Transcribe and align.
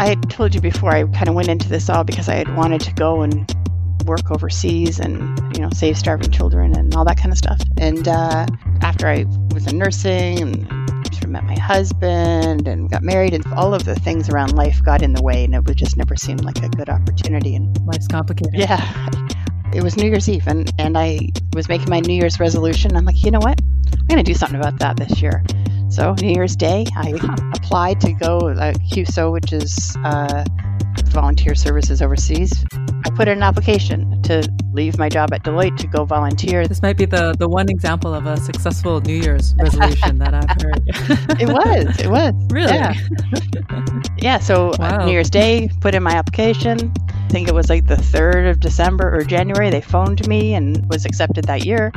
I 0.00 0.14
told 0.14 0.54
you 0.54 0.62
before, 0.62 0.92
I 0.92 1.02
kind 1.02 1.28
of 1.28 1.34
went 1.34 1.48
into 1.48 1.68
this 1.68 1.90
all 1.90 2.04
because 2.04 2.26
I 2.26 2.36
had 2.36 2.56
wanted 2.56 2.80
to 2.80 2.92
go 2.94 3.20
and 3.20 3.54
work 4.06 4.30
overseas 4.30 4.98
and 4.98 5.38
you 5.54 5.62
know 5.62 5.68
save 5.74 5.98
starving 5.98 6.30
children 6.30 6.74
and 6.74 6.94
all 6.94 7.04
that 7.04 7.18
kind 7.18 7.30
of 7.30 7.36
stuff. 7.36 7.60
And 7.76 8.08
uh, 8.08 8.46
after 8.80 9.08
I 9.08 9.26
was 9.52 9.66
in 9.66 9.76
nursing 9.76 10.40
and 10.40 10.66
sort 11.12 11.24
of 11.24 11.28
met 11.28 11.44
my 11.44 11.58
husband 11.58 12.66
and 12.66 12.90
got 12.90 13.02
married, 13.02 13.34
and 13.34 13.44
all 13.52 13.74
of 13.74 13.84
the 13.84 13.94
things 13.94 14.30
around 14.30 14.54
life 14.54 14.82
got 14.82 15.02
in 15.02 15.12
the 15.12 15.22
way, 15.22 15.44
and 15.44 15.54
it 15.54 15.66
would 15.66 15.76
just 15.76 15.98
never 15.98 16.16
seemed 16.16 16.44
like 16.44 16.62
a 16.62 16.70
good 16.70 16.88
opportunity. 16.88 17.54
And 17.54 17.78
life's 17.86 18.08
complicated. 18.08 18.54
Yeah. 18.54 19.10
It 19.74 19.82
was 19.82 19.98
New 19.98 20.08
Year's 20.08 20.30
Eve, 20.30 20.46
and, 20.46 20.72
and 20.78 20.96
I 20.96 21.28
was 21.54 21.68
making 21.68 21.90
my 21.90 22.00
New 22.00 22.14
Year's 22.14 22.40
resolution. 22.40 22.96
I'm 22.96 23.04
like, 23.04 23.22
you 23.22 23.30
know 23.30 23.38
what? 23.38 23.60
I'm 23.92 24.06
going 24.06 24.24
to 24.24 24.24
do 24.24 24.34
something 24.34 24.58
about 24.58 24.78
that 24.78 24.96
this 24.96 25.20
year. 25.20 25.44
So 25.90 26.14
New 26.22 26.32
Year's 26.32 26.54
Day, 26.54 26.86
I 26.96 27.10
applied 27.56 28.00
to 28.02 28.12
go 28.12 28.38
uh, 28.38 28.72
CUSO, 28.92 29.32
which 29.32 29.52
is 29.52 29.96
uh, 30.04 30.44
volunteer 31.06 31.56
services 31.56 32.00
overseas. 32.00 32.64
I 32.72 33.10
put 33.10 33.26
in 33.26 33.38
an 33.38 33.42
application 33.42 34.22
to 34.22 34.48
leave 34.72 34.98
my 34.98 35.08
job 35.08 35.32
at 35.32 35.42
Deloitte 35.42 35.76
to 35.78 35.88
go 35.88 36.04
volunteer. 36.04 36.68
This 36.68 36.80
might 36.80 36.96
be 36.96 37.06
the, 37.06 37.34
the 37.36 37.48
one 37.48 37.68
example 37.68 38.14
of 38.14 38.26
a 38.26 38.36
successful 38.36 39.00
New 39.00 39.20
Year's 39.20 39.56
resolution 39.58 40.18
that 40.18 40.32
I've 40.32 40.62
heard. 40.62 41.40
it 41.40 41.48
was. 41.48 42.00
It 42.00 42.08
was. 42.08 42.34
Really? 42.50 42.72
Yeah. 42.72 42.94
yeah 44.18 44.38
so 44.38 44.72
wow. 44.78 45.00
uh, 45.00 45.06
New 45.06 45.12
Year's 45.12 45.30
Day, 45.30 45.70
put 45.80 45.96
in 45.96 46.04
my 46.04 46.12
application. 46.12 46.92
I 47.08 47.28
think 47.28 47.48
it 47.48 47.54
was 47.54 47.68
like 47.68 47.86
the 47.86 47.96
3rd 47.96 48.50
of 48.50 48.60
December 48.60 49.12
or 49.12 49.24
January. 49.24 49.70
They 49.70 49.80
phoned 49.80 50.26
me 50.28 50.54
and 50.54 50.88
was 50.88 51.04
accepted 51.04 51.44
that 51.44 51.64
year 51.64 51.92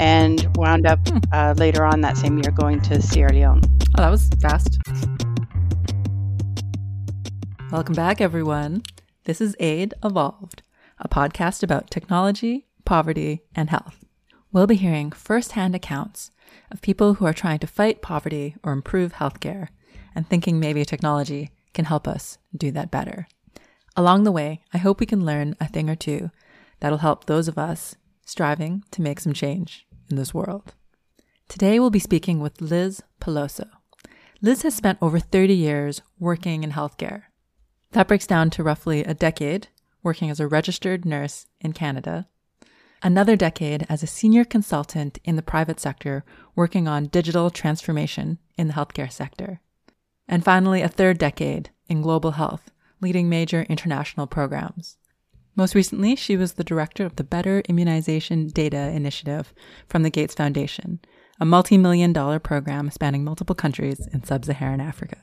and 0.00 0.48
wound 0.56 0.86
up 0.86 0.98
hmm. 1.06 1.18
uh, 1.30 1.54
later 1.58 1.84
on 1.84 2.00
that 2.00 2.16
same 2.16 2.38
year 2.38 2.50
going 2.50 2.80
to 2.80 3.02
Sierra 3.02 3.34
Leone. 3.34 3.60
Oh, 3.98 4.02
that 4.02 4.10
was 4.10 4.30
fast. 4.40 4.78
Welcome 7.70 7.94
back, 7.94 8.22
everyone. 8.22 8.82
This 9.24 9.42
is 9.42 9.54
Aid 9.60 9.92
Evolved, 10.02 10.62
a 10.98 11.06
podcast 11.06 11.62
about 11.62 11.90
technology, 11.90 12.66
poverty, 12.86 13.42
and 13.54 13.68
health. 13.68 14.02
We'll 14.50 14.66
be 14.66 14.76
hearing 14.76 15.12
firsthand 15.12 15.74
accounts 15.74 16.30
of 16.72 16.80
people 16.80 17.14
who 17.14 17.26
are 17.26 17.34
trying 17.34 17.58
to 17.58 17.66
fight 17.66 18.00
poverty 18.00 18.56
or 18.64 18.72
improve 18.72 19.12
healthcare 19.12 19.68
and 20.14 20.26
thinking 20.26 20.58
maybe 20.58 20.82
technology 20.86 21.50
can 21.74 21.84
help 21.84 22.08
us 22.08 22.38
do 22.56 22.70
that 22.70 22.90
better. 22.90 23.28
Along 23.96 24.24
the 24.24 24.32
way, 24.32 24.62
I 24.72 24.78
hope 24.78 24.98
we 24.98 25.04
can 25.04 25.26
learn 25.26 25.56
a 25.60 25.68
thing 25.68 25.90
or 25.90 25.94
two 25.94 26.30
that'll 26.80 26.98
help 26.98 27.26
those 27.26 27.48
of 27.48 27.58
us 27.58 27.96
striving 28.24 28.82
to 28.92 29.02
make 29.02 29.20
some 29.20 29.34
change 29.34 29.86
in 30.10 30.16
this 30.16 30.34
world. 30.34 30.74
Today 31.48 31.80
we'll 31.80 31.90
be 31.90 31.98
speaking 31.98 32.40
with 32.40 32.60
Liz 32.60 33.02
Peloso. 33.20 33.68
Liz 34.42 34.62
has 34.62 34.74
spent 34.74 34.98
over 35.02 35.18
30 35.18 35.54
years 35.54 36.02
working 36.18 36.64
in 36.64 36.72
healthcare. 36.72 37.24
That 37.92 38.08
breaks 38.08 38.26
down 38.26 38.50
to 38.50 38.62
roughly 38.62 39.04
a 39.04 39.14
decade 39.14 39.68
working 40.02 40.30
as 40.30 40.40
a 40.40 40.48
registered 40.48 41.04
nurse 41.04 41.46
in 41.60 41.72
Canada, 41.72 42.26
another 43.02 43.36
decade 43.36 43.86
as 43.88 44.02
a 44.02 44.06
senior 44.06 44.44
consultant 44.44 45.18
in 45.24 45.36
the 45.36 45.42
private 45.42 45.80
sector 45.80 46.24
working 46.54 46.88
on 46.88 47.06
digital 47.06 47.50
transformation 47.50 48.38
in 48.56 48.68
the 48.68 48.74
healthcare 48.74 49.12
sector, 49.12 49.60
and 50.28 50.44
finally 50.44 50.82
a 50.82 50.88
third 50.88 51.18
decade 51.18 51.70
in 51.88 52.02
global 52.02 52.32
health, 52.32 52.70
leading 53.00 53.28
major 53.28 53.62
international 53.62 54.26
programs. 54.26 54.96
Most 55.60 55.74
recently, 55.74 56.16
she 56.16 56.38
was 56.38 56.54
the 56.54 56.64
director 56.64 57.04
of 57.04 57.16
the 57.16 57.22
Better 57.22 57.62
Immunization 57.68 58.46
Data 58.46 58.78
Initiative 58.78 59.52
from 59.90 60.02
the 60.02 60.08
Gates 60.08 60.34
Foundation, 60.34 61.00
a 61.38 61.44
multi 61.44 61.76
million 61.76 62.14
dollar 62.14 62.38
program 62.38 62.90
spanning 62.90 63.24
multiple 63.24 63.54
countries 63.54 64.06
in 64.06 64.24
sub 64.24 64.46
Saharan 64.46 64.80
Africa. 64.80 65.18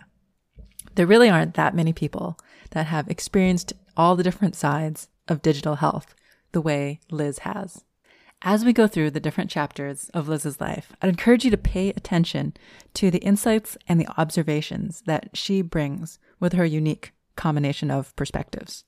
There 0.94 1.08
really 1.08 1.28
aren't 1.28 1.56
that 1.56 1.74
many 1.74 1.92
people 1.92 2.38
that 2.70 2.86
have 2.86 3.08
experienced 3.08 3.74
all 3.98 4.16
the 4.16 4.22
different 4.22 4.56
sides 4.56 5.08
of 5.28 5.42
digital 5.42 5.78
health 5.78 6.14
the 6.52 6.62
way 6.62 7.00
Liz 7.10 7.40
has. 7.40 7.84
As 8.44 8.64
we 8.64 8.74
go 8.74 8.86
through 8.86 9.10
the 9.10 9.20
different 9.20 9.50
chapters 9.50 10.12
of 10.14 10.28
Liz's 10.28 10.62
life, 10.62 10.94
I'd 11.02 11.10
encourage 11.10 11.46
you 11.46 11.50
to 11.50 11.58
pay 11.58 11.90
attention 11.90 12.54
to 12.94 13.10
the 13.10 13.24
insights 13.24 13.76
and 13.88 14.00
the 14.00 14.08
observations 14.20 15.02
that 15.08 15.32
she 15.34 15.64
brings 15.64 16.20
with 16.40 16.54
her 16.54 16.64
unique 16.64 17.14
combination 17.36 17.90
of 17.90 18.16
perspectives. 18.16 18.84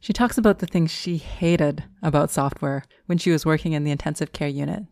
She 0.00 0.12
talks 0.12 0.38
about 0.38 0.58
the 0.58 0.66
things 0.66 0.90
she 0.90 1.16
hated 1.18 1.84
about 2.02 2.30
software 2.30 2.84
when 3.06 3.18
she 3.18 3.30
was 3.30 3.46
working 3.46 3.72
in 3.72 3.84
the 3.84 3.90
intensive 3.90 4.32
care 4.32 4.48
unit. 4.48 4.84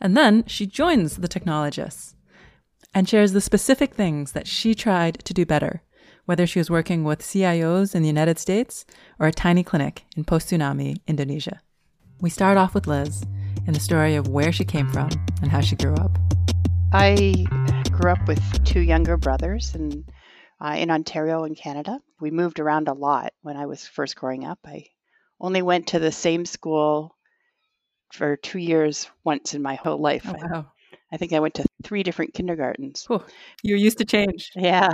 And 0.00 0.16
then 0.16 0.44
she 0.46 0.66
joins 0.66 1.16
the 1.16 1.28
technologists 1.28 2.14
and 2.94 3.08
shares 3.08 3.32
the 3.32 3.40
specific 3.40 3.94
things 3.94 4.32
that 4.32 4.46
she 4.46 4.74
tried 4.74 5.24
to 5.24 5.34
do 5.34 5.46
better, 5.46 5.82
whether 6.24 6.46
she 6.46 6.58
was 6.58 6.70
working 6.70 7.04
with 7.04 7.20
CIOs 7.20 7.94
in 7.94 8.02
the 8.02 8.08
United 8.08 8.38
States 8.38 8.84
or 9.18 9.26
a 9.26 9.32
tiny 9.32 9.62
clinic 9.62 10.04
in 10.16 10.24
post 10.24 10.50
tsunami 10.50 10.98
Indonesia. 11.06 11.60
We 12.20 12.30
start 12.30 12.56
off 12.56 12.74
with 12.74 12.86
Liz 12.86 13.24
and 13.66 13.74
the 13.74 13.80
story 13.80 14.14
of 14.16 14.28
where 14.28 14.52
she 14.52 14.64
came 14.64 14.88
from 14.90 15.08
and 15.40 15.50
how 15.50 15.60
she 15.60 15.76
grew 15.76 15.94
up. 15.94 16.18
I 16.92 17.46
grew 17.90 18.10
up 18.10 18.26
with 18.28 18.64
two 18.64 18.80
younger 18.80 19.16
brothers 19.16 19.74
and 19.74 20.04
uh, 20.60 20.76
in 20.78 20.90
Ontario 20.90 21.44
in 21.44 21.54
Canada. 21.54 22.00
We 22.22 22.30
moved 22.30 22.60
around 22.60 22.88
a 22.88 22.94
lot 22.94 23.32
when 23.42 23.56
I 23.56 23.66
was 23.66 23.86
first 23.86 24.14
growing 24.16 24.46
up. 24.46 24.60
I 24.64 24.86
only 25.40 25.60
went 25.60 25.88
to 25.88 25.98
the 25.98 26.12
same 26.12 26.46
school 26.46 27.16
for 28.12 28.36
two 28.36 28.60
years 28.60 29.10
once 29.24 29.54
in 29.54 29.62
my 29.62 29.74
whole 29.74 29.98
life. 29.98 30.26
Oh, 30.28 30.34
wow. 30.40 30.66
I, 30.92 31.14
I 31.14 31.16
think 31.16 31.32
I 31.32 31.40
went 31.40 31.54
to 31.54 31.64
three 31.82 32.04
different 32.04 32.32
kindergartens. 32.32 33.08
You're 33.64 33.76
used 33.76 33.98
to 33.98 34.04
change. 34.04 34.52
Yeah. 34.56 34.90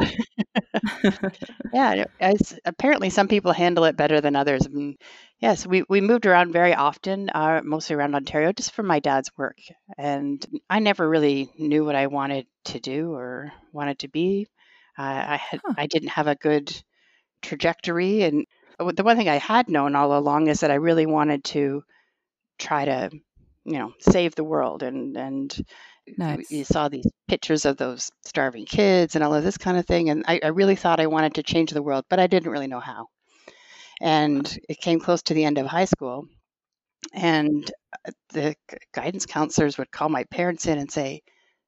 yeah. 1.73 2.05
As, 2.19 2.59
apparently, 2.65 3.11
some 3.11 3.29
people 3.29 3.53
handle 3.53 3.85
it 3.85 3.97
better 3.97 4.21
than 4.23 4.35
others. 4.35 4.65
And 4.65 4.97
yes, 5.39 5.67
we, 5.67 5.85
we 5.89 6.01
moved 6.01 6.25
around 6.27 6.53
very 6.53 6.75
often, 6.75 7.31
uh, 7.35 7.61
mostly 7.63 7.95
around 7.95 8.15
Ontario, 8.15 8.53
just 8.53 8.73
for 8.73 8.83
my 8.83 9.01
dad's 9.01 9.31
work. 9.37 9.59
And 9.99 10.45
I 10.71 10.79
never 10.79 11.07
really 11.09 11.51
knew 11.59 11.85
what 11.85 11.95
I 11.95 12.07
wanted 12.07 12.47
to 12.67 12.81
do 12.81 13.13
or 13.13 13.53
wanted 13.73 13.99
to 14.01 14.09
be. 14.09 14.47
I 14.97 15.37
had 15.37 15.61
Huh. 15.65 15.75
I 15.77 15.87
didn't 15.87 16.09
have 16.09 16.27
a 16.27 16.35
good 16.35 16.73
trajectory, 17.43 18.23
and 18.23 18.47
the 18.79 19.05
one 19.05 19.17
thing 19.17 19.29
I 19.29 19.39
had 19.39 19.69
known 19.69 19.95
all 19.95 20.17
along 20.17 20.49
is 20.49 20.61
that 20.61 20.71
I 20.71 20.75
really 20.77 21.07
wanted 21.07 21.45
to 21.45 21.83
try 22.59 22.85
to, 22.85 23.11
you 23.65 23.79
know, 23.79 23.93
save 24.01 24.35
the 24.35 24.45
world. 24.45 24.83
And 24.83 25.17
and 25.17 25.67
you 26.49 26.65
saw 26.65 26.89
these 26.89 27.07
pictures 27.27 27.65
of 27.65 27.77
those 27.77 28.11
starving 28.25 28.67
kids 28.67 29.15
and 29.15 29.25
all 29.25 29.35
of 29.35 29.45
this 29.45 29.59
kind 29.59 29.77
of 29.77 29.87
thing, 29.87 30.11
and 30.11 30.25
I, 30.27 30.41
I 30.43 30.49
really 30.49 30.77
thought 30.77 31.01
I 31.01 31.07
wanted 31.07 31.35
to 31.35 31.43
change 31.43 31.71
the 31.71 31.83
world, 31.83 32.05
but 32.09 32.21
I 32.21 32.27
didn't 32.27 32.53
really 32.53 32.67
know 32.67 32.81
how. 32.81 33.07
And 34.01 34.59
it 34.69 34.81
came 34.81 35.01
close 35.01 35.23
to 35.25 35.35
the 35.35 35.45
end 35.45 35.59
of 35.59 35.67
high 35.67 35.87
school, 35.87 36.27
and 37.13 37.71
uh, 38.07 38.13
the 38.33 38.55
guidance 38.95 39.27
counselors 39.27 39.77
would 39.79 39.91
call 39.91 40.09
my 40.09 40.25
parents 40.25 40.67
in 40.67 40.79
and 40.79 40.91
say, 40.91 41.23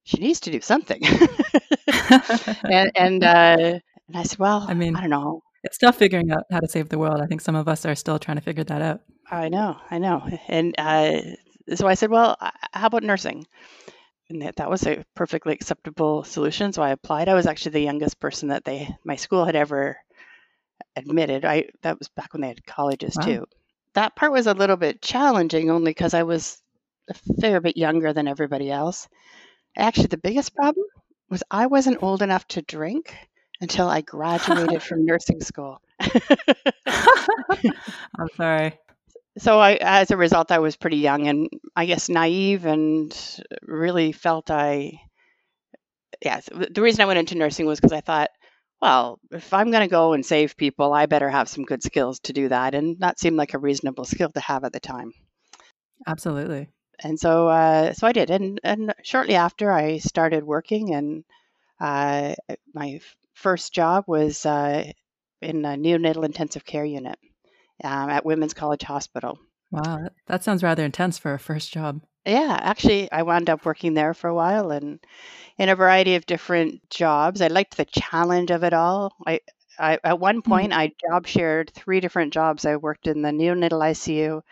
"She 0.04 0.18
needs 0.18 0.40
to 0.40 0.50
do 0.50 0.60
something." 0.60 1.02
and 2.64 2.92
and, 2.94 3.24
uh, 3.24 3.78
and 4.08 4.16
I 4.16 4.22
said, 4.24 4.38
well, 4.38 4.64
I 4.68 4.74
mean, 4.74 4.96
I 4.96 5.00
don't 5.00 5.10
know. 5.10 5.42
It's 5.62 5.78
tough 5.78 5.96
figuring 5.96 6.30
out 6.30 6.44
how 6.50 6.60
to 6.60 6.68
save 6.68 6.88
the 6.88 6.98
world. 6.98 7.20
I 7.20 7.26
think 7.26 7.40
some 7.40 7.54
of 7.54 7.68
us 7.68 7.84
are 7.84 7.94
still 7.94 8.18
trying 8.18 8.38
to 8.38 8.42
figure 8.42 8.64
that 8.64 8.82
out. 8.82 9.00
I 9.30 9.48
know, 9.48 9.76
I 9.90 9.98
know. 9.98 10.26
And 10.48 10.74
uh, 10.78 11.20
so 11.74 11.86
I 11.86 11.94
said, 11.94 12.10
well, 12.10 12.36
how 12.72 12.86
about 12.86 13.02
nursing? 13.02 13.46
And 14.28 14.42
that, 14.42 14.56
that 14.56 14.70
was 14.70 14.86
a 14.86 15.04
perfectly 15.14 15.52
acceptable 15.52 16.24
solution. 16.24 16.72
So 16.72 16.82
I 16.82 16.90
applied. 16.90 17.28
I 17.28 17.34
was 17.34 17.46
actually 17.46 17.72
the 17.72 17.82
youngest 17.82 18.20
person 18.20 18.48
that 18.48 18.64
they 18.64 18.88
my 19.04 19.16
school 19.16 19.44
had 19.44 19.56
ever 19.56 19.96
admitted. 20.96 21.44
I 21.44 21.66
that 21.82 21.98
was 21.98 22.08
back 22.08 22.32
when 22.32 22.42
they 22.42 22.48
had 22.48 22.64
colleges 22.64 23.16
wow. 23.16 23.26
too. 23.26 23.46
That 23.94 24.14
part 24.14 24.32
was 24.32 24.46
a 24.46 24.54
little 24.54 24.76
bit 24.76 25.02
challenging 25.02 25.70
only 25.70 25.90
because 25.90 26.14
I 26.14 26.22
was 26.22 26.62
a 27.08 27.14
fair 27.40 27.60
bit 27.60 27.76
younger 27.76 28.12
than 28.12 28.28
everybody 28.28 28.70
else. 28.70 29.08
Actually, 29.76 30.06
the 30.06 30.16
biggest 30.16 30.54
problem 30.54 30.86
was 31.28 31.42
I 31.50 31.66
wasn't 31.66 32.02
old 32.02 32.22
enough 32.22 32.46
to 32.48 32.62
drink 32.62 33.16
until 33.60 33.88
I 33.88 34.00
graduated 34.00 34.82
from 34.82 35.04
nursing 35.04 35.40
school. 35.40 35.80
I'm 36.86 38.28
sorry. 38.36 38.78
So 39.38 39.58
I, 39.58 39.74
as 39.80 40.10
a 40.10 40.16
result, 40.16 40.50
I 40.50 40.58
was 40.58 40.76
pretty 40.76 40.98
young 40.98 41.28
and 41.28 41.48
I 41.76 41.86
guess 41.86 42.08
naive, 42.08 42.64
and 42.64 43.16
really 43.62 44.12
felt 44.12 44.50
I. 44.50 45.00
Yeah, 46.22 46.40
the 46.50 46.82
reason 46.82 47.02
I 47.02 47.06
went 47.06 47.18
into 47.18 47.38
nursing 47.38 47.66
was 47.66 47.80
because 47.80 47.92
I 47.92 48.02
thought, 48.02 48.30
well, 48.82 49.18
if 49.30 49.54
I'm 49.54 49.70
going 49.70 49.88
to 49.88 49.90
go 49.90 50.12
and 50.12 50.26
save 50.26 50.56
people, 50.56 50.92
I 50.92 51.06
better 51.06 51.30
have 51.30 51.48
some 51.48 51.64
good 51.64 51.82
skills 51.82 52.20
to 52.20 52.32
do 52.32 52.48
that, 52.48 52.74
and 52.74 52.98
that 53.00 53.18
seemed 53.18 53.36
like 53.36 53.54
a 53.54 53.58
reasonable 53.58 54.04
skill 54.04 54.30
to 54.30 54.40
have 54.40 54.64
at 54.64 54.72
the 54.72 54.80
time. 54.80 55.12
Absolutely 56.06 56.68
and 57.02 57.18
so 57.18 57.48
uh, 57.48 57.92
so 57.92 58.06
I 58.06 58.12
did, 58.12 58.30
and 58.30 58.60
and 58.62 58.94
shortly 59.02 59.34
after 59.34 59.70
I 59.70 59.98
started 59.98 60.44
working, 60.44 60.94
and 60.94 61.24
uh, 61.80 62.34
my 62.74 63.00
first 63.40 63.72
job 63.72 64.04
was 64.06 64.44
uh, 64.46 64.90
in 65.40 65.64
a 65.64 65.70
neonatal 65.70 66.24
intensive 66.24 66.64
care 66.64 66.84
unit 66.84 67.18
um, 67.82 68.10
at 68.10 68.24
Women's 68.24 68.54
College 68.54 68.82
Hospital. 68.82 69.38
Wow, 69.70 70.08
that 70.26 70.44
sounds 70.44 70.62
rather 70.62 70.84
intense 70.84 71.18
for 71.18 71.34
a 71.34 71.38
first 71.38 71.72
job. 71.72 72.02
Yeah, 72.26 72.58
actually, 72.60 73.10
I 73.10 73.22
wound 73.22 73.48
up 73.48 73.64
working 73.64 73.94
there 73.94 74.14
for 74.14 74.28
a 74.28 74.34
while 74.34 74.70
and 74.70 75.00
in 75.58 75.68
a 75.68 75.76
variety 75.76 76.16
of 76.16 76.26
different 76.26 76.88
jobs. 76.90 77.40
I 77.40 77.46
liked 77.46 77.76
the 77.76 77.86
challenge 77.86 78.50
of 78.50 78.64
it 78.64 78.74
all. 78.74 79.14
I 79.26 79.40
I, 79.78 79.98
at 80.04 80.20
one 80.20 80.42
point, 80.42 80.72
mm-hmm. 80.72 80.80
I 80.80 80.92
job 81.08 81.26
shared 81.26 81.72
three 81.74 82.00
different 82.00 82.34
jobs. 82.34 82.66
I 82.66 82.76
worked 82.76 83.06
in 83.06 83.22
the 83.22 83.30
neonatal 83.30 83.80
ICU, 83.80 84.42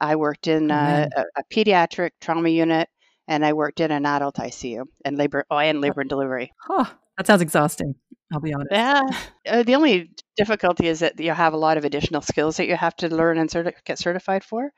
I 0.00 0.16
worked 0.16 0.48
in 0.48 0.70
oh, 0.70 0.74
a, 0.74 1.24
a, 1.36 1.44
pediatric 1.52 2.10
trauma 2.20 2.48
unit, 2.48 2.88
and 3.28 3.44
I 3.44 3.52
worked 3.52 3.80
in 3.80 3.90
an 3.90 4.06
adult 4.06 4.36
ICU 4.36 4.84
and 5.04 5.16
labor 5.16 5.44
oh, 5.50 5.58
and 5.58 5.80
labor 5.80 6.00
and 6.00 6.10
delivery. 6.10 6.52
Oh, 6.68 6.90
that 7.16 7.26
sounds 7.26 7.42
exhausting. 7.42 7.94
I'll 8.32 8.40
be 8.40 8.54
honest. 8.54 8.72
Yeah. 8.72 9.02
Uh, 9.46 9.62
the 9.62 9.74
only 9.74 10.10
difficulty 10.36 10.88
is 10.88 11.00
that 11.00 11.20
you 11.20 11.32
have 11.32 11.52
a 11.52 11.58
lot 11.58 11.76
of 11.76 11.84
additional 11.84 12.22
skills 12.22 12.56
that 12.56 12.66
you 12.66 12.76
have 12.76 12.96
to 12.96 13.14
learn 13.14 13.38
and 13.38 13.50
certi- 13.50 13.74
get 13.84 13.98
certified 13.98 14.44
for, 14.44 14.72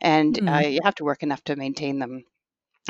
and 0.00 0.38
uh, 0.38 0.42
mm-hmm. 0.42 0.70
you 0.72 0.80
have 0.84 0.96
to 0.96 1.04
work 1.04 1.22
enough 1.22 1.42
to 1.44 1.56
maintain 1.56 1.98
them. 1.98 2.24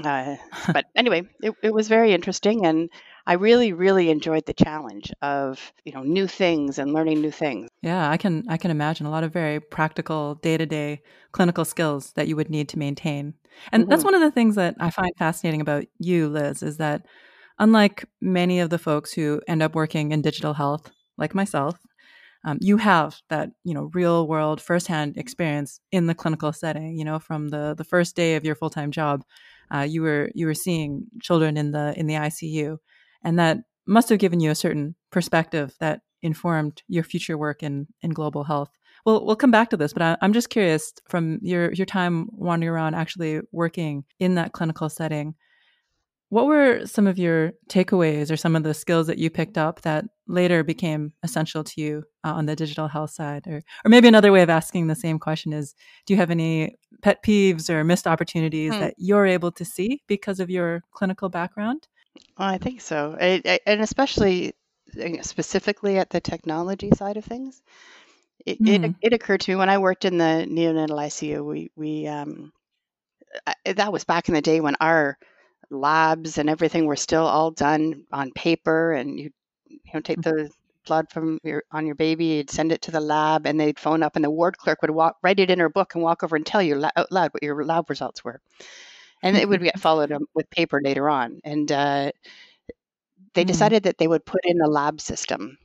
Uh, 0.02 0.36
but 0.72 0.86
anyway, 0.96 1.22
it, 1.42 1.54
it 1.62 1.74
was 1.74 1.88
very 1.88 2.12
interesting, 2.12 2.64
and 2.64 2.90
I 3.26 3.34
really, 3.34 3.72
really 3.72 4.10
enjoyed 4.10 4.46
the 4.46 4.54
challenge 4.54 5.12
of 5.20 5.72
you 5.84 5.92
know 5.92 6.02
new 6.02 6.26
things 6.26 6.78
and 6.78 6.92
learning 6.92 7.20
new 7.20 7.30
things. 7.30 7.68
Yeah, 7.82 8.08
I 8.08 8.16
can 8.16 8.44
I 8.48 8.56
can 8.56 8.70
imagine 8.70 9.06
a 9.06 9.10
lot 9.10 9.24
of 9.24 9.32
very 9.32 9.60
practical 9.60 10.36
day 10.36 10.56
to 10.56 10.66
day 10.66 11.02
clinical 11.32 11.64
skills 11.64 12.12
that 12.14 12.28
you 12.28 12.36
would 12.36 12.50
need 12.50 12.68
to 12.70 12.78
maintain. 12.78 13.34
And 13.70 13.82
mm-hmm. 13.82 13.90
that's 13.90 14.04
one 14.04 14.14
of 14.14 14.22
the 14.22 14.30
things 14.30 14.54
that 14.56 14.76
I 14.80 14.90
find 14.90 15.12
fascinating 15.18 15.60
about 15.60 15.84
you, 15.98 16.28
Liz, 16.28 16.62
is 16.62 16.78
that 16.78 17.06
unlike 17.62 18.04
many 18.20 18.60
of 18.60 18.70
the 18.70 18.78
folks 18.78 19.12
who 19.12 19.40
end 19.48 19.62
up 19.62 19.74
working 19.74 20.12
in 20.12 20.20
digital 20.20 20.54
health, 20.54 20.90
like 21.16 21.34
myself, 21.34 21.78
um, 22.44 22.58
you 22.60 22.76
have 22.76 23.20
that 23.30 23.50
you 23.64 23.72
know 23.72 23.90
real 23.94 24.26
world 24.26 24.60
firsthand 24.60 25.16
experience 25.16 25.80
in 25.92 26.06
the 26.06 26.14
clinical 26.14 26.52
setting. 26.52 26.98
You 26.98 27.04
know, 27.04 27.18
from 27.18 27.48
the 27.48 27.74
the 27.76 27.84
first 27.84 28.16
day 28.16 28.36
of 28.36 28.44
your 28.44 28.56
full 28.56 28.70
time 28.70 28.90
job, 28.90 29.22
uh, 29.74 29.86
you 29.88 30.02
were 30.02 30.30
you 30.34 30.46
were 30.46 30.54
seeing 30.54 31.06
children 31.22 31.56
in 31.56 31.70
the 31.70 31.94
in 31.96 32.06
the 32.06 32.14
ICU 32.14 32.78
and 33.24 33.38
that 33.38 33.58
must 33.86 34.08
have 34.08 34.18
given 34.18 34.40
you 34.40 34.50
a 34.50 34.54
certain 34.54 34.94
perspective 35.10 35.74
that 35.80 36.00
informed 36.22 36.82
your 36.88 37.04
future 37.04 37.36
work 37.36 37.62
in 37.62 37.86
in 38.02 38.10
global 38.10 38.44
health. 38.44 38.70
Well, 39.04 39.24
we'll 39.26 39.36
come 39.36 39.50
back 39.50 39.70
to 39.70 39.76
this, 39.76 39.92
but 39.92 40.02
I, 40.02 40.16
am 40.22 40.32
just 40.32 40.50
curious 40.50 40.92
from 41.08 41.38
your 41.42 41.72
your 41.72 41.86
time 41.86 42.28
wandering 42.32 42.72
around, 42.72 42.94
actually 42.94 43.40
working 43.52 44.04
in 44.18 44.36
that 44.36 44.52
clinical 44.52 44.88
setting. 44.88 45.34
What 46.32 46.46
were 46.46 46.86
some 46.86 47.06
of 47.06 47.18
your 47.18 47.52
takeaways 47.68 48.30
or 48.30 48.38
some 48.38 48.56
of 48.56 48.62
the 48.62 48.72
skills 48.72 49.06
that 49.08 49.18
you 49.18 49.28
picked 49.28 49.58
up 49.58 49.82
that 49.82 50.06
later 50.26 50.64
became 50.64 51.12
essential 51.22 51.62
to 51.62 51.78
you 51.78 52.04
uh, 52.24 52.32
on 52.32 52.46
the 52.46 52.56
digital 52.56 52.88
health 52.88 53.10
side? 53.10 53.46
Or, 53.46 53.56
or 53.84 53.88
maybe 53.90 54.08
another 54.08 54.32
way 54.32 54.40
of 54.40 54.48
asking 54.48 54.86
the 54.86 54.94
same 54.94 55.18
question 55.18 55.52
is 55.52 55.74
Do 56.06 56.14
you 56.14 56.16
have 56.16 56.30
any 56.30 56.76
pet 57.02 57.22
peeves 57.22 57.68
or 57.68 57.84
missed 57.84 58.06
opportunities 58.06 58.72
hmm. 58.72 58.80
that 58.80 58.94
you're 58.96 59.26
able 59.26 59.52
to 59.52 59.62
see 59.66 60.00
because 60.06 60.40
of 60.40 60.48
your 60.48 60.82
clinical 60.92 61.28
background? 61.28 61.86
Well, 62.38 62.48
I 62.48 62.56
think 62.56 62.80
so, 62.80 63.14
I, 63.20 63.42
I, 63.44 63.60
and 63.66 63.82
especially 63.82 64.54
uh, 64.98 65.20
specifically 65.20 65.98
at 65.98 66.08
the 66.08 66.22
technology 66.22 66.92
side 66.96 67.18
of 67.18 67.26
things. 67.26 67.60
It, 68.46 68.56
it, 68.58 68.80
mm. 68.80 68.94
it 69.02 69.12
occurred 69.12 69.42
to 69.42 69.50
me 69.50 69.56
when 69.56 69.68
I 69.68 69.76
worked 69.76 70.06
in 70.06 70.16
the 70.16 70.46
neonatal 70.48 70.96
ICU. 70.96 71.44
We 71.44 71.70
we 71.76 72.06
um, 72.06 72.54
I, 73.46 73.74
that 73.74 73.92
was 73.92 74.04
back 74.04 74.28
in 74.28 74.34
the 74.34 74.40
day 74.40 74.60
when 74.62 74.76
our 74.80 75.18
labs 75.72 76.38
and 76.38 76.48
everything 76.50 76.86
were 76.86 76.96
still 76.96 77.26
all 77.26 77.50
done 77.50 78.04
on 78.12 78.30
paper, 78.32 78.92
and 78.92 79.18
you 79.18 79.30
you 79.68 79.78
know 79.94 80.00
take 80.00 80.18
mm. 80.18 80.24
the 80.24 80.50
blood 80.86 81.10
from 81.10 81.38
your 81.44 81.62
on 81.72 81.86
your 81.86 81.94
baby, 81.94 82.24
you'd 82.26 82.50
send 82.50 82.72
it 82.72 82.82
to 82.82 82.90
the 82.90 83.00
lab, 83.00 83.46
and 83.46 83.58
they'd 83.58 83.78
phone 83.78 84.02
up, 84.02 84.16
and 84.16 84.24
the 84.24 84.30
ward 84.30 84.58
clerk 84.58 84.82
would 84.82 84.90
walk 84.90 85.16
write 85.22 85.40
it 85.40 85.50
in 85.50 85.58
her 85.58 85.68
book 85.68 85.94
and 85.94 86.04
walk 86.04 86.22
over 86.22 86.36
and 86.36 86.46
tell 86.46 86.62
you 86.62 86.84
out 86.96 87.12
loud 87.12 87.32
what 87.32 87.42
your 87.42 87.64
lab 87.64 87.90
results 87.90 88.24
were 88.24 88.40
and 89.22 89.36
it 89.36 89.48
would 89.48 89.62
get 89.62 89.78
followed 89.78 90.12
up 90.12 90.22
with 90.34 90.50
paper 90.50 90.80
later 90.82 91.08
on. 91.08 91.40
And 91.44 91.70
uh, 91.70 92.12
they 93.34 93.44
mm. 93.44 93.48
decided 93.48 93.84
that 93.84 93.98
they 93.98 94.08
would 94.08 94.26
put 94.26 94.40
in 94.44 94.60
a 94.60 94.68
lab 94.68 95.00
system, 95.00 95.58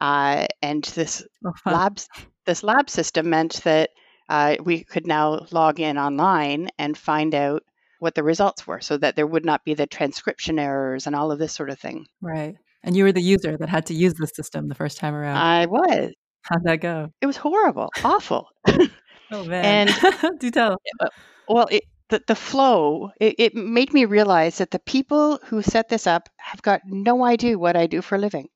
uh, 0.00 0.46
and 0.60 0.84
this 0.84 1.24
oh, 1.44 1.52
labs 1.66 2.08
this 2.46 2.62
lab 2.62 2.90
system 2.90 3.30
meant 3.30 3.62
that 3.64 3.90
uh, 4.28 4.56
we 4.62 4.84
could 4.84 5.06
now 5.06 5.46
log 5.50 5.80
in 5.80 5.98
online 5.98 6.68
and 6.78 6.96
find 6.96 7.34
out 7.34 7.62
what 8.00 8.14
the 8.14 8.22
results 8.22 8.66
were, 8.66 8.80
so 8.80 8.96
that 8.98 9.14
there 9.14 9.26
would 9.26 9.44
not 9.44 9.64
be 9.64 9.74
the 9.74 9.86
transcription 9.86 10.58
errors 10.58 11.06
and 11.06 11.14
all 11.14 11.30
of 11.30 11.38
this 11.38 11.52
sort 11.52 11.70
of 11.70 11.78
thing. 11.78 12.06
Right. 12.20 12.56
And 12.82 12.96
you 12.96 13.04
were 13.04 13.12
the 13.12 13.22
user 13.22 13.56
that 13.56 13.68
had 13.68 13.86
to 13.86 13.94
use 13.94 14.14
the 14.14 14.26
system 14.26 14.68
the 14.68 14.74
first 14.74 14.98
time 14.98 15.14
around. 15.14 15.36
I 15.36 15.66
was. 15.66 16.12
How'd 16.42 16.64
that 16.64 16.80
go? 16.80 17.12
It 17.20 17.26
was 17.26 17.36
horrible, 17.36 17.90
awful. 18.02 18.48
oh 18.66 19.44
man! 19.44 19.88
And 19.88 20.38
do 20.40 20.50
tell. 20.50 20.78
Uh, 20.98 21.08
well, 21.48 21.68
it, 21.70 21.84
the, 22.08 22.22
the 22.26 22.34
flow, 22.34 23.10
it, 23.20 23.36
it 23.38 23.54
made 23.54 23.92
me 23.92 24.04
realize 24.04 24.58
that 24.58 24.70
the 24.70 24.78
people 24.78 25.38
who 25.44 25.62
set 25.62 25.88
this 25.88 26.06
up 26.06 26.28
have 26.36 26.62
got 26.62 26.82
no 26.86 27.24
idea 27.24 27.58
what 27.58 27.76
I 27.76 27.86
do 27.86 28.02
for 28.02 28.16
a 28.16 28.18
living. 28.18 28.48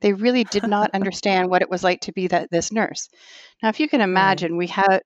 They 0.00 0.12
really 0.12 0.44
did 0.44 0.66
not 0.66 0.90
understand 0.94 1.50
what 1.50 1.62
it 1.62 1.70
was 1.70 1.84
like 1.84 2.00
to 2.02 2.12
be 2.12 2.26
that 2.28 2.50
this 2.50 2.72
nurse. 2.72 3.08
Now, 3.62 3.68
if 3.68 3.80
you 3.80 3.88
can 3.88 4.00
imagine, 4.00 4.56
we 4.56 4.66
had 4.66 5.02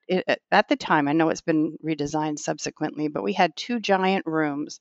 at 0.50 0.68
the 0.68 0.76
time. 0.76 1.08
I 1.08 1.12
know 1.12 1.28
it's 1.28 1.40
been 1.40 1.76
redesigned 1.84 2.38
subsequently, 2.38 3.08
but 3.08 3.22
we 3.22 3.32
had 3.32 3.56
two 3.56 3.80
giant 3.80 4.26
rooms 4.26 4.80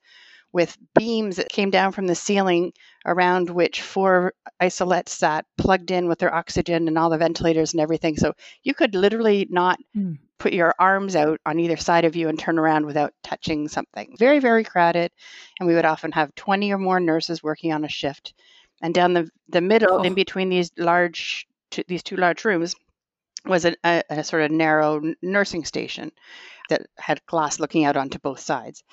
with 0.56 0.78
beams 0.98 1.36
that 1.36 1.50
came 1.50 1.70
down 1.70 1.92
from 1.92 2.08
the 2.08 2.16
ceiling 2.16 2.72
around 3.06 3.50
which 3.50 3.82
four 3.82 4.34
isolettes 4.62 5.10
sat 5.10 5.46
plugged 5.58 5.92
in 5.92 6.08
with 6.08 6.18
their 6.18 6.34
oxygen 6.34 6.88
and 6.88 6.98
all 6.98 7.10
the 7.10 7.18
ventilators 7.18 7.74
and 7.74 7.82
everything. 7.82 8.16
So 8.16 8.32
you 8.64 8.74
could 8.74 8.96
literally 8.96 9.48
not 9.50 9.78
mm. 9.94 10.18
put 10.40 10.54
your 10.54 10.74
arms 10.80 11.14
out 11.18 11.42
on 11.46 11.60
either 11.60 11.76
side 11.76 12.06
of 12.06 12.16
you 12.16 12.30
and 12.30 12.40
turn 12.40 12.58
around 12.58 12.86
without 12.86 13.14
touching 13.22 13.68
something. 13.68 14.16
Very, 14.18 14.40
very 14.40 14.64
crowded. 14.64 15.12
And 15.60 15.68
we 15.68 15.76
would 15.76 15.84
often 15.84 16.14
have 16.14 16.34
20 16.36 16.72
or 16.72 16.78
more 16.78 17.02
nurses 17.02 17.44
working 17.44 17.74
on 17.74 17.84
a 17.84 17.90
shift. 17.90 18.34
And 18.82 18.94
down 18.94 19.14
the, 19.14 19.30
the 19.50 19.62
middle, 19.62 19.94
oh. 19.94 20.04
in 20.04 20.14
between 20.14 20.50
these 20.50 20.72
large, 20.78 21.48
these 21.88 22.04
two 22.04 22.18
large 22.18 22.44
rooms, 22.46 22.76
was 23.46 23.66
a, 23.66 23.76
a, 23.84 24.04
a 24.10 24.24
sort 24.24 24.44
of 24.44 24.52
narrow 24.52 25.02
nursing 25.22 25.66
station 25.66 26.12
that 26.70 26.82
had 26.98 27.26
glass 27.26 27.60
looking 27.60 27.86
out 27.86 27.96
onto 27.96 28.20
both 28.20 28.40
sides 28.40 28.84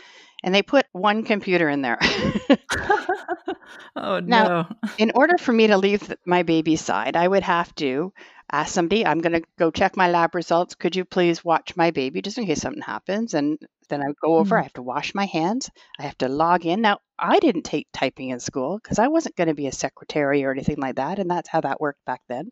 and 0.43 0.55
they 0.55 0.63
put 0.63 0.87
one 0.93 1.23
computer 1.23 1.69
in 1.69 1.83
there. 1.83 1.99
oh 3.97 4.21
now, 4.25 4.69
no. 4.83 4.91
in 4.99 5.13
order 5.15 5.39
for 5.39 5.53
me 5.53 5.69
to 5.69 5.79
leave 5.79 6.13
my 6.27 6.43
baby's 6.43 6.81
side, 6.81 7.17
I 7.17 7.27
would 7.27 7.43
have 7.45 7.75
to 7.77 8.13
ask 8.53 8.75
somebody, 8.75 9.07
I'm 9.07 9.21
going 9.21 9.33
to 9.33 9.43
go 9.59 9.71
check 9.71 9.97
my 9.97 10.11
lab 10.11 10.35
results. 10.35 10.75
Could 10.75 10.95
you 10.95 11.05
please 11.05 11.45
watch 11.45 11.75
my 11.75 11.91
baby 11.91 12.21
just 12.21 12.37
in 12.37 12.47
case 12.47 12.61
something 12.61 12.83
happens? 12.83 13.33
And 13.33 13.59
then 13.89 14.03
I 14.03 14.13
go 14.23 14.37
over, 14.37 14.57
mm. 14.57 14.61
I 14.61 14.63
have 14.63 14.73
to 14.75 14.83
wash 14.83 15.15
my 15.15 15.25
hands, 15.25 15.71
I 15.99 16.03
have 16.03 16.19
to 16.19 16.29
log 16.29 16.67
in. 16.67 16.83
Now, 16.83 16.99
I 17.19 17.39
didn't 17.39 17.63
take 17.63 17.89
typing 17.93 18.29
in 18.29 18.41
school 18.41 18.79
because 18.83 18.99
I 18.99 19.09
wasn't 19.09 19.37
going 19.37 19.49
to 19.49 19.55
be 19.55 19.69
a 19.69 19.73
secretary 19.73 20.45
or 20.45 20.51
anything 20.51 20.77
like 20.79 20.97
that. 20.97 21.19
And 21.19 21.31
that's 21.31 21.49
how 21.49 21.63
that 21.63 21.81
worked 21.81 22.05
back 22.05 22.21
then. 22.29 22.51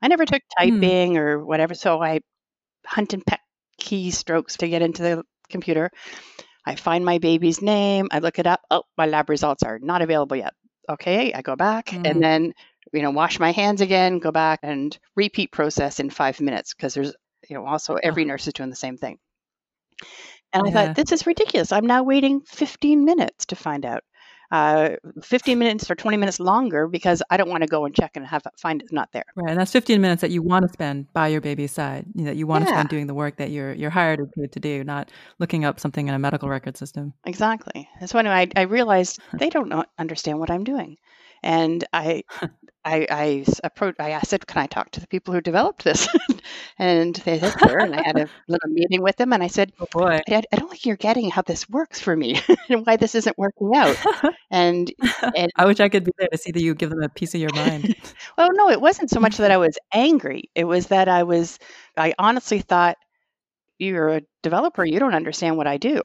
I 0.00 0.08
never 0.08 0.24
took 0.24 0.42
mm. 0.42 0.58
typing 0.58 1.14
mm. 1.14 1.18
or 1.18 1.44
whatever. 1.44 1.74
So 1.74 2.00
I 2.00 2.20
hunt 2.86 3.12
and 3.12 3.26
peck 3.26 3.40
keystrokes 3.80 4.58
to 4.58 4.68
get 4.68 4.82
into 4.82 5.02
the 5.02 5.24
computer. 5.48 5.90
I 6.64 6.76
find 6.76 7.04
my 7.04 7.18
baby's 7.18 7.60
name, 7.60 8.08
I 8.12 8.20
look 8.20 8.38
it 8.38 8.46
up. 8.46 8.60
Oh, 8.70 8.84
my 8.96 9.06
lab 9.06 9.28
results 9.28 9.64
are 9.64 9.80
not 9.80 10.02
available 10.02 10.36
yet. 10.36 10.54
Okay, 10.88 11.32
I 11.32 11.42
go 11.42 11.56
back 11.56 11.86
mm. 11.86 12.08
and 12.08 12.22
then 12.22 12.54
you 12.92 13.02
know 13.02 13.10
wash 13.10 13.38
my 13.38 13.52
hands 13.52 13.80
again, 13.80 14.18
go 14.18 14.30
back 14.30 14.60
and 14.62 14.96
repeat 15.16 15.52
process 15.52 16.00
in 16.00 16.10
five 16.10 16.40
minutes 16.40 16.74
because 16.74 16.94
there's 16.94 17.14
you 17.48 17.56
know 17.56 17.66
also 17.66 17.94
every 17.94 18.24
nurse 18.24 18.46
is 18.46 18.52
doing 18.52 18.70
the 18.70 18.76
same 18.76 18.96
thing. 18.96 19.18
And 20.52 20.66
I 20.66 20.70
thought 20.70 20.96
this 20.96 21.12
is 21.12 21.26
ridiculous. 21.26 21.72
I'm 21.72 21.86
now 21.86 22.02
waiting 22.02 22.42
15 22.42 23.04
minutes 23.04 23.46
to 23.46 23.56
find 23.56 23.86
out 23.86 24.04
uh, 24.52 24.96
15 25.22 25.58
minutes 25.58 25.90
or 25.90 25.94
20 25.94 26.18
minutes 26.18 26.38
longer 26.38 26.86
because 26.86 27.22
I 27.30 27.38
don't 27.38 27.48
want 27.48 27.62
to 27.62 27.66
go 27.66 27.86
and 27.86 27.94
check 27.94 28.12
and 28.16 28.26
have 28.26 28.42
find 28.58 28.82
it's 28.82 28.92
not 28.92 29.10
there. 29.12 29.24
Right, 29.34 29.50
and 29.50 29.58
that's 29.58 29.72
15 29.72 29.98
minutes 29.98 30.20
that 30.20 30.30
you 30.30 30.42
want 30.42 30.66
to 30.66 30.68
spend 30.72 31.10
by 31.14 31.28
your 31.28 31.40
baby's 31.40 31.72
side. 31.72 32.04
You 32.14 32.24
know, 32.24 32.30
that 32.30 32.36
you 32.36 32.46
want 32.46 32.64
yeah. 32.64 32.70
to 32.70 32.76
spend 32.76 32.88
doing 32.90 33.06
the 33.06 33.14
work 33.14 33.38
that 33.38 33.50
you're 33.50 33.72
you're 33.72 33.90
hired 33.90 34.20
to 34.36 34.60
do, 34.60 34.84
not 34.84 35.10
looking 35.38 35.64
up 35.64 35.80
something 35.80 36.06
in 36.06 36.12
a 36.12 36.18
medical 36.18 36.50
record 36.50 36.76
system. 36.76 37.14
Exactly. 37.24 37.88
That's 37.98 38.12
when 38.12 38.26
I, 38.26 38.46
I 38.54 38.62
realized 38.62 39.20
they 39.38 39.48
don't 39.48 39.72
understand 39.98 40.38
what 40.38 40.50
I'm 40.50 40.64
doing, 40.64 40.98
and 41.42 41.82
I 41.94 42.24
I, 42.84 43.06
I 43.10 43.44
approached, 43.62 44.00
I 44.00 44.20
said, 44.22 44.46
can 44.46 44.60
I 44.60 44.66
talk 44.66 44.90
to 44.92 45.00
the 45.00 45.06
people 45.06 45.32
who 45.32 45.40
developed 45.40 45.84
this? 45.84 46.08
and 46.78 47.14
they 47.14 47.38
said, 47.38 47.54
sure. 47.58 47.78
And 47.78 47.94
I 47.94 48.02
had 48.02 48.18
a 48.18 48.28
little 48.48 48.70
meeting 48.70 49.02
with 49.02 49.16
them 49.16 49.32
and 49.32 49.42
I 49.42 49.46
said, 49.46 49.72
oh 49.80 49.86
boy, 49.92 50.20
I, 50.28 50.42
I 50.52 50.56
don't 50.56 50.68
think 50.68 50.84
you're 50.84 50.96
getting 50.96 51.30
how 51.30 51.42
this 51.42 51.68
works 51.68 52.00
for 52.00 52.16
me 52.16 52.40
and 52.68 52.84
why 52.84 52.96
this 52.96 53.14
isn't 53.14 53.38
working 53.38 53.70
out. 53.74 53.96
And, 54.50 54.92
and 55.36 55.50
I 55.56 55.66
wish 55.66 55.80
I 55.80 55.88
could 55.88 56.04
be 56.04 56.12
there 56.18 56.28
to 56.28 56.38
see 56.38 56.50
that 56.50 56.62
you 56.62 56.74
give 56.74 56.90
them 56.90 57.02
a 57.02 57.08
piece 57.08 57.34
of 57.34 57.40
your 57.40 57.54
mind. 57.54 57.94
well, 58.36 58.48
no, 58.52 58.70
it 58.70 58.80
wasn't 58.80 59.10
so 59.10 59.20
much 59.20 59.36
that 59.36 59.50
I 59.50 59.56
was 59.56 59.78
angry. 59.92 60.50
It 60.54 60.64
was 60.64 60.88
that 60.88 61.08
I 61.08 61.22
was, 61.22 61.58
I 61.96 62.14
honestly 62.18 62.60
thought, 62.60 62.96
you're 63.82 64.08
a 64.08 64.22
developer, 64.42 64.84
you 64.84 64.98
don't 64.98 65.14
understand 65.14 65.56
what 65.56 65.66
I 65.66 65.76
do. 65.76 66.02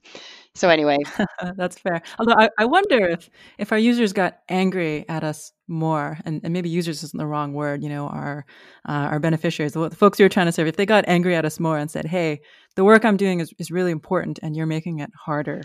So 0.55 0.69
anyway, 0.69 0.97
that's 1.57 1.77
fair. 1.77 2.01
Although 2.19 2.33
I, 2.37 2.49
I 2.57 2.65
wonder 2.65 3.07
if 3.07 3.29
if 3.57 3.71
our 3.71 3.77
users 3.77 4.13
got 4.13 4.39
angry 4.49 5.05
at 5.07 5.23
us 5.23 5.51
more, 5.67 6.17
and, 6.25 6.41
and 6.43 6.53
maybe 6.53 6.69
users 6.69 7.03
isn't 7.03 7.17
the 7.17 7.27
wrong 7.27 7.53
word, 7.53 7.83
you 7.83 7.89
know, 7.89 8.07
our 8.07 8.45
uh, 8.87 9.07
our 9.11 9.19
beneficiaries, 9.19 9.73
the 9.73 9.89
folks 9.91 10.19
you're 10.19 10.29
trying 10.29 10.47
to 10.47 10.51
serve, 10.51 10.67
if 10.67 10.77
they 10.77 10.85
got 10.85 11.05
angry 11.07 11.35
at 11.35 11.45
us 11.45 11.59
more 11.59 11.77
and 11.77 11.91
said, 11.91 12.05
"Hey, 12.05 12.41
the 12.75 12.83
work 12.83 13.05
I'm 13.05 13.17
doing 13.17 13.39
is, 13.39 13.53
is 13.59 13.69
really 13.71 13.91
important, 13.91 14.39
and 14.41 14.55
you're 14.55 14.65
making 14.65 14.99
it 14.99 15.11
harder," 15.25 15.61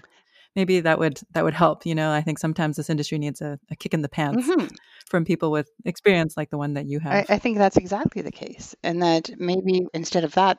maybe 0.55 0.81
that 0.81 0.99
would 0.99 1.21
that 1.33 1.45
would 1.45 1.55
help. 1.55 1.87
You 1.87 1.95
know, 1.95 2.11
I 2.13 2.21
think 2.21 2.39
sometimes 2.39 2.77
this 2.77 2.91
industry 2.91 3.19
needs 3.19 3.41
a, 3.41 3.59
a 3.71 3.77
kick 3.77 3.95
in 3.95 4.03
the 4.03 4.09
pants 4.09 4.47
Mhm. 4.47 4.69
from 5.09 5.25
people 5.25 5.51
with 5.51 5.71
experience 5.85 6.37
like 6.37 6.51
the 6.51 6.59
one 6.59 6.75
that 6.75 6.87
you 6.87 7.01
I, 7.05 7.17
have. 7.17 7.31
I 7.31 7.39
think 7.39 7.59
that's 7.59 7.77
exactly 7.77 8.23
the 8.23 8.33
case. 8.33 8.75
And 8.83 9.03
that 9.03 9.31
maybe 9.39 9.87
instead 9.95 10.25
of 10.25 10.35
that, 10.35 10.59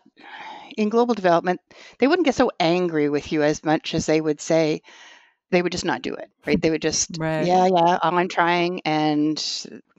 in 0.78 0.90
global 0.90 1.14
development, 1.14 1.62
they 2.00 2.08
wouldn't 2.08 2.26
get 2.26 2.36
so 2.36 2.52
angry 2.60 3.10
with 3.10 3.32
you 3.32 3.44
as 3.44 3.64
much 3.64 3.94
as 3.94 4.06
they 4.06 4.22
would 4.22 4.42
say 4.42 4.82
they 5.52 5.62
would 5.62 5.72
just 5.72 5.86
not 5.86 6.02
do 6.02 6.16
it, 6.16 6.32
right? 6.48 6.60
They 6.60 6.72
would 6.72 6.82
just, 6.82 7.18
Right. 7.20 7.46
yeah, 7.46 7.68
yeah, 7.68 8.00
I'm 8.02 8.28
trying 8.28 8.82
and 8.86 9.38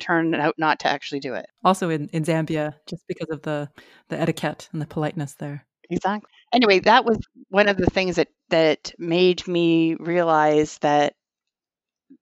turn 0.01 0.35
out 0.35 0.57
not 0.59 0.81
to 0.81 0.89
actually 0.89 1.21
do 1.21 1.35
it. 1.35 1.47
also 1.65 1.91
in, 1.91 2.09
in 2.13 2.25
Zambia, 2.25 2.75
just 2.87 3.07
because 3.07 3.29
of 3.31 3.43
the 3.43 3.69
the 4.09 4.19
etiquette 4.21 4.69
and 4.73 4.83
the 4.83 4.87
politeness 4.87 5.35
there. 5.35 5.65
Exactly. 5.91 6.29
Anyway, 6.53 6.81
that 6.81 7.05
was 7.05 7.19
one 7.51 7.69
of 7.69 7.77
the 7.77 7.87
things 7.87 8.17
that 8.17 8.29
that 8.49 8.93
made 8.99 9.47
me 9.47 9.95
realize 9.95 10.79
that 10.79 11.15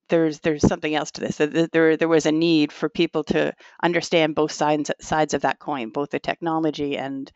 there's 0.09 0.41
there's 0.41 0.67
something 0.67 0.95
else 0.95 1.11
to 1.13 1.21
this. 1.21 1.37
That 1.37 1.53
that 1.53 1.73
there 1.73 1.97
there 1.97 2.09
was 2.09 2.27
a 2.27 2.33
need 2.33 2.73
for 2.73 2.89
people 2.89 3.25
to 3.25 3.55
understand 3.83 4.35
both 4.35 4.53
sides 4.53 4.91
sides 5.01 5.33
of 5.33 5.43
that 5.43 5.59
coin, 5.59 5.89
both 5.91 6.11
the 6.11 6.19
technology 6.19 6.99
and 6.99 7.31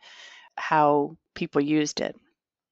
how 0.57 1.17
people 1.35 1.61
used 1.61 2.01
it. 2.01 2.15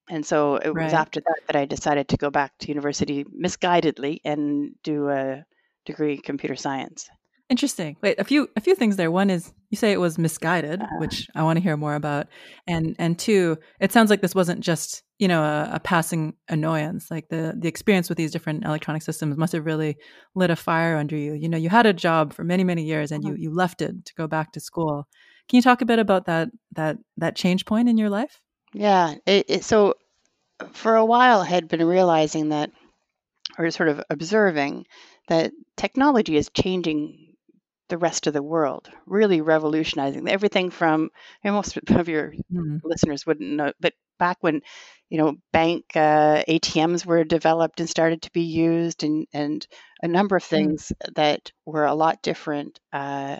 And 0.09 0.25
so 0.25 0.57
it 0.57 0.75
was 0.75 0.93
after 0.93 1.21
that 1.21 1.39
that 1.47 1.55
I 1.55 1.65
decided 1.65 2.09
to 2.09 2.17
go 2.17 2.29
back 2.31 2.53
to 2.59 2.67
university 2.69 3.23
misguidedly 3.25 4.19
and 4.25 4.75
do 4.83 5.09
a 5.09 5.45
degree 5.85 6.13
in 6.15 6.21
computer 6.21 6.55
science. 6.55 7.09
Interesting. 7.47 7.95
Wait, 8.01 8.19
a 8.19 8.23
few 8.23 8.49
a 8.55 8.59
few 8.61 8.73
things 8.73 8.95
there. 8.95 9.11
One 9.11 9.29
is 9.29 9.53
you 9.69 9.77
say 9.77 9.91
it 9.91 9.99
was 9.99 10.17
misguided, 10.17 10.81
Uh-huh. 10.81 10.99
which 10.99 11.27
I 11.35 11.43
want 11.43 11.57
to 11.57 11.63
hear 11.63 11.77
more 11.77 11.93
about, 11.93 12.25
and 12.65 12.95
and 12.97 13.19
two, 13.19 13.57
it 13.79 13.91
sounds 13.91 14.09
like 14.09 14.21
this 14.21 14.33
wasn't 14.33 14.61
just 14.61 15.03
you 15.19 15.27
know 15.27 15.43
a, 15.43 15.69
a 15.73 15.79
passing 15.79 16.33
annoyance. 16.49 17.11
Like 17.11 17.29
the 17.29 17.53
the 17.55 17.67
experience 17.67 18.09
with 18.09 18.17
these 18.17 18.31
different 18.31 18.65
electronic 18.65 19.03
systems 19.03 19.37
must 19.37 19.53
have 19.53 19.63
really 19.67 19.95
lit 20.33 20.49
a 20.49 20.55
fire 20.55 20.97
under 20.97 21.15
you. 21.15 21.33
You 21.33 21.47
know, 21.47 21.57
you 21.57 21.69
had 21.69 21.85
a 21.85 21.93
job 21.93 22.33
for 22.33 22.43
many 22.43 22.63
many 22.63 22.83
years, 22.83 23.11
and 23.11 23.23
you 23.23 23.33
Mhm. 23.33 23.39
you 23.39 23.51
left 23.53 23.83
it 23.83 24.05
to 24.05 24.13
go 24.15 24.25
back 24.27 24.51
to 24.53 24.59
school. 24.59 25.07
Can 25.49 25.57
you 25.57 25.61
talk 25.61 25.81
a 25.81 25.85
bit 25.85 25.99
about 25.99 26.25
that 26.25 26.49
that 26.71 26.97
that 27.17 27.35
change 27.35 27.65
point 27.65 27.87
in 27.89 27.97
your 27.97 28.09
life? 28.09 28.41
Yeah. 28.73 29.15
It, 29.25 29.45
it, 29.49 29.63
so 29.63 29.95
for 30.73 30.95
a 30.95 31.05
while, 31.05 31.41
I 31.41 31.47
had 31.47 31.67
been 31.67 31.85
realizing 31.85 32.49
that, 32.49 32.71
or 33.57 33.71
sort 33.71 33.89
of 33.89 34.03
observing 34.09 34.87
that 35.29 35.53
technology 35.77 36.37
is 36.37 36.49
changing 36.55 37.35
the 37.89 37.97
rest 37.97 38.27
of 38.27 38.33
the 38.33 38.43
world, 38.43 38.89
really 39.05 39.41
revolutionizing 39.41 40.27
everything 40.29 40.71
from, 40.71 41.09
most 41.43 41.77
of 41.89 42.09
your 42.09 42.33
Hmm. 42.51 42.77
listeners 42.83 43.25
wouldn't 43.25 43.51
know, 43.51 43.73
but 43.81 43.93
back 44.19 44.37
when, 44.41 44.61
you 45.09 45.17
know, 45.19 45.35
bank 45.53 45.85
uh, 45.95 46.43
ATMs 46.47 47.05
were 47.05 47.23
developed 47.25 47.79
and 47.81 47.89
started 47.89 48.23
to 48.23 48.31
be 48.33 48.43
used, 48.43 49.03
and 49.03 49.27
and 49.33 49.67
a 50.03 50.07
number 50.07 50.35
of 50.37 50.43
Mm. 50.53 50.75
things 50.75 50.91
that 51.15 51.51
were 51.65 51.85
a 51.85 51.95
lot 51.95 52.21
different, 52.23 52.79
uh, 52.93 53.37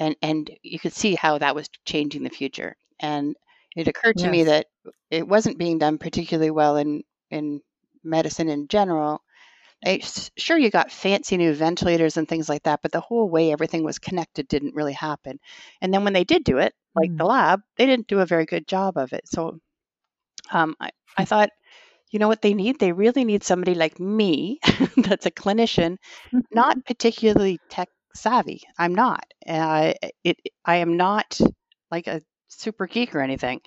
and 0.00 0.16
and 0.22 0.50
you 0.64 0.80
could 0.80 0.94
see 0.94 1.16
how 1.16 1.38
that 1.38 1.56
was 1.56 1.70
changing 1.86 2.24
the 2.24 2.30
future. 2.30 2.76
And 3.00 3.36
it 3.76 3.88
occurred 3.88 4.18
to 4.20 4.28
me 4.28 4.44
that 4.44 4.68
it 5.10 5.28
wasn't 5.28 5.58
being 5.58 5.78
done 5.78 5.98
particularly 5.98 6.52
well 6.52 6.76
in 6.78 7.04
in 7.30 7.62
medicine 8.04 8.50
in 8.50 8.68
general. 8.68 9.22
I, 9.86 10.00
sure, 10.38 10.58
you 10.58 10.70
got 10.70 10.92
fancy 10.92 11.36
new 11.38 11.54
ventilators 11.54 12.16
and 12.18 12.28
things 12.28 12.48
like 12.48 12.64
that, 12.64 12.80
but 12.82 12.92
the 12.92 13.00
whole 13.00 13.28
way 13.30 13.52
everything 13.52 13.84
was 13.84 13.98
connected 13.98 14.48
didn't 14.48 14.74
really 14.74 14.92
happen. 14.94 15.40
And 15.82 15.92
then 15.94 16.04
when 16.04 16.14
they 16.14 16.24
did 16.24 16.44
do 16.44 16.58
it, 16.58 16.74
like 16.94 17.12
the 17.18 17.24
Mm. 17.24 17.26
lab, 17.26 17.62
they 17.76 17.86
didn't 17.86 18.08
do 18.08 18.20
a 18.20 18.26
very 18.26 18.46
good 18.46 18.66
job 18.68 18.98
of 18.98 19.12
it. 19.14 19.28
So 19.28 19.60
um, 20.52 20.74
I, 20.80 20.90
I 21.16 21.24
thought, 21.26 21.50
you 22.10 22.18
know 22.18 22.28
what 22.28 22.42
they 22.42 22.54
need? 22.54 22.78
They 22.80 22.92
really 22.92 23.24
need 23.24 23.44
somebody 23.44 23.74
like 23.74 24.00
me 24.00 24.60
that's 24.98 25.26
a 25.26 25.30
clinician, 25.30 25.98
not 26.54 26.76
particularly 26.86 27.60
tech 27.70 27.88
savvy. 28.14 28.62
I'm 28.78 28.94
not. 28.94 29.24
Uh, 29.46 29.92
it, 30.24 30.38
I 30.64 30.76
am 30.76 30.96
not 30.96 31.40
like 31.90 32.06
a 32.06 32.22
super 32.48 32.86
geek 32.86 33.14
or 33.14 33.20
anything 33.20 33.60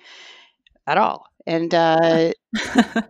at 0.86 0.98
all. 0.98 1.26
And 1.46 1.74
uh, 1.74 2.32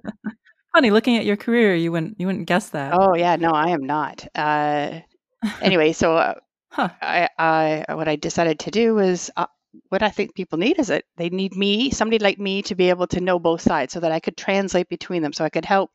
Funny, 0.74 0.90
looking 0.90 1.16
at 1.16 1.24
your 1.24 1.36
career, 1.36 1.74
you 1.74 1.92
wouldn't 1.92 2.18
you 2.18 2.26
wouldn't 2.26 2.46
guess 2.46 2.70
that. 2.70 2.92
oh 2.94 3.14
yeah, 3.14 3.36
no, 3.36 3.50
I 3.50 3.70
am 3.70 3.84
not. 3.84 4.26
Uh, 4.34 5.00
anyway, 5.62 5.92
so 5.92 6.16
uh, 6.16 6.34
Huh. 6.74 6.88
I, 7.00 7.28
I 7.38 7.94
what 7.94 8.08
I 8.08 8.16
decided 8.16 8.58
to 8.60 8.72
do 8.72 8.96
was 8.96 9.30
uh, 9.36 9.46
what 9.90 10.02
I 10.02 10.10
think 10.10 10.34
people 10.34 10.58
need 10.58 10.80
is 10.80 10.90
it 10.90 11.04
they 11.16 11.30
need 11.30 11.54
me, 11.54 11.90
somebody 11.90 12.18
like 12.18 12.40
me, 12.40 12.62
to 12.62 12.74
be 12.74 12.88
able 12.88 13.06
to 13.08 13.20
know 13.20 13.38
both 13.38 13.60
sides, 13.60 13.92
so 13.92 14.00
that 14.00 14.10
I 14.10 14.18
could 14.18 14.36
translate 14.36 14.88
between 14.88 15.22
them, 15.22 15.32
so 15.32 15.44
I 15.44 15.50
could 15.50 15.64
help 15.64 15.92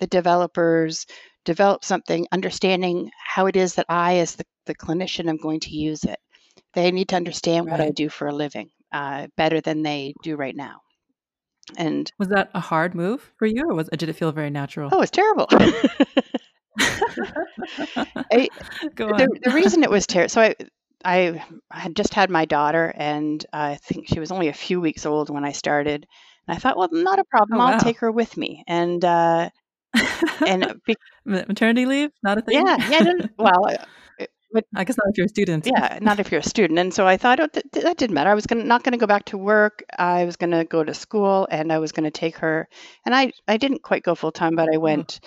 the 0.00 0.08
developers 0.08 1.06
develop 1.44 1.84
something, 1.84 2.26
understanding 2.32 3.08
how 3.24 3.46
it 3.46 3.54
is 3.54 3.76
that 3.76 3.86
I, 3.88 4.16
as 4.16 4.34
the, 4.34 4.44
the 4.66 4.74
clinician, 4.74 5.28
I'm 5.28 5.36
going 5.38 5.60
to 5.60 5.74
use 5.74 6.04
it. 6.04 6.18
They 6.74 6.90
need 6.90 7.08
to 7.08 7.16
understand 7.16 7.70
what 7.70 7.80
I 7.80 7.90
do 7.90 8.08
for 8.08 8.28
a 8.28 8.34
living 8.34 8.70
uh, 8.92 9.28
better 9.36 9.60
than 9.60 9.82
they 9.82 10.14
do 10.22 10.36
right 10.36 10.54
now. 10.54 10.80
And 11.76 12.10
Was 12.18 12.28
that 12.28 12.50
a 12.54 12.60
hard 12.60 12.94
move 12.94 13.32
for 13.38 13.46
you, 13.46 13.64
or 13.68 13.74
was 13.74 13.88
did 13.88 14.08
it 14.08 14.12
feel 14.14 14.32
very 14.32 14.50
natural? 14.50 14.90
oh, 14.92 15.00
it's 15.00 15.10
terrible. 15.10 15.46
I, 15.50 15.88
Go 18.94 19.08
the, 19.08 19.24
on. 19.24 19.28
the 19.42 19.50
reason 19.52 19.82
it 19.82 19.90
was 19.90 20.06
terrible 20.06 20.28
so 20.28 20.42
I, 20.42 20.54
I 21.04 21.44
had 21.70 21.96
just 21.96 22.14
had 22.14 22.30
my 22.30 22.44
daughter 22.44 22.92
and 22.96 23.44
i 23.52 23.76
think 23.76 24.08
she 24.08 24.20
was 24.20 24.30
only 24.30 24.48
a 24.48 24.52
few 24.52 24.80
weeks 24.80 25.06
old 25.06 25.30
when 25.30 25.44
i 25.44 25.52
started 25.52 26.06
and 26.46 26.56
i 26.56 26.58
thought 26.58 26.76
well 26.76 26.88
not 26.92 27.18
a 27.18 27.24
problem 27.24 27.60
Oh, 27.60 27.64
i'll 27.64 27.72
wow. 27.72 27.78
take 27.78 27.98
her 28.00 28.12
with 28.12 28.36
me 28.36 28.62
and 28.66 29.04
uh 29.04 29.48
and 30.46 30.80
be, 30.86 30.94
maternity 31.24 31.86
leave, 31.86 32.10
not 32.22 32.38
a 32.38 32.42
thing. 32.42 32.66
yeah 32.66 32.76
yeah 32.90 32.98
I 32.98 33.04
didn't, 33.04 33.30
well 33.38 33.76
but 34.56 34.64
I 34.74 34.84
guess 34.84 34.96
not 34.96 35.10
if 35.12 35.16
you're 35.18 35.26
a 35.26 35.36
student. 35.36 35.66
yeah 35.66 35.98
not 36.00 36.18
if 36.20 36.30
you're 36.32 36.40
a 36.40 36.52
student. 36.54 36.78
And 36.78 36.92
so 36.94 37.06
i 37.06 37.16
thought 37.16 37.40
oh, 37.40 37.46
th- 37.54 37.66
th- 37.72 37.84
that 37.84 37.96
didn't 37.98 38.14
matter. 38.14 38.30
I 38.30 38.34
was 38.40 38.46
gonna 38.46 38.64
not 38.64 38.82
going 38.84 38.92
to 38.98 38.98
go 39.04 39.06
back 39.14 39.24
to 39.26 39.38
work. 39.38 39.82
I 39.98 40.24
was 40.24 40.36
going 40.36 40.52
to 40.58 40.64
go 40.64 40.82
to 40.82 40.94
school 40.94 41.46
and 41.50 41.72
i 41.72 41.78
was 41.78 41.92
going 41.92 42.04
to 42.12 42.18
take 42.22 42.36
her. 42.44 42.68
And 43.04 43.14
i 43.14 43.32
i 43.46 43.56
didn't 43.58 43.82
quite 43.82 44.02
go 44.08 44.14
full 44.14 44.32
time 44.32 44.54
but 44.56 44.68
i 44.74 44.78
went 44.78 45.20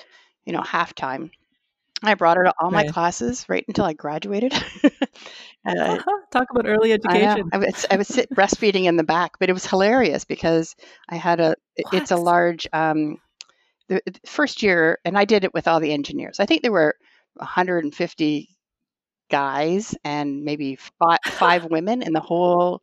you 0.45 0.53
know 0.53 0.61
half 0.61 0.93
time 0.95 1.29
i 2.01 2.13
brought 2.15 2.37
her 2.37 2.45
to 2.45 2.53
all 2.59 2.71
my 2.71 2.83
classes 2.95 3.45
right 3.49 3.65
until 3.67 3.85
i 3.85 3.93
graduated. 3.93 4.53
Uh, 5.65 5.97
Talk 6.31 6.47
about 6.51 6.65
early 6.65 6.91
I 6.91 6.95
education. 6.95 7.49
I 7.51 7.57
was 7.57 7.85
I 7.91 7.97
would 7.97 8.07
sit 8.07 8.29
breastfeeding 8.31 8.85
in 8.85 8.95
the 8.95 9.03
back, 9.03 9.31
but 9.39 9.49
it 9.49 9.53
was 9.53 9.65
hilarious 9.65 10.23
because 10.25 10.73
I 11.09 11.15
had 11.17 11.39
a, 11.41 11.51
it- 11.75 11.85
it's 11.91 12.11
a 12.11 12.15
large, 12.15 12.65
um, 12.71 13.17
the 13.89 14.01
the 14.05 14.19
first 14.25 14.63
year, 14.63 14.99
and 15.03 15.17
I 15.17 15.25
did 15.25 15.43
it 15.43 15.53
with 15.53 15.67
all 15.67 15.81
the 15.81 15.91
engineers. 15.91 16.39
I 16.39 16.45
think 16.45 16.61
there 16.61 16.71
were 16.71 16.95
150 17.35 18.49
guys 19.29 19.95
and 20.03 20.43
maybe 20.43 20.75
five, 20.99 21.19
five 21.27 21.65
women 21.65 22.01
in 22.01 22.13
the 22.13 22.19
whole 22.21 22.81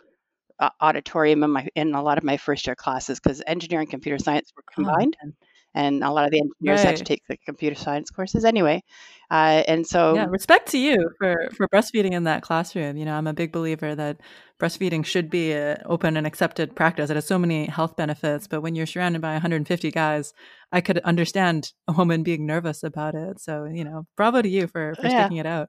uh, 0.58 0.70
auditorium 0.80 1.42
in 1.44 1.50
my 1.50 1.68
in 1.74 1.94
a 1.94 2.02
lot 2.02 2.18
of 2.18 2.24
my 2.24 2.36
first 2.36 2.66
year 2.66 2.76
classes 2.76 3.20
because 3.20 3.42
engineering 3.46 3.84
and 3.84 3.90
computer 3.90 4.18
science 4.18 4.52
were 4.56 4.62
Oh, 4.78 4.82
combined 4.84 5.16
man. 5.22 5.34
and 5.74 6.02
a 6.04 6.10
lot 6.10 6.24
of 6.24 6.30
the 6.30 6.40
engineers 6.40 6.82
had 6.82 6.96
to 6.96 7.04
take 7.04 7.22
the 7.28 7.36
computer 7.44 7.76
science 7.76 8.10
courses 8.10 8.44
anyway 8.44 8.82
uh, 9.30 9.62
and 9.68 9.86
so 9.86 10.14
Yeah, 10.14 10.26
respect 10.30 10.68
to 10.70 10.78
you 10.78 11.10
for 11.18 11.48
for 11.56 11.66
breastfeeding 11.68 12.12
in 12.12 12.24
that 12.24 12.42
classroom. 12.42 12.96
You 12.96 13.04
know, 13.04 13.14
I'm 13.14 13.26
a 13.26 13.32
big 13.34 13.52
believer 13.52 13.94
that 13.94 14.18
breastfeeding 14.60 15.04
should 15.04 15.28
be 15.30 15.52
an 15.52 15.78
open 15.86 16.16
and 16.16 16.26
accepted 16.26 16.76
practice. 16.76 17.10
It 17.10 17.16
has 17.16 17.26
so 17.26 17.38
many 17.38 17.66
health 17.66 17.96
benefits, 17.96 18.46
but 18.46 18.60
when 18.62 18.74
you're 18.76 18.86
surrounded 18.86 19.20
by 19.20 19.32
150 19.32 19.90
guys, 19.90 20.32
I 20.72 20.80
could 20.80 20.98
understand 21.00 21.72
a 21.88 21.92
woman 21.92 22.22
being 22.22 22.46
nervous 22.46 22.82
about 22.84 23.14
it. 23.14 23.40
So, 23.40 23.64
you 23.64 23.84
know, 23.84 24.06
bravo 24.16 24.42
to 24.42 24.48
you 24.48 24.68
for 24.68 24.96
for 25.00 25.08
Yeah. 25.08 25.10
sticking 25.10 25.38
it 25.38 25.46
out. 25.46 25.68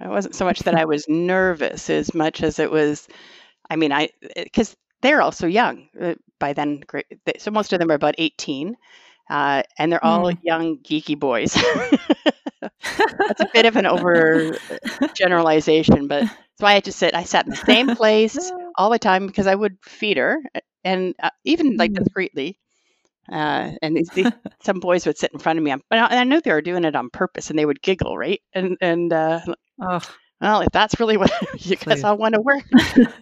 It 0.00 0.08
wasn't 0.08 0.34
so 0.34 0.44
much 0.44 0.60
that 0.60 0.74
I 0.74 0.84
was 0.84 1.04
nervous 1.08 1.90
as 1.90 2.14
much 2.14 2.42
as 2.42 2.58
it 2.58 2.70
was, 2.70 3.08
I 3.70 3.76
mean, 3.76 3.92
I, 3.92 4.10
because 4.36 4.76
they're 5.02 5.22
also 5.22 5.46
young 5.46 5.88
uh, 6.00 6.14
by 6.38 6.52
then. 6.52 6.80
Great, 6.86 7.06
so 7.38 7.50
most 7.50 7.72
of 7.72 7.78
them 7.78 7.90
are 7.90 7.94
about 7.94 8.14
18, 8.18 8.76
uh, 9.30 9.62
and 9.78 9.92
they're 9.92 10.04
all 10.04 10.30
Hmm. 10.30 10.40
young, 10.42 10.78
geeky 10.78 11.18
boys. 11.18 11.54
That's 13.28 13.40
a 13.42 13.46
bit 13.52 13.66
of 13.66 13.76
an 13.76 13.86
over 13.86 14.58
generalization, 15.14 16.08
but 16.08 16.26
so 16.58 16.66
I 16.66 16.74
had 16.74 16.84
to 16.84 16.92
sit, 16.92 17.14
I 17.14 17.24
sat 17.24 17.46
in 17.46 17.50
the 17.50 17.62
same 17.66 17.90
place 17.90 18.52
all 18.76 18.90
the 18.90 18.98
time 18.98 19.26
because 19.26 19.46
I 19.46 19.54
would 19.54 19.76
feed 19.82 20.16
her 20.18 20.38
and 20.84 21.14
uh, 21.22 21.30
even 21.44 21.76
like 21.78 21.92
Mm. 21.92 21.94
discreetly. 21.94 22.58
Uh, 23.30 23.72
and 23.82 23.96
these, 23.96 24.10
these, 24.14 24.30
some 24.62 24.80
boys 24.80 25.06
would 25.06 25.18
sit 25.18 25.32
in 25.32 25.38
front 25.38 25.58
of 25.58 25.64
me, 25.64 25.70
and 25.70 25.82
I, 25.90 25.96
and 26.06 26.18
I 26.18 26.24
knew 26.24 26.40
they 26.40 26.52
were 26.52 26.62
doing 26.62 26.84
it 26.84 26.96
on 26.96 27.10
purpose, 27.10 27.50
and 27.50 27.58
they 27.58 27.66
would 27.66 27.82
giggle, 27.82 28.16
right? 28.16 28.40
And 28.54 28.76
and 28.80 29.12
uh, 29.12 29.40
Oh, 29.80 30.00
well, 30.40 30.60
if 30.62 30.68
that's 30.72 31.00
really 31.00 31.16
what 31.16 31.30
you 31.58 31.76
guys 31.76 32.02
Please. 32.02 32.04
all 32.04 32.16
want 32.16 32.34
to 32.34 32.40
work. 32.40 32.64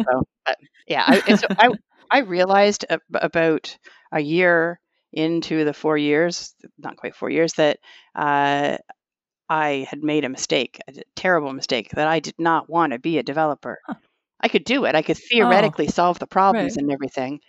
So, 0.09 0.23
but 0.47 0.57
yeah, 0.87 1.05
I, 1.07 1.35
so 1.35 1.47
I 1.59 1.71
I 2.11 2.19
realized 2.21 2.85
ab- 2.91 3.01
about 3.15 3.77
a 4.13 4.21
year 4.21 4.81
into 5.13 5.65
the 5.65 5.73
four 5.75 5.97
years, 5.97 6.55
not 6.79 6.97
quite 6.97 7.15
four 7.15 7.31
years, 7.31 7.55
that 7.55 7.79
uh, 8.15 8.77
I 9.49 9.87
had 9.89 10.03
made 10.03 10.25
a 10.25 10.29
mistake, 10.29 10.81
a 10.89 10.95
terrible 11.17 11.53
mistake, 11.53 11.91
that 11.93 12.07
I 12.09 12.21
did 12.21 12.35
not 12.39 12.69
want 12.69 12.93
to 12.93 12.99
be 12.99 13.19
a 13.19 13.23
developer. 13.23 13.79
Huh. 13.87 13.95
I 14.41 14.49
could 14.49 14.65
do 14.65 14.85
it. 14.85 14.95
I 14.95 15.03
could 15.03 15.19
theoretically 15.19 15.87
solve 15.89 16.19
the 16.19 16.27
problems 16.27 16.77
Right. 16.77 16.77
and 16.77 16.91
everything, 16.93 17.41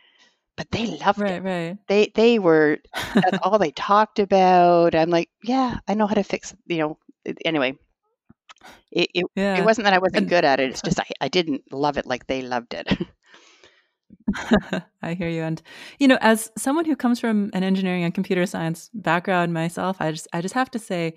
but 0.55 0.69
they 0.72 0.86
loved 0.86 1.19
right, 1.19 1.33
it. 1.33 1.43
Right, 1.43 1.77
They 1.88 2.12
they 2.15 2.39
were 2.39 2.79
that's 3.13 3.39
all 3.41 3.57
they 3.57 3.72
talked 3.72 4.19
about. 4.19 4.95
I'm 4.95 5.10
like, 5.10 5.29
yeah, 5.43 5.79
I 5.88 5.93
know 5.93 6.07
how 6.07 6.15
to 6.15 6.24
fix. 6.24 6.55
You 6.67 6.77
know, 6.77 6.98
anyway. 7.45 7.77
It, 8.91 9.10
it, 9.13 9.25
yeah. 9.36 9.57
it 9.57 9.65
wasn't 9.65 9.86
that 9.86 9.93
I 9.93 9.98
wasn't 9.98 10.29
good 10.29 10.45
at 10.45 10.60
it. 10.60 10.69
It's 10.69 10.81
just 10.86 11.00
I, 11.00 11.05
I 11.19 11.27
didn't 11.27 11.74
love 11.74 11.98
it 11.98 12.05
like 12.05 12.27
they 12.27 12.41
loved 12.41 12.74
it. 12.74 12.88
I 15.01 15.15
hear 15.15 15.27
you. 15.27 15.41
And 15.41 15.62
you 16.00 16.07
know, 16.07 16.17
as 16.22 16.51
someone 16.57 16.86
who 16.86 16.95
comes 16.95 17.19
from 17.19 17.50
an 17.53 17.63
engineering 17.63 18.03
and 18.03 18.13
computer 18.13 18.45
science 18.45 18.89
background 18.93 19.53
myself, 19.53 19.98
I 20.00 20.12
just 20.12 20.27
I 20.33 20.41
just 20.41 20.53
have 20.53 20.72
to 20.72 20.79
say, 20.79 21.15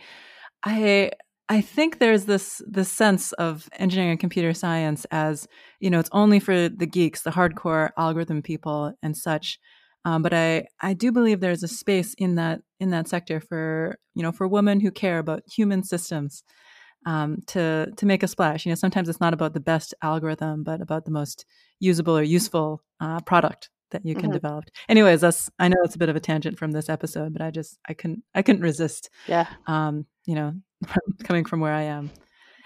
I 0.64 1.10
I 1.48 1.60
think 1.60 1.98
there's 1.98 2.24
this 2.24 2.60
this 2.66 2.90
sense 2.90 3.32
of 3.34 3.68
engineering 3.78 4.10
and 4.12 4.20
computer 4.20 4.52
science 4.52 5.06
as 5.12 5.46
you 5.80 5.90
know, 5.90 6.00
it's 6.00 6.10
only 6.12 6.40
for 6.40 6.68
the 6.68 6.86
geeks, 6.86 7.22
the 7.22 7.30
hardcore 7.30 7.90
algorithm 7.96 8.42
people 8.42 8.92
and 9.02 9.16
such. 9.16 9.58
Um, 10.04 10.22
but 10.22 10.34
I 10.34 10.66
I 10.80 10.94
do 10.94 11.12
believe 11.12 11.40
there's 11.40 11.62
a 11.62 11.68
space 11.68 12.14
in 12.14 12.34
that 12.36 12.60
in 12.80 12.90
that 12.90 13.08
sector 13.08 13.40
for 13.40 13.96
you 14.14 14.22
know 14.22 14.32
for 14.32 14.48
women 14.48 14.80
who 14.80 14.90
care 14.90 15.18
about 15.18 15.42
human 15.46 15.82
systems 15.84 16.42
um, 17.06 17.38
to 17.48 17.92
to 17.96 18.06
make 18.06 18.22
a 18.22 18.28
splash. 18.28 18.66
You 18.66 18.70
know, 18.72 18.76
sometimes 18.76 19.08
it's 19.08 19.20
not 19.20 19.34
about 19.34 19.54
the 19.54 19.60
best 19.60 19.94
algorithm, 20.02 20.64
but 20.64 20.80
about 20.80 21.04
the 21.04 21.10
most 21.12 21.44
usable 21.80 22.16
or 22.18 22.22
useful 22.22 22.82
uh, 23.00 23.20
product 23.20 23.70
that 23.92 24.04
you 24.04 24.14
can 24.16 24.30
Mhm. 24.30 24.34
develop. 24.34 24.64
Anyways, 24.88 25.20
that's 25.20 25.48
I 25.60 25.68
know 25.68 25.76
it's 25.84 25.94
a 25.94 25.98
bit 25.98 26.08
of 26.08 26.16
a 26.16 26.20
tangent 26.20 26.58
from 26.58 26.72
this 26.72 26.88
episode, 26.88 27.32
but 27.32 27.42
I 27.42 27.50
just 27.52 27.78
I 27.88 27.94
couldn't 27.94 28.24
I 28.34 28.42
couldn't 28.42 28.62
resist. 28.62 29.10
yeah. 29.28 29.46
Um, 29.68 30.06
you 30.26 30.34
know, 30.34 30.54
coming 31.24 31.44
from 31.44 31.60
where 31.60 31.72
I 31.72 31.82
am. 31.82 32.10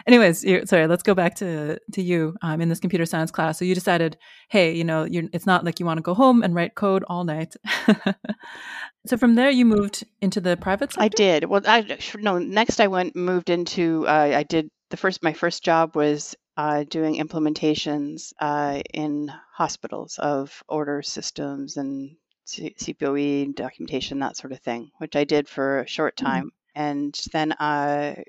Anyways, 0.07 0.45
sorry. 0.69 0.87
Let's 0.87 1.03
go 1.03 1.15
back 1.15 1.35
to 1.37 1.79
to 1.93 2.03
you 2.03 2.35
um, 2.43 2.61
in 2.61 2.69
this 2.71 2.81
computer 2.81 3.05
science 3.05 3.31
class. 3.31 3.59
So 3.59 3.65
you 3.67 3.75
decided, 3.75 4.17
hey, 4.49 4.73
you 4.75 4.83
know, 4.83 5.05
you're, 5.05 5.25
it's 5.33 5.47
not 5.47 5.65
like 5.65 5.79
you 5.79 5.85
want 5.87 5.99
to 5.99 6.03
go 6.03 6.15
home 6.15 6.43
and 6.43 6.55
write 6.55 6.75
code 6.75 7.05
all 7.07 7.25
night. 7.25 7.55
so 9.07 9.17
from 9.17 9.35
there, 9.35 9.51
you 9.51 9.65
moved 9.67 10.05
into 10.21 10.41
the 10.41 10.57
private 10.57 10.93
sector. 10.93 11.05
I 11.05 11.09
did. 11.09 11.45
Well, 11.45 11.61
I 11.67 11.99
no. 12.19 12.39
Next, 12.39 12.81
I 12.81 12.87
went 12.87 13.15
moved 13.15 13.51
into. 13.51 14.07
Uh, 14.07 14.33
I 14.35 14.43
did 14.43 14.69
the 14.89 14.97
first. 14.97 15.23
My 15.23 15.35
first 15.35 15.63
job 15.63 15.95
was 15.95 16.35
uh, 16.57 16.85
doing 16.89 17.17
implementations 17.23 18.33
uh, 18.41 18.81
in 18.95 19.31
hospitals 19.55 20.19
of 20.19 20.63
order 20.69 21.03
systems 21.03 21.77
and 21.77 22.17
C- 22.47 22.75
CPOE 22.79 23.55
documentation, 23.55 24.19
that 24.21 24.37
sort 24.37 24.53
of 24.53 24.61
thing, 24.61 24.91
which 24.99 25.15
I 25.15 25.25
did 25.25 25.49
for 25.49 25.81
a 25.81 25.87
short 25.87 26.17
Mhm. 26.17 26.25
time. 26.25 26.51
And 26.81 27.15
then 27.33 27.55
I 27.61 28.25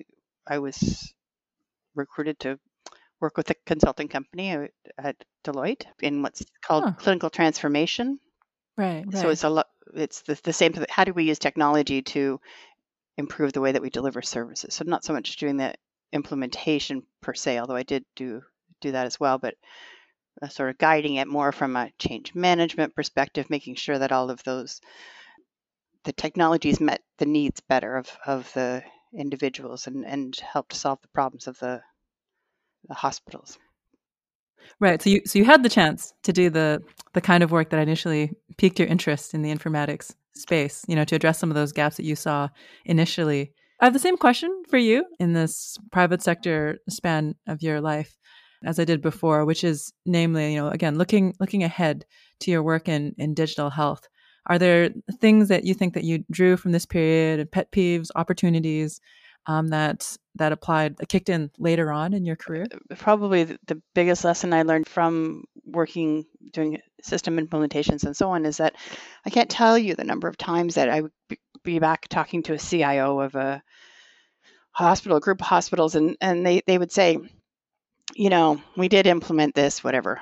I 0.48 0.60
was 0.60 1.14
recruited 1.96 2.40
to 2.42 2.60
work 3.22 3.38
with 3.38 3.50
a 3.52 3.56
consulting 3.66 4.10
company 4.10 4.48
at 4.98 5.18
Deloitte 5.46 5.86
in 6.02 6.22
what's 6.24 6.44
called 6.62 6.84
Huh. 6.86 6.94
clinical 6.98 7.30
transformation. 7.30 8.20
Right, 8.78 9.06
right. 9.06 9.18
So 9.22 9.30
it's 9.30 9.44
a 9.44 9.50
lot. 9.50 9.68
It's 9.94 10.22
the, 10.22 10.40
the 10.44 10.54
same. 10.54 10.74
How 10.90 11.04
do 11.04 11.14
we 11.14 11.26
use 11.26 11.40
technology 11.40 12.02
to 12.16 12.40
improve 13.18 13.54
the 13.54 13.62
way 13.62 13.72
that 13.74 13.82
we 13.82 13.90
deliver 13.90 14.22
services? 14.22 14.76
So 14.76 14.86
not 14.86 15.04
so 15.06 15.14
much 15.14 15.38
doing 15.38 15.58
the 15.58 15.76
implementation 16.14 17.04
per 17.22 17.34
se, 17.34 17.60
although 17.60 17.76
I 17.76 17.84
did 17.84 18.06
do 18.16 18.42
do 18.82 18.92
that 18.94 19.08
as 19.08 19.20
well, 19.20 19.38
but 19.38 19.56
uh, 20.42 20.48
sort 20.50 20.70
of 20.70 20.78
guiding 20.78 21.16
it 21.16 21.28
more 21.28 21.52
from 21.52 21.76
a 21.76 21.92
change 22.00 22.36
management 22.36 22.96
perspective, 22.96 23.50
making 23.50 23.76
sure 23.76 24.00
that 24.00 24.12
all 24.12 24.30
of 24.30 24.44
those 24.44 24.82
the 26.04 26.14
technologies 26.14 26.80
met 26.80 27.02
the 27.18 27.26
needs 27.26 27.60
better 27.62 27.98
of 27.98 28.10
of 28.26 28.52
the 28.54 28.84
individuals 29.18 29.88
and 29.88 30.06
and 30.06 30.36
helped 30.38 30.74
solve 30.74 31.02
the 31.02 31.08
problems 31.10 31.48
of 31.48 31.60
the 31.60 31.82
the 32.88 32.94
hospitals. 32.94 33.58
Right. 34.80 35.02
So 35.02 35.10
you 35.10 35.22
so 35.26 35.40
you 35.40 35.46
had 35.46 35.64
the 35.64 35.70
chance 35.70 36.14
to 36.24 36.34
do 36.34 36.50
the 36.50 36.82
the 37.14 37.22
kind 37.22 37.44
of 37.44 37.52
work 37.52 37.70
that 37.70 37.80
initially 37.80 38.34
piqued 38.58 38.80
your 38.80 38.88
interest 38.88 39.34
in 39.34 39.42
the 39.42 39.54
informatics 39.54 40.14
space, 40.36 40.84
you 40.88 40.96
know, 40.96 41.04
to 41.06 41.16
address 41.16 41.40
some 41.40 41.52
of 41.52 41.56
those 41.56 41.72
gaps 41.72 41.98
that 41.98 42.06
you 42.06 42.16
saw 42.16 42.50
initially. 42.86 43.54
I 43.80 43.86
have 43.86 43.94
the 43.94 44.00
same 44.00 44.18
question 44.18 44.64
for 44.70 44.78
you 44.78 45.06
in 45.20 45.34
this 45.34 45.78
private 45.92 46.22
sector 46.22 46.80
span 46.88 47.36
of 47.48 47.62
your 47.62 47.82
life 47.82 48.16
as 48.64 48.80
I 48.80 48.86
did 48.86 49.02
before, 49.02 49.44
which 49.46 49.64
is 49.64 49.92
namely, 50.06 50.54
you 50.54 50.60
know, 50.60 50.70
again, 50.70 50.98
looking 50.98 51.36
looking 51.40 51.64
ahead 51.64 52.06
to 52.42 52.52
your 52.52 52.64
work 52.64 52.88
in, 52.88 53.16
in 53.18 53.34
digital 53.34 53.70
health. 53.70 54.08
Are 54.48 54.60
there 54.60 54.90
things 55.20 55.50
that 55.50 55.64
you 55.66 55.74
think 55.74 55.94
that 55.94 56.04
you 56.04 56.24
drew 56.32 56.58
from 56.58 56.72
this 56.72 56.86
period, 56.86 57.52
pet 57.52 57.72
peeves, 57.72 58.10
opportunities 58.16 59.00
um, 59.48 59.70
that 59.70 60.18
that 60.36 60.52
applied, 60.52 60.98
that 60.98 61.10
kicked 61.10 61.30
in 61.30 61.52
later 61.58 61.92
on 61.92 62.14
in 62.14 62.26
your 62.26 62.36
career? 62.36 62.66
probably 62.98 63.44
the 63.44 63.82
biggest 63.94 64.24
lesson 64.24 64.54
I 64.54 64.64
learned 64.64 64.88
from 64.88 65.44
working 65.66 66.26
doing 66.52 66.80
system 67.02 67.38
implementations 67.38 68.04
and 68.04 68.16
so 68.16 68.30
on 68.30 68.46
is 68.46 68.58
that 68.58 68.76
I 69.26 69.30
can't 69.30 69.50
tell 69.50 69.78
you 69.78 69.96
the 69.96 70.04
number 70.04 70.28
of 70.28 70.38
times 70.38 70.76
that 70.76 70.90
I 70.90 71.02
would 71.02 71.12
be- 71.28 71.40
be 71.64 71.80
back 71.80 72.08
talking 72.08 72.44
to 72.44 72.54
a 72.54 72.60
CIO 72.60 73.20
of 73.20 73.36
a 73.36 73.62
hospital, 74.72 75.18
a 75.18 75.22
group 75.22 75.42
of 75.42 75.48
hospitals, 75.48 75.96
and 75.96 76.18
and 76.22 76.46
they 76.46 76.62
they 76.66 76.78
would 76.78 76.92
say, 76.92 77.18
you 78.16 78.30
know, 78.30 78.62
we 78.78 78.88
did 78.88 79.08
implement 79.08 79.54
this, 79.54 79.84
whatever, 79.84 80.22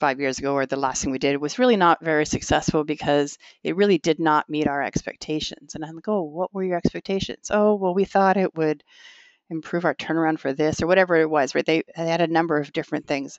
five 0.00 0.20
years 0.20 0.38
ago, 0.38 0.54
or 0.54 0.66
the 0.66 0.76
last 0.76 1.02
thing 1.02 1.12
we 1.12 1.18
did 1.18 1.40
was 1.40 1.58
really 1.58 1.76
not 1.76 2.04
very 2.04 2.26
successful 2.26 2.84
because 2.84 3.38
it 3.62 3.76
really 3.76 3.98
did 3.98 4.18
not 4.20 4.48
meet 4.48 4.66
our 4.68 4.82
expectations. 4.82 5.74
And 5.74 5.84
I'm 5.84 5.94
like, 5.96 6.08
oh, 6.08 6.22
what 6.22 6.52
were 6.54 6.64
your 6.64 6.76
expectations? 6.76 7.50
Oh, 7.50 7.74
well, 7.74 7.94
we 7.94 8.04
thought 8.04 8.36
it 8.36 8.54
would 8.56 8.82
improve 9.50 9.84
our 9.84 9.94
turnaround 9.94 10.38
for 10.38 10.52
this 10.52 10.82
or 10.82 10.86
whatever 10.86 11.16
it 11.16 11.30
was, 11.30 11.54
right? 11.54 11.66
They, 11.66 11.82
they 11.96 12.08
had 12.08 12.20
a 12.20 12.26
number 12.26 12.58
of 12.58 12.72
different 12.72 13.06
things. 13.06 13.38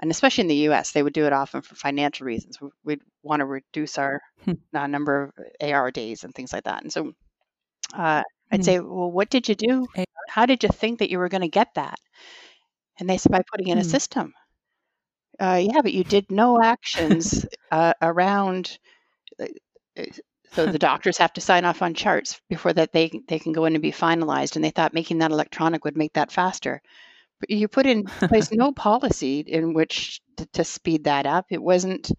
And 0.00 0.10
especially 0.10 0.42
in 0.42 0.48
the 0.48 0.54
US, 0.68 0.92
they 0.92 1.02
would 1.02 1.12
do 1.14 1.26
it 1.26 1.32
often 1.32 1.62
for 1.62 1.74
financial 1.76 2.26
reasons. 2.26 2.60
We- 2.60 2.70
We'd 2.84 3.00
want 3.22 3.40
to 3.40 3.46
reduce 3.46 3.98
our 3.98 4.20
Hmm. 4.44 4.54
uh, 4.74 4.86
number 4.86 5.24
of 5.24 5.32
AR 5.60 5.90
days 5.90 6.24
and 6.24 6.34
things 6.34 6.52
like 6.52 6.64
that. 6.64 6.82
And 6.82 6.92
so 6.92 7.12
uh, 7.94 8.22
I'd 8.52 8.62
Hmm. 8.62 8.64
say, 8.64 8.80
well, 8.80 9.10
what 9.10 9.30
did 9.30 9.48
you 9.48 9.54
do? 9.54 9.86
How 10.28 10.46
did 10.46 10.62
you 10.62 10.68
think 10.68 10.98
that 11.00 11.10
you 11.10 11.18
were 11.18 11.28
going 11.28 11.42
to 11.42 11.48
get 11.48 11.74
that? 11.74 11.98
And 12.98 13.08
they 13.08 13.18
said, 13.18 13.30
by 13.30 13.42
putting 13.50 13.68
in 13.68 13.78
a 13.78 13.84
Hmm. 13.84 13.84
system. 13.84 14.34
Uh, 15.40 15.60
yeah, 15.62 15.80
but 15.82 15.92
you 15.92 16.04
did 16.04 16.30
no 16.30 16.60
actions 16.62 17.44
uh, 17.70 17.92
around. 18.02 18.78
uh, 19.40 19.46
uh, 19.98 20.04
So 20.52 20.66
the 20.66 20.78
doctors 20.78 21.18
have 21.18 21.32
to 21.34 21.40
sign 21.40 21.64
off 21.64 21.82
on 21.82 21.94
charts 21.94 22.40
before 22.48 22.72
that 22.74 22.92
they 22.92 23.10
they 23.28 23.38
can 23.38 23.52
go 23.52 23.64
in 23.66 23.74
and 23.74 23.82
be 23.82 23.92
finalized. 23.92 24.56
And 24.56 24.64
they 24.64 24.70
thought 24.70 24.94
making 24.94 25.18
that 25.18 25.30
electronic 25.32 25.84
would 25.84 25.96
make 25.96 26.14
that 26.14 26.32
faster. 26.32 26.80
But 27.40 27.50
you 27.50 27.68
put 27.68 27.86
in 27.86 28.10
place 28.28 28.50
no 28.52 28.72
policy 28.88 29.40
in 29.40 29.74
which 29.74 30.20
to, 30.36 30.46
to 30.54 30.64
speed 30.64 31.04
that 31.04 31.26
up. 31.26 31.46
It 31.50 31.62
wasn't. 31.62 32.10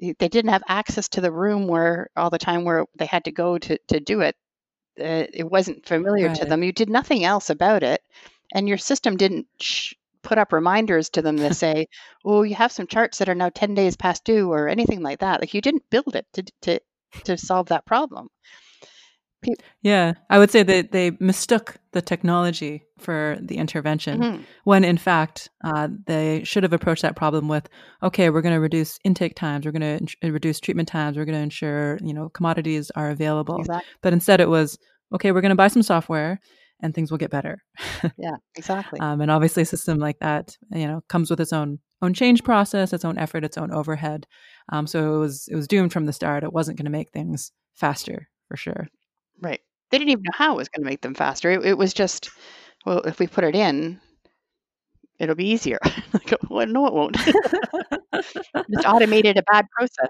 They 0.00 0.28
didn't 0.28 0.50
have 0.50 0.62
access 0.68 1.08
to 1.10 1.20
the 1.20 1.32
room 1.32 1.66
where 1.68 2.08
all 2.16 2.30
the 2.30 2.38
time 2.38 2.64
where 2.64 2.86
they 2.98 3.06
had 3.06 3.24
to 3.24 3.32
go 3.32 3.58
to 3.58 3.78
to 3.88 4.00
do 4.00 4.20
it. 4.20 4.36
Uh, 5.00 5.26
it 5.32 5.48
wasn't 5.50 5.86
familiar 5.86 6.28
to 6.30 6.44
them. 6.46 6.62
You 6.62 6.72
did 6.72 6.90
nothing 6.90 7.24
else 7.24 7.50
about 7.50 7.82
it, 7.82 8.02
and 8.54 8.68
your 8.68 8.78
system 8.78 9.16
didn't 9.16 9.46
sh- 9.60 9.94
put 10.24 10.38
up 10.38 10.52
reminders 10.52 11.08
to 11.10 11.22
them 11.22 11.36
that 11.36 11.54
say, 11.64 11.86
"Oh, 12.24 12.42
you 12.42 12.54
have 12.56 12.72
some 12.72 12.86
charts 12.88 13.18
that 13.18 13.28
are 13.28 13.34
now 13.34 13.50
ten 13.50 13.74
days 13.74 13.96
past 13.96 14.24
due," 14.24 14.50
or 14.50 14.68
anything 14.68 15.02
like 15.02 15.20
that. 15.20 15.40
Like 15.40 15.54
you 15.54 15.60
didn't 15.60 15.88
build 15.90 16.16
it 16.16 16.26
to 16.32 16.42
to 16.62 16.80
to 17.24 17.36
solve 17.36 17.68
that 17.68 17.86
problem. 17.86 18.28
Yeah, 19.82 20.14
I 20.30 20.38
would 20.38 20.50
say 20.50 20.62
that 20.62 20.92
they 20.92 21.10
mistook 21.20 21.76
the 21.92 22.00
technology 22.00 22.82
for 22.98 23.36
the 23.42 23.56
intervention 23.58 24.20
Mhm. 24.20 24.44
when 24.64 24.84
in 24.84 24.96
fact 24.96 25.50
uh, 25.62 25.88
they 26.06 26.42
should 26.44 26.62
have 26.62 26.72
approached 26.72 27.02
that 27.02 27.14
problem 27.14 27.46
with 27.48 27.68
okay 28.02 28.30
we're 28.30 28.40
going 28.40 28.54
to 28.54 28.60
reduce 28.60 28.98
intake 29.04 29.34
times 29.34 29.66
we're 29.66 29.72
going 29.72 30.06
to 30.22 30.32
reduce 30.32 30.60
treatment 30.60 30.88
times 30.88 31.16
we're 31.16 31.26
going 31.26 31.36
to 31.36 31.42
ensure 31.42 31.98
you 32.02 32.14
know 32.14 32.30
commodities 32.30 32.90
are 32.96 33.10
available 33.10 33.58
Exactly. 33.60 33.84
but 34.00 34.12
instead 34.14 34.40
it 34.40 34.48
was 34.48 34.78
okay 35.12 35.30
we're 35.32 35.42
going 35.42 35.50
to 35.50 35.54
buy 35.56 35.68
some 35.68 35.82
software 35.82 36.40
and 36.84 36.94
things 36.94 37.10
will 37.10 37.18
get 37.18 37.30
better 37.32 37.58
Yeah. 38.18 38.36
Exactly. 38.56 39.00
um, 39.00 39.20
and 39.20 39.30
obviously 39.32 39.64
a 39.64 39.66
system 39.66 39.98
like 39.98 40.20
that 40.20 40.56
you 40.70 40.86
know 40.86 41.02
comes 41.08 41.30
with 41.30 41.40
its 41.40 41.52
own 41.52 41.80
own 42.02 42.14
change 42.14 42.44
process 42.44 42.92
its 42.92 43.04
own 43.04 43.18
effort 43.18 43.44
its 43.44 43.58
own 43.58 43.72
overhead 43.72 44.26
um, 44.70 44.86
so 44.86 45.16
it 45.16 45.18
was 45.18 45.48
it 45.50 45.56
was 45.56 45.66
doomed 45.68 45.92
from 45.92 46.06
the 46.06 46.12
start 46.12 46.44
it 46.44 46.52
wasn't 46.52 46.78
going 46.78 46.84
to 46.86 46.90
make 46.98 47.10
things 47.12 47.52
faster 47.74 48.28
for 48.48 48.56
sure 48.56 48.88
Right. 49.42 49.60
They 49.90 49.98
didn't 49.98 50.10
even 50.12 50.22
know 50.24 50.32
how 50.36 50.54
it 50.54 50.56
was 50.58 50.68
going 50.68 50.84
to 50.84 50.90
make 50.90 51.02
them 51.02 51.14
faster. 51.14 51.50
It, 51.50 51.64
it 51.66 51.78
was 51.78 51.92
just, 51.92 52.30
well, 52.86 53.00
if 53.00 53.18
we 53.18 53.26
put 53.26 53.44
it 53.44 53.54
in, 53.56 54.00
it'll 55.18 55.34
be 55.34 55.48
easier. 55.48 55.78
like, 56.14 56.32
well, 56.50 56.66
no, 56.66 56.86
it 56.86 56.92
won't. 56.94 57.16
just 58.70 58.86
automated 58.86 59.36
a 59.36 59.42
bad 59.42 59.66
process. 59.76 60.08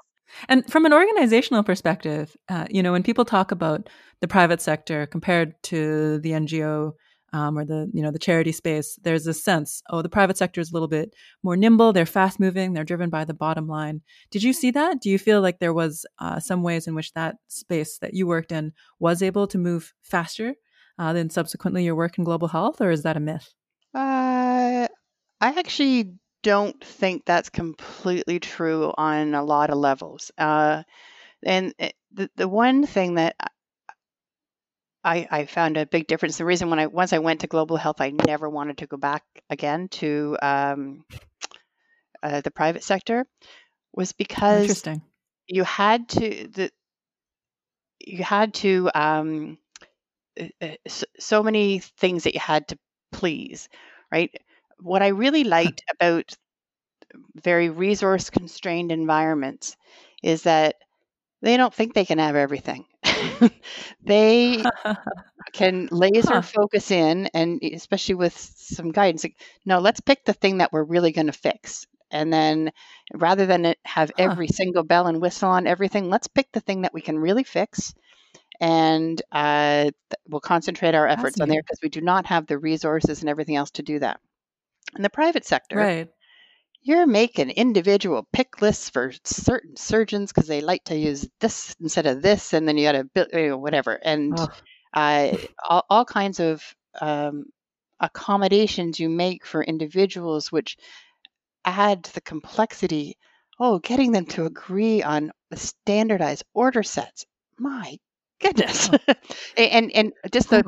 And 0.49 0.71
from 0.71 0.85
an 0.87 0.93
organizational 0.93 1.63
perspective, 1.63 2.37
uh, 2.49 2.67
you 2.71 2.83
know, 2.83 2.93
when 2.93 3.03
people 3.03 3.25
talk 3.25 3.51
about 3.51 3.89
the 4.21 4.29
private 4.29 4.61
sector 4.61 5.07
compared 5.07 5.55
to 5.65 6.19
the 6.21 6.31
NGO 6.31 6.93
um, 7.33 7.59
or 7.59 7.65
the 7.65 7.91
you 7.93 8.01
know 8.01 8.13
the 8.13 8.19
charity 8.19 8.53
space, 8.53 8.99
there's 9.03 9.27
a 9.27 9.35
sense, 9.35 9.83
oh, 9.91 10.03
the 10.03 10.09
private 10.09 10.39
sector 10.39 10.61
is 10.61 10.71
a 10.71 10.73
little 10.73 10.89
bit 10.89 11.13
more 11.43 11.57
nimble. 11.57 11.93
They're 11.93 12.07
fast 12.07 12.39
moving. 12.39 12.73
They're 12.73 12.85
driven 12.85 13.11
by 13.11 13.25
the 13.25 13.35
bottom 13.35 13.67
line. 13.67 14.03
Did 14.31 14.45
you 14.45 14.53
see 14.53 14.71
that? 14.71 15.01
Do 15.01 15.11
you 15.11 15.19
feel 15.19 15.41
like 15.41 15.59
there 15.59 15.75
was 15.75 16.07
uh, 16.21 16.39
some 16.39 16.63
ways 16.63 16.87
in 16.87 16.95
which 16.95 17.13
that 17.15 17.37
space 17.49 17.99
that 17.99 18.15
you 18.15 18.27
worked 18.27 18.53
in 18.53 18.73
was 19.01 19.21
able 19.21 19.49
to 19.49 19.59
move 19.59 19.93
faster 20.03 20.55
uh, 20.99 21.13
than 21.13 21.29
subsequently 21.29 21.85
your 21.85 21.97
work 21.97 22.19
in 22.19 22.25
global 22.25 22.49
health, 22.49 22.81
or 22.81 22.91
is 22.91 23.03
that 23.03 23.17
a 23.17 23.21
myth? 23.21 23.53
Uh, 23.95 24.87
I 25.41 25.59
actually 25.59 26.15
don't 26.45 26.85
think 26.85 27.25
that's 27.25 27.51
completely 27.51 28.39
true 28.39 28.95
on 28.97 29.35
a 29.35 29.43
lot 29.45 29.71
of 29.71 29.79
levels. 29.79 30.31
Uh, 30.39 30.85
and 31.45 31.75
eh, 31.81 31.91
the 32.13 32.31
the 32.37 32.49
one 32.49 32.87
thing 32.87 33.17
that 33.17 33.37
I, 35.05 35.29
I 35.31 35.47
found 35.47 35.77
a 35.77 35.87
big 35.87 36.07
difference. 36.07 36.39
The 36.39 36.45
reason 36.47 36.71
when 36.71 36.79
I 36.79 36.87
once 36.87 37.13
I 37.13 37.19
went 37.19 37.41
to 37.41 37.47
global 37.47 37.77
health, 37.77 38.01
I 38.01 38.11
never 38.11 38.49
wanted 38.49 38.79
to 38.79 38.87
go 38.87 38.97
back 38.97 39.23
again 39.51 39.89
to 40.01 40.37
um, 40.43 41.05
uh, 42.23 42.41
the 42.41 42.51
private 42.51 42.83
sector 42.83 43.27
was 43.95 44.13
because 44.13 44.61
Interesting. 44.61 45.03
you 45.49 45.65
had 45.65 46.09
to 46.11 46.49
the 46.49 46.71
you 48.01 48.23
had 48.25 48.55
to 48.55 48.91
um, 48.95 49.59
uh, 50.41 50.69
so, 50.87 51.07
so 51.19 51.43
many 51.43 51.79
things 51.79 52.25
that 52.25 52.35
you 52.35 52.41
had 52.41 52.69
to 52.69 52.79
please, 53.13 53.69
right? 54.13 54.35
What 54.85 55.03
I 55.03 55.09
really 55.09 55.45
liked 55.45 55.83
about 55.95 56.37
very 57.43 57.69
resource 57.71 58.31
constrained 58.31 58.93
environments 58.93 59.77
is 60.23 60.43
that 60.45 60.77
they 61.43 61.57
don't 61.57 61.75
think 61.75 61.95
they 61.95 62.05
can 62.05 62.19
have 62.19 62.37
everything. 62.37 62.87
they 64.05 64.69
can 65.53 65.89
laser 65.93 66.43
Huh. 66.43 66.43
focus 66.43 66.91
in 66.91 67.29
and 67.35 67.61
especially 67.63 68.15
with 68.15 68.37
some 68.37 68.93
guidance 68.93 69.25
like, 69.25 69.41
no 69.67 69.79
let's 69.81 70.01
pick 70.01 70.25
the 70.25 70.33
thing 70.33 70.59
that 70.59 70.73
we're 70.73 70.85
really 70.85 71.13
going 71.13 71.27
to 71.27 71.33
fix 71.33 71.87
and 72.11 72.33
then 72.33 72.71
rather 73.15 73.47
than 73.47 73.65
it 73.67 73.79
have 73.85 74.11
Huh. 74.13 74.37
every 74.37 74.47
single 74.49 74.83
bell 74.85 75.07
and 75.07 75.21
whistle 75.21 75.51
on 75.51 75.67
everything 75.67 76.11
let's 76.11 76.29
pick 76.29 76.51
the 76.53 76.61
thing 76.61 76.83
that 76.83 76.95
we 76.95 77.01
can 77.01 77.19
really 77.19 77.45
fix 77.45 77.95
and 78.61 79.23
uh, 79.33 79.91
we'll 80.29 80.41
concentrate 80.41 80.95
our 80.95 81.09
efforts 81.09 81.41
on 81.41 81.49
there 81.49 81.63
because 81.63 81.79
we 81.83 81.89
do 81.89 82.01
not 82.01 82.27
have 82.27 82.47
the 82.47 82.59
resources 82.59 83.21
and 83.21 83.29
everything 83.31 83.57
else 83.57 83.71
to 83.73 83.83
do 83.83 83.99
that 83.99 84.21
in 84.97 85.03
the 85.03 85.11
private 85.11 85.45
sector 85.45 85.89
Right. 85.89 86.09
you're 86.83 87.07
making 87.07 87.51
individual 87.51 88.27
pick 88.33 88.61
lists 88.61 88.91
for 88.91 89.13
certain 89.25 89.77
surgeons 89.77 90.33
because 90.33 90.49
they 90.49 90.61
like 90.61 90.85
to 90.85 90.97
use 90.97 91.27
this 91.41 91.75
instead 91.81 92.07
of 92.07 92.23
this, 92.23 92.53
and 92.53 92.69
then 92.69 92.77
you 92.77 92.85
got 92.87 92.93
to 92.93 93.05
build, 93.05 93.29
you 93.33 93.49
know, 93.49 93.59
whatever, 93.59 93.99
and 94.05 94.39
Oh, 94.39 94.49
uh, 94.95 95.31
all, 95.69 95.85
all 95.91 96.05
kinds 96.05 96.41
of 96.41 96.63
um, 97.01 97.45
accommodations 98.01 99.01
you 99.01 99.09
make 99.09 99.47
for 99.47 99.63
individuals, 99.65 100.53
which 100.53 100.77
add 101.65 102.05
to 102.05 102.15
the 102.15 102.21
complexity. 102.21 103.17
Oh, 103.61 103.79
getting 103.79 104.13
them 104.13 104.27
to 104.27 104.47
agree 104.47 105.03
on 105.03 105.33
standardized 105.55 106.45
order 106.55 106.83
sets. 106.83 107.25
My 107.59 107.99
goodness, 108.41 108.91
and 109.57 109.91
and 109.93 110.13
just 110.33 110.51
the 110.51 110.65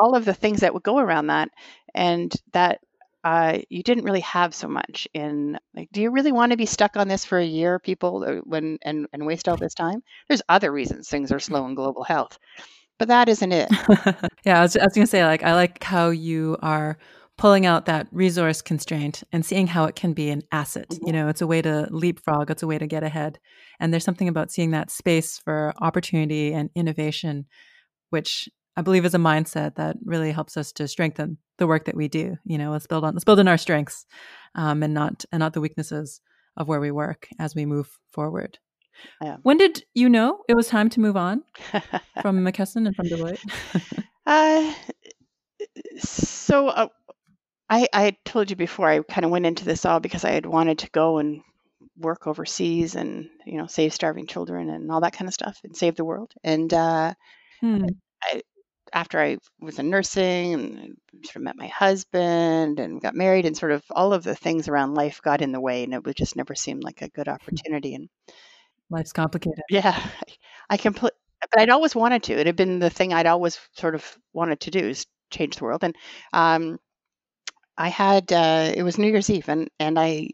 all 0.00 0.14
of 0.16 0.24
the 0.24 0.34
things 0.34 0.60
that 0.60 0.74
would 0.74 0.82
go 0.82 0.98
around 0.98 1.28
that, 1.28 1.48
and 1.94 2.32
that 2.52 2.80
uh, 3.22 3.58
you 3.68 3.82
didn't 3.82 4.04
really 4.04 4.20
have 4.20 4.54
so 4.54 4.68
much 4.68 5.06
in 5.12 5.58
like 5.74 5.88
do 5.92 6.00
you 6.00 6.10
really 6.10 6.32
want 6.32 6.52
to 6.52 6.58
be 6.58 6.66
stuck 6.66 6.96
on 6.96 7.08
this 7.08 7.24
for 7.24 7.38
a 7.38 7.44
year 7.44 7.78
people 7.78 8.24
uh, 8.26 8.40
when 8.44 8.78
and, 8.82 9.06
and 9.12 9.26
waste 9.26 9.48
all 9.48 9.56
this 9.56 9.74
time 9.74 10.02
there's 10.28 10.42
other 10.48 10.72
reasons 10.72 11.08
things 11.08 11.30
are 11.30 11.38
slow 11.38 11.66
in 11.66 11.74
global 11.74 12.02
health 12.02 12.38
but 12.98 13.08
that 13.08 13.28
isn't 13.28 13.52
it 13.52 13.68
yeah, 14.44 14.58
I 14.58 14.62
was, 14.62 14.76
I 14.76 14.84
was 14.84 14.94
going 14.94 15.06
to 15.06 15.10
say, 15.10 15.24
like, 15.24 15.42
I 15.42 15.54
like 15.54 15.82
how 15.82 16.10
you 16.10 16.56
are 16.62 16.98
pulling 17.36 17.64
out 17.64 17.86
that 17.86 18.06
resource 18.12 18.60
constraint 18.60 19.22
and 19.32 19.44
seeing 19.44 19.66
how 19.66 19.84
it 19.84 19.96
can 19.96 20.12
be 20.12 20.28
an 20.28 20.42
asset. 20.52 20.88
Mhm. 20.90 21.06
You 21.06 21.12
know, 21.12 21.28
it's 21.28 21.40
a 21.40 21.46
way 21.46 21.62
to 21.62 21.88
leapfrog, 21.90 22.50
it's 22.50 22.62
a 22.62 22.66
way 22.66 22.78
to 22.78 22.86
get 22.86 23.02
ahead. 23.02 23.38
And 23.78 23.92
there's 23.92 24.04
something 24.04 24.28
about 24.28 24.50
seeing 24.50 24.72
that 24.72 24.90
space 24.90 25.38
for 25.38 25.72
opportunity 25.80 26.52
and 26.52 26.70
innovation, 26.74 27.46
which 28.10 28.48
I 28.76 28.82
believe 28.82 29.04
is 29.04 29.14
a 29.14 29.18
mindset 29.18 29.74
that 29.76 29.96
really 30.04 30.32
helps 30.32 30.56
us 30.56 30.72
to 30.72 30.88
strengthen 30.88 31.38
the 31.58 31.66
work 31.66 31.84
that 31.86 31.96
we 31.96 32.08
do. 32.08 32.36
You 32.44 32.58
know, 32.58 32.70
let's 32.70 32.86
build 32.86 33.04
on 33.04 33.14
let's 33.14 33.24
build 33.24 33.40
on 33.40 33.48
our 33.48 33.58
strengths 33.58 34.06
um, 34.54 34.82
and 34.82 34.94
not 34.94 35.24
and 35.32 35.40
not 35.40 35.52
the 35.52 35.60
weaknesses 35.60 36.20
of 36.56 36.68
where 36.68 36.80
we 36.80 36.90
work 36.90 37.28
as 37.38 37.54
we 37.54 37.66
move 37.66 37.88
forward. 38.12 38.58
Yeah. 39.22 39.36
When 39.42 39.56
did 39.56 39.84
you 39.94 40.08
know 40.08 40.40
it 40.48 40.54
was 40.54 40.68
time 40.68 40.90
to 40.90 41.00
move 41.00 41.16
on 41.16 41.42
from 42.22 42.44
McKesson 42.44 42.86
and 42.86 42.94
from 42.94 43.06
Deloitte? 43.06 43.40
uh, 44.26 44.74
so 45.98 46.68
uh, 46.68 46.88
I, 47.68 47.88
I 47.92 48.16
told 48.24 48.50
you 48.50 48.56
before 48.56 48.88
I 48.88 49.00
kind 49.02 49.24
of 49.24 49.30
went 49.30 49.46
into 49.46 49.64
this 49.64 49.84
all 49.84 50.00
because 50.00 50.24
I 50.24 50.32
had 50.32 50.46
wanted 50.46 50.78
to 50.80 50.90
go 50.90 51.18
and 51.18 51.42
work 51.96 52.26
overseas 52.26 52.94
and 52.94 53.28
you 53.46 53.56
know 53.56 53.66
save 53.66 53.94
starving 53.94 54.26
children 54.26 54.68
and 54.70 54.90
all 54.90 55.00
that 55.00 55.12
kind 55.12 55.28
of 55.28 55.34
stuff 55.34 55.58
and 55.64 55.76
save 55.76 55.96
the 55.96 56.04
world 56.04 56.32
and 56.42 56.72
uh, 56.72 57.14
Hmm. 57.60 57.84
After 58.92 59.20
I 59.20 59.38
was 59.60 59.78
in 59.78 59.90
nursing 59.90 60.54
and 60.54 60.96
sort 61.24 61.36
of 61.36 61.42
met 61.42 61.56
my 61.56 61.68
husband 61.68 62.80
and 62.80 63.00
got 63.00 63.14
married 63.14 63.46
and 63.46 63.56
sort 63.56 63.72
of 63.72 63.82
all 63.90 64.12
of 64.12 64.24
the 64.24 64.34
things 64.34 64.68
around 64.68 64.94
life 64.94 65.20
got 65.22 65.42
in 65.42 65.52
the 65.52 65.60
way 65.60 65.84
and 65.84 65.94
it 65.94 66.04
would 66.04 66.16
just 66.16 66.36
never 66.36 66.54
seemed 66.54 66.84
like 66.84 67.02
a 67.02 67.08
good 67.08 67.28
opportunity 67.28 67.94
and 67.94 68.08
Life's 68.90 69.12
complicated. 69.12 69.62
yeah 69.68 69.94
I, 69.96 70.32
I 70.70 70.76
compl- 70.76 71.10
but 71.40 71.60
I'd 71.60 71.70
always 71.70 71.94
wanted 71.94 72.24
to. 72.24 72.34
It 72.34 72.46
had 72.46 72.56
been 72.56 72.80
the 72.80 72.90
thing 72.90 73.12
I'd 73.12 73.26
always 73.26 73.58
sort 73.72 73.94
of 73.94 74.18
wanted 74.32 74.60
to 74.60 74.70
do 74.70 74.80
is 74.80 75.06
change 75.30 75.56
the 75.56 75.64
world 75.64 75.84
and 75.84 75.96
um, 76.32 76.78
I 77.78 77.88
had 77.88 78.32
uh, 78.32 78.72
it 78.74 78.82
was 78.82 78.98
New 78.98 79.08
Year's 79.08 79.30
Eve 79.30 79.48
and 79.48 79.70
and 79.78 79.98
I 79.98 80.30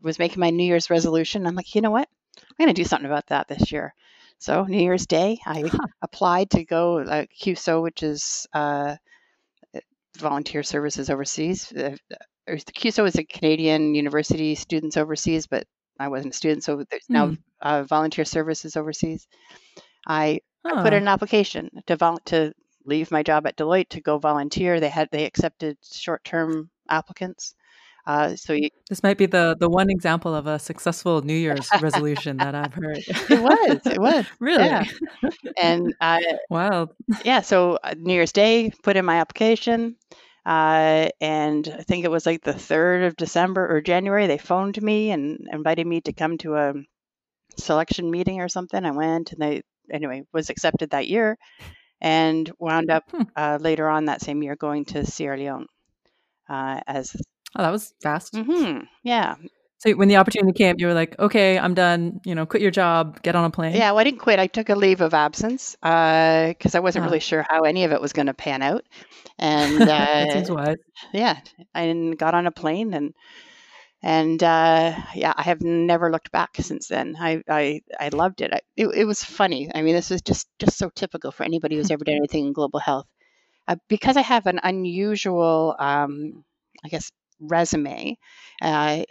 was 0.00 0.18
making 0.18 0.40
my 0.40 0.50
New 0.50 0.64
Year's 0.64 0.90
resolution. 0.90 1.46
I'm 1.46 1.54
like 1.54 1.74
you 1.74 1.80
know 1.80 1.90
what? 1.90 2.08
I'm 2.38 2.64
going 2.64 2.74
to 2.74 2.82
do 2.82 2.86
something 2.86 3.06
about 3.06 3.26
that 3.28 3.48
this 3.48 3.72
year 3.72 3.94
so 4.38 4.64
New 4.64 4.82
Year's 4.82 5.06
Day 5.06 5.38
I 5.46 5.64
Huh. 5.66 5.86
applied 6.02 6.50
to 6.50 6.64
go 6.64 6.98
uh, 7.00 7.26
CUSO 7.40 7.82
which 7.82 8.02
is 8.02 8.46
uh, 8.52 8.96
volunteer 10.18 10.62
services 10.62 11.10
overseas. 11.10 11.72
Uh, 11.72 11.96
CUSO 12.48 13.06
is 13.06 13.16
a 13.16 13.24
Canadian 13.24 13.94
university 13.94 14.54
students 14.54 14.96
overseas, 14.96 15.46
but 15.46 15.66
I 15.98 16.08
wasn't 16.08 16.34
a 16.34 16.36
student, 16.36 16.64
so 16.64 16.84
there's 16.90 17.06
now 17.08 17.28
Hmm. 17.28 17.34
uh, 17.62 17.82
volunteer 17.84 18.24
services 18.24 18.76
overseas. 18.76 19.26
I, 20.06 20.40
I 20.64 20.82
put 20.82 20.92
in 20.92 21.02
an 21.02 21.08
application 21.08 21.70
to 21.86 21.96
vol- 21.96 22.18
to 22.26 22.52
leave 22.84 23.10
my 23.10 23.22
job 23.22 23.46
at 23.46 23.56
Deloitte 23.56 23.88
to 23.90 24.00
go 24.00 24.18
volunteer. 24.18 24.80
They 24.80 24.88
had 24.90 25.08
they 25.10 25.24
accepted 25.24 25.78
short 25.82 26.24
term 26.24 26.70
applicants. 26.88 27.54
Uh, 28.06 28.36
so 28.36 28.52
you, 28.52 28.68
This 28.88 29.02
might 29.02 29.16
be 29.18 29.26
the 29.26 29.56
the 29.58 29.68
one 29.68 29.90
example 29.90 30.34
of 30.34 30.46
a 30.46 30.58
successful 30.58 31.22
New 31.22 31.34
Year's 31.46 31.74
resolution 31.78 32.38
that 32.38 32.54
I've 32.54 32.74
heard. 32.74 32.98
it 33.28 33.40
was 33.40 33.80
it 33.86 34.00
was 34.00 34.26
really 34.40 34.64
yeah, 34.64 34.84
and 35.60 35.94
uh, 36.00 36.20
wow. 36.50 36.90
yeah. 37.24 37.40
So 37.40 37.78
uh, 37.82 37.94
New 37.96 38.14
Year's 38.14 38.32
Day, 38.32 38.70
put 38.82 38.96
in 38.96 39.04
my 39.04 39.16
application. 39.20 39.96
Uh, 40.46 41.08
and 41.22 41.74
I 41.78 41.82
think 41.84 42.04
it 42.04 42.10
was 42.10 42.26
like 42.26 42.42
the 42.42 42.52
3rd 42.52 43.06
of 43.06 43.16
December 43.16 43.66
or 43.74 43.80
January, 43.80 44.26
they 44.26 44.36
phoned 44.38 44.80
me 44.82 45.10
and 45.10 45.38
invited 45.50 45.86
me 45.86 46.02
to 46.02 46.12
come 46.12 46.36
to 46.38 46.56
a 46.56 46.74
selection 47.58 48.10
meeting 48.10 48.40
or 48.40 48.48
something. 48.48 48.84
I 48.84 48.90
went 48.90 49.32
and 49.32 49.40
they, 49.40 49.62
anyway, 49.90 50.22
was 50.32 50.50
accepted 50.50 50.90
that 50.90 51.08
year 51.08 51.38
and 52.00 52.50
wound 52.58 52.90
up 52.90 53.04
Hmm. 53.10 53.22
uh, 53.36 53.58
later 53.60 53.88
on 53.88 54.06
that 54.06 54.20
same 54.20 54.42
year 54.42 54.56
going 54.56 54.84
to 54.86 55.06
Sierra 55.06 55.38
Leone 55.38 55.66
uh, 56.48 56.80
as, 56.86 57.16
Oh, 57.56 57.62
that 57.62 57.70
was 57.70 57.94
fast. 58.02 58.34
hmm 58.34 58.80
yeah. 59.02 59.36
So 59.78 59.92
when 59.92 60.08
the 60.08 60.16
opportunity 60.16 60.56
came, 60.56 60.76
you 60.78 60.86
were 60.86 60.94
like, 60.94 61.18
"Okay, 61.18 61.58
I'm 61.58 61.74
done. 61.74 62.20
You 62.24 62.34
know, 62.34 62.46
quit 62.46 62.62
your 62.62 62.70
job, 62.70 63.22
get 63.22 63.36
on 63.36 63.44
a 63.44 63.50
plane." 63.50 63.74
Yeah, 63.74 63.90
well, 63.90 63.98
I 63.98 64.04
didn't 64.04 64.20
quit. 64.20 64.38
I 64.38 64.46
took 64.46 64.68
a 64.70 64.74
leave 64.74 65.00
of 65.00 65.12
absence 65.14 65.76
because 65.80 66.74
I 66.74 66.80
wasn't 66.80 67.02
Huh. 67.04 67.08
really 67.10 67.20
sure 67.20 67.44
how 67.48 67.62
any 67.62 67.84
of 67.84 67.92
it 67.92 68.00
was 68.00 68.12
going 68.12 68.26
to 68.26 68.34
pan 68.34 68.62
out. 68.62 68.84
And 69.38 69.88
uh, 69.88 70.74
yeah, 71.12 71.40
I 71.74 72.14
got 72.16 72.34
on 72.34 72.46
a 72.46 72.50
plane 72.52 72.94
and 72.94 73.14
and 74.02 74.42
uh, 74.42 74.94
yeah, 75.14 75.32
I 75.36 75.42
have 75.42 75.62
never 75.62 76.10
looked 76.10 76.30
back 76.32 76.56
since 76.60 76.88
then. 76.88 77.16
I 77.18 77.42
I, 77.48 77.80
I 77.98 78.08
loved 78.10 78.40
it. 78.42 78.52
I, 78.52 78.60
it. 78.76 78.88
It 78.88 79.04
was 79.04 79.24
funny. 79.24 79.70
I 79.74 79.82
mean, 79.82 79.94
this 79.94 80.10
is 80.10 80.22
just 80.22 80.48
just 80.58 80.78
so 80.78 80.90
typical 80.90 81.32
for 81.32 81.44
anybody 81.44 81.76
who's 81.76 81.90
ever 81.92 82.04
done 82.04 82.16
anything 82.16 82.46
in 82.46 82.52
global 82.52 82.80
health. 82.80 83.06
Uh, 83.68 83.76
because 83.88 84.16
I 84.16 84.22
have 84.22 84.46
an 84.46 84.60
unusual, 84.62 85.74
um, 85.78 86.44
I 86.84 86.88
guess, 86.88 87.10
resume. 87.48 88.16
Uh, 88.62 89.04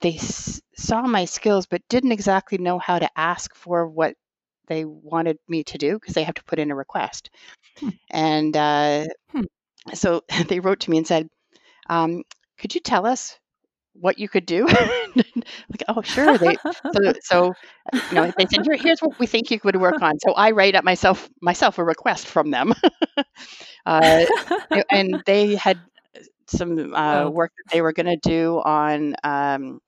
they 0.00 0.14
s- 0.16 0.60
saw 0.76 1.02
my 1.02 1.24
skills, 1.24 1.66
but 1.66 1.82
didn't 1.88 2.12
exactly 2.12 2.58
know 2.58 2.78
how 2.78 2.98
to 2.98 3.10
ask 3.18 3.54
for 3.54 3.86
what 3.88 4.14
they 4.68 4.84
wanted 4.84 5.38
me 5.48 5.64
to 5.64 5.78
do 5.78 5.94
because 5.98 6.14
they 6.14 6.24
have 6.24 6.34
to 6.34 6.44
put 6.44 6.58
in 6.58 6.70
a 6.70 6.74
request. 6.76 7.30
Hmm. 7.80 7.88
And 8.10 8.56
uh, 8.56 9.04
Hmm. 9.32 9.44
so 9.94 10.22
they 10.48 10.60
wrote 10.60 10.80
to 10.80 10.90
me 10.90 10.98
and 10.98 11.06
said, 11.06 11.28
um, 11.88 12.22
"Could 12.58 12.74
you 12.74 12.80
tell 12.80 13.06
us 13.06 13.38
what 13.94 14.18
you 14.18 14.28
could 14.28 14.46
do?" 14.46 14.66
like, 15.16 15.84
oh, 15.88 16.02
sure. 16.02 16.38
They, 16.38 16.58
so, 16.94 17.12
so 17.22 17.54
you 18.10 18.16
know, 18.16 18.30
they 18.36 18.46
said, 18.50 18.60
Here, 18.64 18.76
"Here's 18.76 19.00
what 19.00 19.18
we 19.18 19.26
think 19.26 19.50
you 19.50 19.60
could 19.60 19.76
work 19.76 20.02
on." 20.02 20.18
So 20.20 20.32
I 20.34 20.50
write 20.52 20.74
up 20.74 20.84
myself 20.84 21.28
myself 21.42 21.78
a 21.78 21.84
request 21.84 22.26
from 22.26 22.50
them, 22.50 22.74
uh, 23.86 24.26
and 24.90 25.22
they 25.26 25.54
had 25.56 25.82
some 26.50 26.94
uh, 26.94 27.24
Oh. 27.24 27.30
work 27.30 27.52
that 27.56 27.72
they 27.74 27.82
were 27.82 27.92
going 27.92 28.06
to 28.06 28.16
do 28.16 28.60
on. 28.64 29.14
Um, 29.24 29.80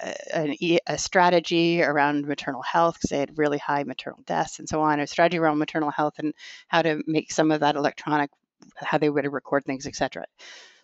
a- 0.00 0.36
an 0.36 0.56
a 0.86 0.98
strategy 0.98 1.82
around 1.82 2.26
maternal 2.26 2.62
health 2.62 2.94
because 2.96 3.10
they 3.10 3.18
had 3.18 3.38
really 3.38 3.58
high 3.58 3.84
maternal 3.84 4.20
deaths 4.26 4.58
and 4.58 4.68
so 4.68 4.80
on. 4.80 5.00
A 5.00 5.06
strategy 5.06 5.38
around 5.38 5.58
maternal 5.58 5.90
health 5.90 6.14
and 6.18 6.34
how 6.68 6.82
to 6.82 7.02
make 7.06 7.32
some 7.32 7.50
of 7.50 7.60
that 7.60 7.76
electronic, 7.76 8.30
how 8.76 8.98
they 8.98 9.10
would 9.10 9.30
record 9.32 9.64
things, 9.64 9.86
etc. 9.86 10.24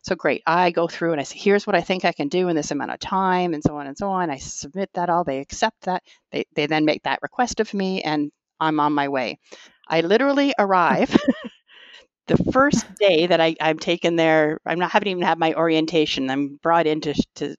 So 0.03 0.15
great. 0.15 0.43
I 0.47 0.71
go 0.71 0.87
through 0.89 1.13
and 1.13 1.21
I 1.21 1.25
say, 1.25 1.39
here's 1.39 1.67
what 1.67 1.77
I 1.77 1.81
think 1.81 2.05
I 2.05 2.13
can 2.13 2.29
do 2.29 2.49
in 2.49 2.57
this 2.57 2.71
amount 2.71 2.91
of 2.93 2.99
time, 3.01 3.55
and 3.55 3.63
so 3.63 3.77
on 3.77 3.87
and 3.87 3.97
so 3.97 4.09
on. 4.11 4.31
I 4.31 4.37
submit 4.39 4.91
that 4.95 5.11
all. 5.11 5.25
They 5.25 5.39
accept 5.41 5.83
that. 5.83 6.03
They 6.33 6.45
they 6.55 6.67
then 6.67 6.85
make 6.85 7.03
that 7.05 7.21
request 7.23 7.61
of 7.61 7.73
me, 7.75 8.03
and 8.03 8.31
I'm 8.61 8.81
on 8.81 8.93
my 8.95 9.09
way. 9.09 9.39
I 9.89 10.01
literally 10.01 10.55
arrive. 10.59 11.15
the 12.27 12.37
first 12.53 12.87
day 12.99 13.27
that 13.27 13.41
I, 13.41 13.57
I'm 13.61 13.79
taken 13.79 14.17
there, 14.17 14.61
I'm 14.67 14.79
not 14.79 14.91
haven't 14.91 15.09
even 15.09 15.23
had 15.23 15.39
my 15.39 15.55
orientation. 15.55 16.31
I'm 16.31 16.59
brought 16.63 16.87
in 16.87 17.01
to, 17.03 17.15
to 17.37 17.57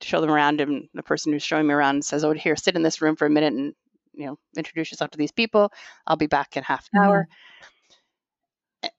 show 0.00 0.20
them 0.20 0.30
around, 0.30 0.60
and 0.60 0.88
the 0.94 1.02
person 1.02 1.32
who's 1.32 1.42
showing 1.42 1.66
me 1.66 1.74
around 1.74 2.04
says, 2.04 2.24
"Oh, 2.24 2.32
here, 2.32 2.56
sit 2.56 2.76
in 2.76 2.82
this 2.82 3.02
room 3.02 3.16
for 3.16 3.26
a 3.26 3.30
minute 3.30 3.54
and 3.54 3.74
you 4.14 4.26
know 4.26 4.38
introduce 4.56 4.90
yourself 4.90 5.10
to 5.12 5.18
these 5.18 5.32
people. 5.32 5.72
I'll 6.06 6.16
be 6.16 6.26
back 6.26 6.56
in 6.56 6.62
half 6.62 6.88
an 6.92 7.02
hour." 7.02 7.28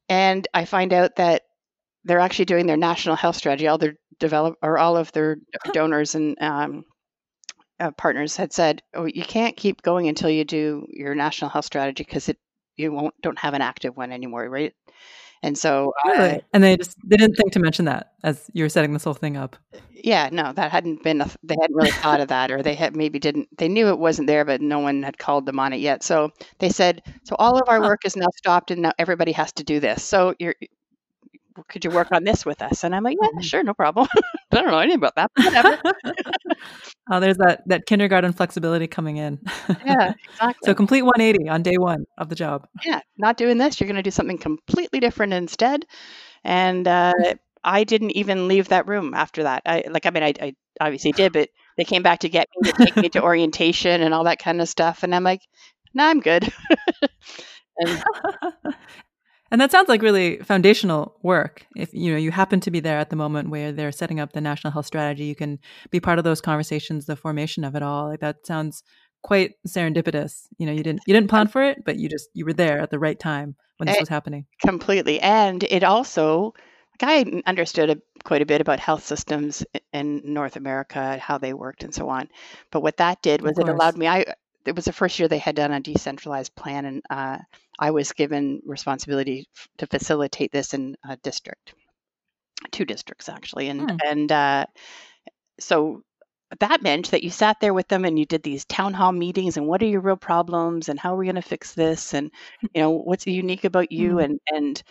And 0.08 0.47
I 0.53 0.65
find 0.65 0.91
out 0.93 1.15
that 1.15 1.43
they're 2.03 2.19
actually 2.19 2.45
doing 2.45 2.65
their 2.65 2.77
national 2.77 3.15
health 3.15 3.38
strategy. 3.38 3.67
All 3.67 3.77
their 3.77 3.95
develop 4.19 4.55
or 4.62 4.77
all 4.77 4.97
of 4.97 5.12
their 5.13 5.38
donors 5.73 6.15
and 6.15 6.38
um, 6.41 6.84
uh, 7.79 7.91
partners 7.91 8.36
had 8.36 8.53
said, 8.53 8.82
"Oh, 8.93 9.05
you 9.05 9.23
can't 9.23 9.55
keep 9.55 9.82
going 9.82 10.08
until 10.08 10.29
you 10.29 10.43
do 10.43 10.86
your 10.89 11.15
national 11.15 11.49
health 11.49 11.65
strategy 11.65 12.03
because 12.03 12.29
it 12.29 12.38
you 12.80 12.92
won't 12.92 13.13
don't 13.22 13.39
have 13.39 13.54
an 13.54 13.62
active 13.62 13.96
one 13.96 14.12
anymore, 14.12 14.50
right?" 14.50 14.74
And 15.42 15.58
so, 15.58 15.94
really? 16.06 16.36
uh, 16.36 16.39
and 16.54 16.63
they 16.63 16.76
just 16.76 16.98
they 17.06 17.15
didn't 17.15 17.36
think 17.36 17.54
to 17.54 17.60
mention 17.60 17.86
that 17.86 18.12
as 18.24 18.50
you 18.54 18.63
were 18.63 18.70
setting 18.70 18.92
this 18.94 19.06
whole 19.06 19.13
thing 19.13 19.38
up. 19.38 19.56
Yeah, 19.92 20.30
no, 20.32 20.52
that 20.54 20.72
hadn't 20.72 21.04
been. 21.04 21.22
A, 21.22 21.30
they 21.44 21.56
hadn't 21.62 21.76
really 21.76 21.92
thought 21.92 22.20
of 22.20 22.28
that, 22.30 22.52
or 22.52 22.62
they 22.62 22.76
had 22.76 22.96
maybe 22.96 23.20
didn't. 23.20 23.48
They 23.58 23.70
knew 23.70 23.88
it 23.88 24.00
wasn't 24.00 24.28
there, 24.28 24.44
but 24.44 24.62
no 24.62 24.80
one 24.80 25.04
had 25.04 25.18
called 25.18 25.46
them 25.46 25.60
on 25.60 25.72
it 25.72 25.80
yet. 25.80 26.04
So 26.04 26.32
they 26.60 26.70
said, 26.70 27.04
"So 27.24 27.36
all 27.39 27.58
of 27.58 27.70
our 27.70 27.82
work 27.82 28.02
is 28.06 28.18
now 28.18 28.28
stopped, 28.36 28.72
and 28.72 28.82
now 28.82 28.92
everybody 29.00 29.32
has 29.34 29.52
to 29.54 29.63
do 29.63 29.80
this." 29.80 30.04
So 30.04 30.36
you're 30.39 30.56
could 31.67 31.84
you 31.84 31.91
work 31.91 32.10
on 32.12 32.24
this 32.24 32.45
with 32.45 32.62
us? 32.62 32.84
And 32.84 32.95
I'm 32.95 33.04
like, 33.04 33.17
yeah, 33.22 33.28
mm-hmm. 33.30 33.41
sure, 33.41 33.63
no 33.63 33.74
problem. 33.74 34.08
I 34.52 34.56
don't 34.56 34.67
know 34.67 34.80
anything 34.80 34.98
about 34.98 35.15
that, 35.15 35.32
whatever. 35.36 35.82
oh, 37.12 37.19
there's 37.19 37.38
that 37.38 37.62
that 37.67 37.86
kindergarten 37.86 38.34
flexibility 38.34 38.88
coming 38.88 39.17
in. 39.17 39.39
yeah, 39.86 40.13
exactly. 40.34 40.65
So 40.65 40.74
complete 40.74 41.04
180 41.04 41.50
on 41.50 41.62
day 41.62 41.78
one 41.78 42.06
of 42.17 42.30
the 42.30 42.36
job. 42.36 42.67
Yeah, 42.86 43.02
not 43.17 43.38
doing 43.38 43.58
this. 43.58 43.80
You're 43.80 43.88
going 43.88 43.98
to 43.98 44.04
do 44.04 44.12
something 44.12 44.38
completely 44.38 45.00
different 45.00 45.34
instead. 45.34 45.86
And 46.43 46.88
uh, 46.88 47.13
I 47.63 47.84
didn't 47.84 48.12
even 48.12 48.48
leave 48.48 48.69
that 48.69 48.88
room 48.88 49.13
after 49.13 49.43
that. 49.43 49.63
I 49.65 49.84
like, 49.89 50.06
I 50.06 50.10
mean, 50.12 50.24
I, 50.24 50.34
I 50.41 50.56
obviously 50.80 51.12
did, 51.12 51.34
but 51.34 51.50
they 51.78 51.84
came 51.84 52.04
back 52.04 52.19
to 52.19 52.30
get 52.30 52.48
me 52.58 52.72
to 52.72 52.86
take 52.86 52.95
me 52.95 53.10
to 53.10 53.24
orientation 53.24 54.02
and 54.02 54.13
all 54.13 54.24
that 54.24 54.39
kind 54.39 54.62
of 54.62 54.69
stuff. 54.69 55.04
And 55.04 55.13
I'm 55.13 55.24
like, 55.24 55.41
no, 55.93 56.04
nah, 56.04 56.10
I'm 56.10 56.19
good. 56.19 56.52
and 57.78 58.04
and 59.51 59.59
that 59.59 59.71
sounds 59.71 59.89
like 59.89 60.01
really 60.01 60.38
foundational 60.38 61.17
work. 61.23 61.65
If 61.75 61.93
you 61.93 62.12
know 62.12 62.17
you 62.17 62.31
happen 62.31 62.59
to 62.62 62.71
be 62.71 62.79
there 62.79 62.97
at 62.97 63.09
the 63.09 63.15
moment 63.15 63.49
where 63.49 63.71
they're 63.71 63.91
setting 63.91 64.19
up 64.19 64.33
the 64.33 64.41
national 64.41 64.71
health 64.71 64.85
strategy, 64.85 65.25
you 65.25 65.35
can 65.35 65.59
be 65.89 65.99
part 65.99 66.17
of 66.19 66.23
those 66.23 66.41
conversations, 66.41 67.05
the 67.05 67.15
formation 67.15 67.63
of 67.63 67.75
it 67.75 67.83
all. 67.83 68.09
Like 68.09 68.19
that 68.21 68.45
sounds 68.45 68.83
quite 69.21 69.51
serendipitous. 69.67 70.47
You 70.57 70.65
know, 70.65 70.71
you 70.71 70.83
didn't 70.83 71.01
you 71.07 71.13
didn't 71.13 71.29
plan 71.29 71.47
for 71.47 71.63
it, 71.63 71.83
but 71.85 71.97
you 71.97 72.09
just 72.09 72.29
you 72.33 72.45
were 72.45 72.53
there 72.53 72.79
at 72.79 72.91
the 72.91 72.99
right 72.99 73.19
time 73.19 73.55
when 73.77 73.88
this 73.88 73.97
eh, 73.97 74.01
was 74.01 74.09
happening. 74.09 74.45
Completely. 74.62 75.19
And 75.19 75.63
it 75.63 75.83
also 75.83 76.53
like 77.01 77.25
I 77.25 77.41
understood 77.45 77.89
a, 77.89 77.97
quite 78.23 78.41
a 78.41 78.45
bit 78.45 78.62
about 78.62 78.79
health 78.79 79.05
systems 79.05 79.63
in 79.93 80.21
North 80.25 80.55
America, 80.55 81.17
how 81.17 81.38
they 81.38 81.53
worked 81.53 81.83
and 81.83 81.93
so 81.93 82.09
on. 82.09 82.27
But 82.71 82.81
what 82.81 82.97
that 82.97 83.21
did 83.21 83.41
was 83.41 83.57
it 83.57 83.69
allowed 83.69 83.97
me 83.97 84.07
I 84.07 84.25
it 84.65 84.76
was 84.76 84.86
the 84.86 84.93
first 84.93 85.19
year 85.19 85.28
they 85.28 85.38
had 85.38 85.56
done 85.56 85.72
a 85.72 85.80
decentralized 85.80 86.56
plan 86.56 86.86
and 86.86 87.02
uh, 87.10 87.38
I 87.80 87.91
was 87.91 88.12
given 88.12 88.62
responsibility 88.65 89.48
to 89.78 89.88
facilitate 89.88 90.52
this 90.52 90.74
in 90.74 90.95
a 91.08 91.17
district, 91.17 91.74
two 92.72 92.86
districts 92.86 93.30
actually, 93.30 93.69
and 93.69 93.89
hmm. 93.89 93.98
and 94.06 94.32
uh, 94.32 94.65
so 95.60 96.04
that 96.60 96.82
meant 96.82 97.12
that 97.12 97.24
you 97.24 97.30
sat 97.30 97.58
there 97.62 97.74
with 97.74 97.88
them 97.88 98.06
and 98.06 98.17
you 98.17 98.26
did 98.26 98.43
these 98.43 98.65
town 98.65 98.93
hall 98.93 99.12
meetings 99.12 99.56
and 99.56 99.67
what 99.67 99.82
are 99.84 99.88
your 99.88 100.02
real 100.02 100.17
problems 100.17 100.89
and 100.89 101.00
how 101.00 101.13
are 101.13 101.17
we 101.17 101.26
going 101.26 101.36
to 101.36 101.41
fix 101.41 101.74
this 101.74 102.13
and 102.13 102.32
you 102.74 102.82
know 102.82 102.91
what's 102.91 103.26
unique 103.28 103.63
about 103.63 103.91
you 103.91 104.13
hmm. 104.13 104.19
and 104.19 104.39
and 104.52 104.84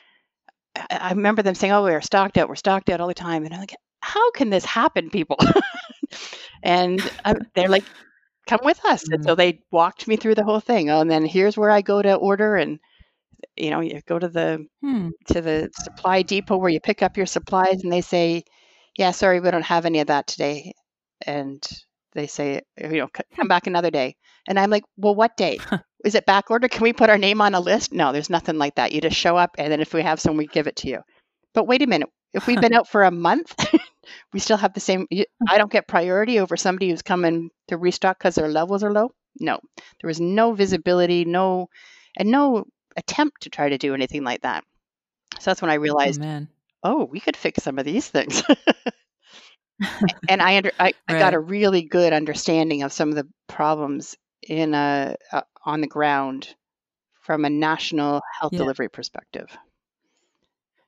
I 0.91 1.11
remember 1.11 1.43
them 1.43 1.55
saying, 1.55 1.73
"Oh, 1.73 1.83
we're 1.83 2.01
stocked 2.01 2.39
out. 2.39 2.49
We're 2.49 2.55
stocked 2.55 2.91
out 2.91 3.01
all 3.01 3.09
the 3.09 3.15
time," 3.15 3.45
and 3.45 3.53
I'm 3.53 3.61
like, 3.61 3.75
"How 4.01 4.31
can 4.31 4.51
this 4.51 4.65
happen, 4.65 5.11
people?" 5.11 5.37
and 6.63 7.01
uh, 7.25 7.35
they're 7.55 7.69
like, 7.69 7.85
come 8.49 8.61
with 8.65 8.85
us. 8.85 9.05
Mm-hmm. 9.05 9.15
And 9.15 9.25
so 9.25 9.35
they 9.35 9.61
walked 9.71 10.09
me 10.09 10.17
through 10.17 10.35
the 10.35 10.45
whole 10.45 10.61
thing. 10.61 10.91
Oh, 10.91 11.01
and 11.01 11.11
then 11.11 11.25
here's 11.25 11.57
where 11.57 11.71
I 11.71 11.83
go 11.83 12.03
to 12.03 12.15
order 12.15 12.57
and 12.57 12.81
you 13.57 13.71
know, 13.71 13.81
you 13.81 14.01
go 14.07 14.19
to 14.19 14.29
the 14.29 14.67
hmm. 14.83 15.11
to 15.27 15.41
the 15.41 15.71
supply 15.75 16.23
depot 16.23 16.57
where 16.57 16.71
you 16.71 16.81
pick 16.81 17.03
up 17.03 17.17
your 17.17 17.27
supplies 17.27 17.83
and 17.83 17.93
they 17.93 18.01
say, 18.01 18.45
"Yeah, 18.97 19.13
sorry, 19.13 19.41
we 19.41 19.51
don't 19.51 19.63
have 19.63 19.87
any 19.87 20.01
of 20.01 20.09
that 20.09 20.27
today." 20.27 20.73
And 21.27 21.65
they 22.15 22.27
say, 22.27 22.63
you 22.79 22.89
know, 22.89 23.09
come 23.37 23.49
back 23.49 23.67
another 23.67 23.91
day. 23.91 24.17
And 24.49 24.59
I'm 24.59 24.71
like, 24.71 24.85
"Well, 24.97 25.15
what 25.15 25.37
day? 25.37 25.59
Is 26.05 26.15
it 26.15 26.27
back 26.27 26.51
order? 26.51 26.69
Can 26.69 26.83
we 26.83 26.93
put 26.93 27.11
our 27.11 27.19
name 27.19 27.41
on 27.41 27.55
a 27.55 27.61
list?" 27.61 27.93
No, 27.93 28.13
there's 28.13 28.31
nothing 28.31 28.59
like 28.59 28.77
that. 28.77 28.93
You 28.93 29.01
just 29.01 29.17
show 29.17 29.37
up 29.37 29.51
and 29.59 29.71
then 29.71 29.81
if 29.81 29.95
we 29.95 30.03
have 30.03 30.21
some, 30.21 30.37
we 30.37 30.47
give 30.47 30.67
it 30.67 30.77
to 30.77 30.89
you. 30.89 31.01
But 31.55 31.67
wait 31.67 31.83
a 31.83 31.87
minute. 31.87 32.09
If 32.35 32.47
we've 32.47 32.61
been 32.61 32.75
out 32.79 32.89
for 32.89 33.05
a 33.05 33.11
month, 33.11 33.55
we 34.33 34.41
still 34.41 34.57
have 34.57 34.75
the 34.75 34.81
same. 34.81 35.07
I 35.49 35.59
don't 35.59 35.73
get 35.73 35.89
priority 35.89 36.39
over 36.39 36.57
somebody 36.57 36.91
who's 36.91 37.03
coming 37.03 37.51
to 37.69 37.77
restock 37.77 38.19
because 38.19 38.35
their 38.35 38.49
levels 38.49 38.83
are 38.83 38.93
low. 38.93 39.13
No, 39.41 39.61
there 40.01 40.09
was 40.09 40.21
no 40.21 40.53
visibility, 40.53 41.25
no, 41.25 41.69
and 42.17 42.31
no 42.31 42.65
attempt 42.97 43.43
to 43.43 43.51
try 43.51 43.69
to 43.69 43.79
do 43.79 43.95
anything 43.95 44.25
like 44.25 44.43
that. 44.43 44.65
So 45.39 45.51
that's 45.51 45.63
when 45.63 45.71
I 45.71 45.77
oh, 45.77 45.81
realized, 45.81 46.23
oh, 46.23 46.47
oh 46.83 47.05
we 47.05 47.21
could 47.21 47.37
fix 47.37 47.63
some 47.63 47.79
of 47.79 47.85
these 47.85 48.09
things. 48.09 48.43
and 50.29 50.43
I, 50.43 50.57
under, 50.57 50.73
I, 50.79 50.85
right. 50.85 50.97
I, 51.09 51.19
got 51.19 51.35
a 51.35 51.41
really 51.41 51.83
good 51.83 52.13
understanding 52.13 52.83
of 52.83 52.93
some 52.93 53.11
of 53.11 53.15
the 53.15 53.29
problems 53.47 54.17
in 54.43 54.75
a, 54.75 55.17
uh, 55.33 55.43
on 55.65 55.81
the 55.81 55.87
ground 55.87 56.55
from 57.23 57.45
a 57.45 57.51
national 57.51 58.23
health 58.41 58.53
yeah. 58.53 58.59
delivery 58.59 58.89
perspective. 58.89 59.57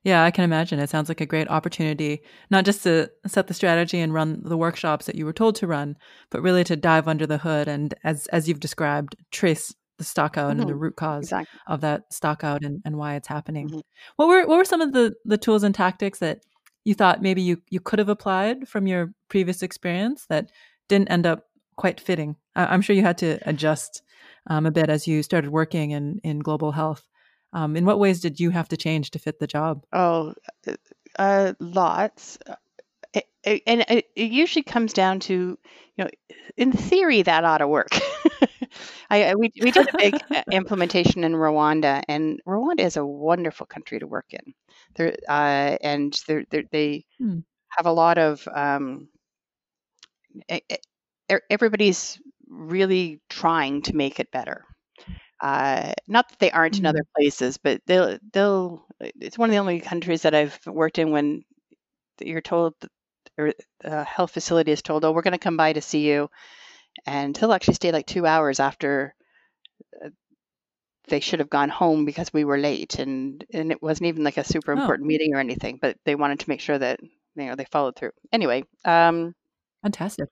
Yeah, 0.02 0.24
I 0.24 0.30
can 0.30 0.44
imagine. 0.44 0.78
It 0.78 0.88
sounds 0.88 1.10
like 1.10 1.20
a 1.20 1.26
great 1.26 1.48
opportunity, 1.50 2.22
not 2.50 2.64
just 2.64 2.82
to 2.84 3.10
set 3.26 3.48
the 3.48 3.54
strategy 3.54 4.00
and 4.00 4.14
run 4.14 4.40
the 4.42 4.56
workshops 4.56 5.06
that 5.06 5.14
you 5.14 5.26
were 5.26 5.32
told 5.32 5.56
to 5.56 5.66
run, 5.66 5.96
but 6.30 6.40
really 6.40 6.64
to 6.64 6.76
dive 6.76 7.06
under 7.06 7.26
the 7.26 7.38
hood 7.38 7.68
and, 7.68 7.92
as 8.02 8.26
as 8.28 8.48
you've 8.48 8.60
described, 8.60 9.14
trace 9.30 9.74
the 10.00 10.04
stockout 10.04 10.52
mm-hmm. 10.52 10.60
and 10.62 10.68
the 10.68 10.72
mm-hmm. 10.72 10.82
root 10.82 10.96
cause 10.96 11.24
exactly. 11.24 11.60
of 11.66 11.82
that 11.82 12.10
stockout 12.10 12.64
and, 12.64 12.80
and 12.86 12.96
why 12.96 13.14
it's 13.16 13.28
happening. 13.28 13.68
Mm-hmm. 13.68 13.80
What 14.16 14.28
were 14.28 14.46
what 14.46 14.56
were 14.56 14.64
some 14.64 14.80
of 14.80 14.92
the 14.92 15.14
the 15.26 15.36
tools 15.36 15.62
and 15.62 15.74
tactics 15.74 16.18
that 16.20 16.40
you 16.84 16.94
thought 16.94 17.20
maybe 17.20 17.42
you 17.42 17.60
you 17.68 17.80
could 17.80 17.98
have 17.98 18.08
applied 18.08 18.66
from 18.66 18.86
your 18.86 19.12
previous 19.28 19.62
experience 19.62 20.24
that 20.30 20.50
didn't 20.88 21.10
end 21.10 21.26
up 21.26 21.44
quite 21.76 22.00
fitting? 22.00 22.36
I, 22.56 22.74
am 22.74 22.80
sure 22.80 22.96
you 22.96 23.02
had 23.02 23.18
to 23.18 23.38
adjust 23.46 24.02
um, 24.46 24.64
a 24.64 24.70
bit 24.70 24.88
as 24.88 25.06
you 25.06 25.22
started 25.22 25.50
working 25.50 25.90
in 25.90 26.18
in 26.24 26.38
global 26.38 26.72
health. 26.72 27.06
Um, 27.52 27.76
in 27.76 27.84
what 27.84 27.98
ways 27.98 28.20
did 28.20 28.38
you 28.38 28.50
have 28.50 28.68
to 28.68 28.76
change 28.76 29.10
to 29.10 29.18
fit 29.18 29.38
the 29.40 29.46
job? 29.46 29.84
Oh, 29.92 30.34
uh, 30.66 30.74
uh 31.18 31.52
lots. 31.58 32.38
Uh, 32.46 32.54
it, 33.42 33.62
and 33.66 33.80
it, 33.88 34.06
it 34.14 34.30
usually 34.30 34.62
comes 34.62 34.92
down 34.92 35.18
to, 35.20 35.34
you 35.96 36.04
know, 36.04 36.08
in 36.56 36.72
theory 36.72 37.22
that 37.22 37.44
ought 37.44 37.58
to 37.58 37.68
work. 37.68 37.88
I, 39.10 39.34
we 39.34 39.50
we 39.60 39.72
did 39.72 39.88
a 39.88 39.98
big 39.98 40.14
uh, 40.30 40.42
implementation 40.52 41.24
in 41.24 41.32
Rwanda, 41.32 42.02
and 42.06 42.40
Rwanda 42.46 42.80
is 42.80 42.96
a 42.96 43.04
wonderful 43.04 43.66
country 43.66 43.98
to 43.98 44.06
work 44.06 44.26
in. 44.30 44.54
There 44.94 45.16
uh, 45.28 45.78
and 45.82 46.16
they're, 46.28 46.44
they're, 46.50 46.64
they 46.70 47.04
hmm. 47.18 47.38
have 47.70 47.86
a 47.86 47.92
lot 47.92 48.18
of 48.18 48.46
um, 48.54 49.08
everybody's 51.50 52.20
really 52.48 53.20
trying 53.28 53.82
to 53.82 53.96
make 53.96 54.20
it 54.20 54.30
better. 54.30 54.64
Uh, 55.40 55.92
not 56.06 56.28
that 56.28 56.38
they 56.38 56.50
aren't 56.50 56.78
in 56.78 56.86
other 56.86 57.00
mm-hmm. 57.00 57.22
places, 57.22 57.56
but 57.56 57.80
they'll 57.86 58.18
they'll. 58.32 58.84
It's 59.00 59.38
one 59.38 59.48
of 59.48 59.52
the 59.52 59.58
only 59.58 59.80
countries 59.80 60.22
that 60.22 60.34
I've 60.34 60.58
worked 60.66 60.98
in 60.98 61.10
when 61.10 61.44
you're 62.20 62.42
told, 62.42 62.74
or 63.38 63.54
the 63.80 64.04
health 64.04 64.32
facility 64.32 64.72
is 64.72 64.82
told, 64.82 65.04
"Oh, 65.04 65.12
we're 65.12 65.22
going 65.22 65.32
to 65.32 65.38
come 65.38 65.56
by 65.56 65.72
to 65.72 65.80
see 65.80 66.06
you," 66.06 66.30
and 67.06 67.36
he'll 67.36 67.52
actually 67.52 67.74
stay 67.74 67.92
like 67.92 68.06
two 68.06 68.26
hours 68.26 68.60
after 68.60 69.14
uh, 70.04 70.10
they 71.08 71.20
should 71.20 71.40
have 71.40 71.50
gone 71.50 71.70
home 71.70 72.04
because 72.04 72.32
we 72.32 72.44
were 72.44 72.58
late, 72.58 72.98
and 72.98 73.44
and 73.52 73.72
it 73.72 73.82
wasn't 73.82 74.08
even 74.08 74.24
like 74.24 74.36
a 74.36 74.44
super 74.44 74.72
oh. 74.72 74.78
important 74.78 75.06
oh. 75.06 75.08
meeting 75.08 75.34
or 75.34 75.38
anything, 75.38 75.78
but 75.80 75.96
they 76.04 76.16
wanted 76.16 76.40
to 76.40 76.48
make 76.50 76.60
sure 76.60 76.78
that 76.78 77.00
you 77.00 77.46
know 77.46 77.54
they 77.54 77.64
followed 77.64 77.96
through. 77.96 78.12
Anyway, 78.32 78.64
um, 78.84 79.34
fantastic. 79.82 80.28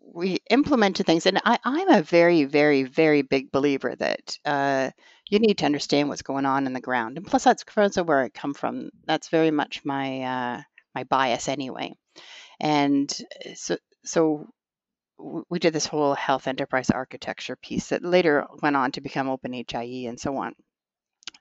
We 0.00 0.38
implemented 0.50 1.06
things, 1.06 1.26
and 1.26 1.40
I, 1.44 1.58
I'm 1.64 1.88
a 1.90 2.02
very, 2.02 2.44
very, 2.44 2.84
very 2.84 3.22
big 3.22 3.50
believer 3.52 3.94
that 3.96 4.38
uh, 4.44 4.90
you 5.28 5.38
need 5.38 5.58
to 5.58 5.66
understand 5.66 6.08
what's 6.08 6.22
going 6.22 6.46
on 6.46 6.66
in 6.66 6.72
the 6.72 6.80
ground, 6.80 7.16
and 7.16 7.26
plus 7.26 7.44
that's 7.44 7.64
also 7.76 8.04
where 8.04 8.20
I 8.20 8.28
come 8.28 8.54
from. 8.54 8.90
That's 9.06 9.28
very 9.28 9.50
much 9.50 9.84
my 9.84 10.22
uh, 10.22 10.62
my 10.94 11.04
bias 11.04 11.48
anyway, 11.48 11.94
and 12.60 13.12
uh, 13.44 13.54
so 13.54 13.76
so 14.04 14.46
we 15.18 15.58
did 15.58 15.72
this 15.72 15.86
whole 15.86 16.14
health 16.14 16.46
enterprise 16.46 16.90
architecture 16.90 17.56
piece 17.56 17.88
that 17.88 18.04
later 18.04 18.46
went 18.62 18.76
on 18.76 18.92
to 18.92 19.00
become 19.00 19.28
Open 19.28 19.52
HIE 19.52 20.06
and 20.08 20.18
so 20.18 20.36
on. 20.36 20.54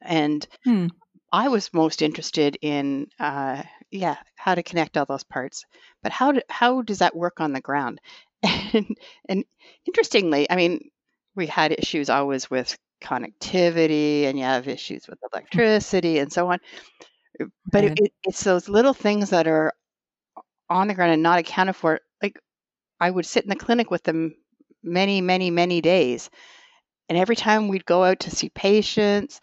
And 0.02 0.48
hmm. 0.64 0.88
I 1.34 1.50
was 1.50 1.74
most 1.74 2.02
interested 2.02 2.58
in, 2.62 3.08
uh, 3.20 3.64
yeah, 3.92 4.18
how 4.38 4.56
to 4.56 4.64
connect 4.64 4.98
all 4.98 5.06
those 5.06 5.24
parts. 5.26 5.66
But 6.04 6.14
how 6.14 6.34
do, 6.34 6.42
how 6.50 6.82
does 6.84 7.00
that 7.00 7.16
work 7.16 7.42
on 7.42 7.54
the 7.54 7.62
ground? 7.62 8.00
And, 8.74 8.98
and 9.30 9.46
interestingly, 9.86 10.50
I 10.50 10.56
mean, 10.56 10.90
we 11.36 11.48
had 11.48 11.74
issues 11.74 12.10
always 12.10 12.50
with 12.50 12.78
connectivity, 13.04 14.24
and 14.26 14.38
you 14.38 14.46
have 14.46 14.68
issues 14.68 15.08
with 15.08 15.20
electricity 15.34 16.20
and 16.20 16.32
so 16.34 16.52
on. 16.52 16.60
But 17.72 17.84
Right. 17.84 17.94
it, 17.98 18.06
it, 18.06 18.14
it's 18.24 18.44
those 18.44 18.70
little 18.70 18.94
things 18.94 19.30
that 19.32 19.48
are 19.48 19.74
on 20.70 20.88
the 20.88 20.94
ground 20.96 21.14
and 21.14 21.24
not 21.24 21.40
accounted 21.40 21.76
for. 21.76 22.02
Like 22.22 22.40
I 23.00 23.12
would 23.12 23.26
sit 23.26 23.44
in 23.46 23.50
the 23.50 23.56
clinic 23.58 23.92
with 23.92 24.04
them 24.04 24.36
many, 24.84 25.22
many, 25.22 25.52
many 25.52 25.82
days, 25.82 26.30
and 27.10 27.18
every 27.18 27.36
time 27.38 27.68
we'd 27.70 27.86
go 27.86 28.04
out 28.06 28.22
to 28.22 28.32
see 28.32 28.50
patients, 28.50 29.42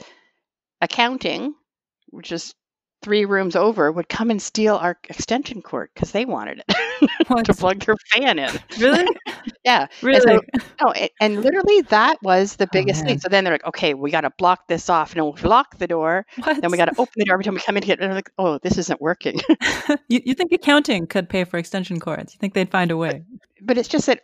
accounting, 0.83 1.55
which 2.11 2.33
is 2.33 2.55
three 3.03 3.25
rooms 3.25 3.57
over, 3.57 3.91
would 3.91 4.11
come 4.11 4.31
and 4.31 4.43
steal 4.43 4.77
our 4.77 4.99
extension 5.09 5.63
cord 5.63 5.89
because 5.95 6.13
they 6.13 6.27
wanted 6.27 6.63
it 6.69 7.45
to 7.45 7.55
plug 7.55 7.81
their 7.81 7.97
fan 8.13 8.39
in. 8.39 8.51
Really? 8.79 9.07
Yeah. 9.65 9.83
And 9.83 9.89
Really? 10.03 10.21
so, 10.21 10.41
no, 10.83 10.91
and, 10.93 11.11
and 11.21 11.43
literally 11.43 11.83
that 11.83 12.17
was 12.23 12.57
the 12.57 12.65
Oh, 12.65 12.69
biggest 12.73 13.05
thing. 13.05 13.19
So 13.21 13.29
then 13.29 13.45
they're 13.45 13.55
like, 13.55 13.67
okay, 13.67 13.93
we 13.95 14.11
got 14.11 14.23
to 14.23 14.31
block 14.39 14.69
this 14.69 14.89
off. 14.89 15.15
And 15.15 15.25
we 15.25 15.43
lock 15.43 15.77
the 15.79 15.87
door. 15.87 16.25
What? 16.37 16.61
Then 16.61 16.71
we 16.71 16.77
got 16.79 16.87
to 16.87 16.93
open 16.99 17.13
the 17.17 17.25
door 17.27 17.35
every 17.35 17.45
time 17.45 17.55
we 17.55 17.61
come 17.61 17.77
in 17.77 17.83
here. 17.83 17.95
And 17.99 18.03
they're 18.09 18.15
like, 18.15 18.31
oh, 18.39 18.59
this 18.59 18.79
isn't 18.79 19.01
working. 19.03 19.39
you, 20.09 20.21
you 20.25 20.35
think 20.35 20.53
accounting 20.53 21.07
could 21.07 21.29
pay 21.29 21.45
for 21.45 21.59
extension 21.59 22.01
cords? 22.01 22.35
You 22.35 22.39
think 22.39 22.55
they'd 22.55 22.71
find 22.71 22.91
a 22.91 22.97
way? 22.97 23.23
but 23.63 23.77
it's 23.77 23.89
just 23.89 24.07
that 24.07 24.21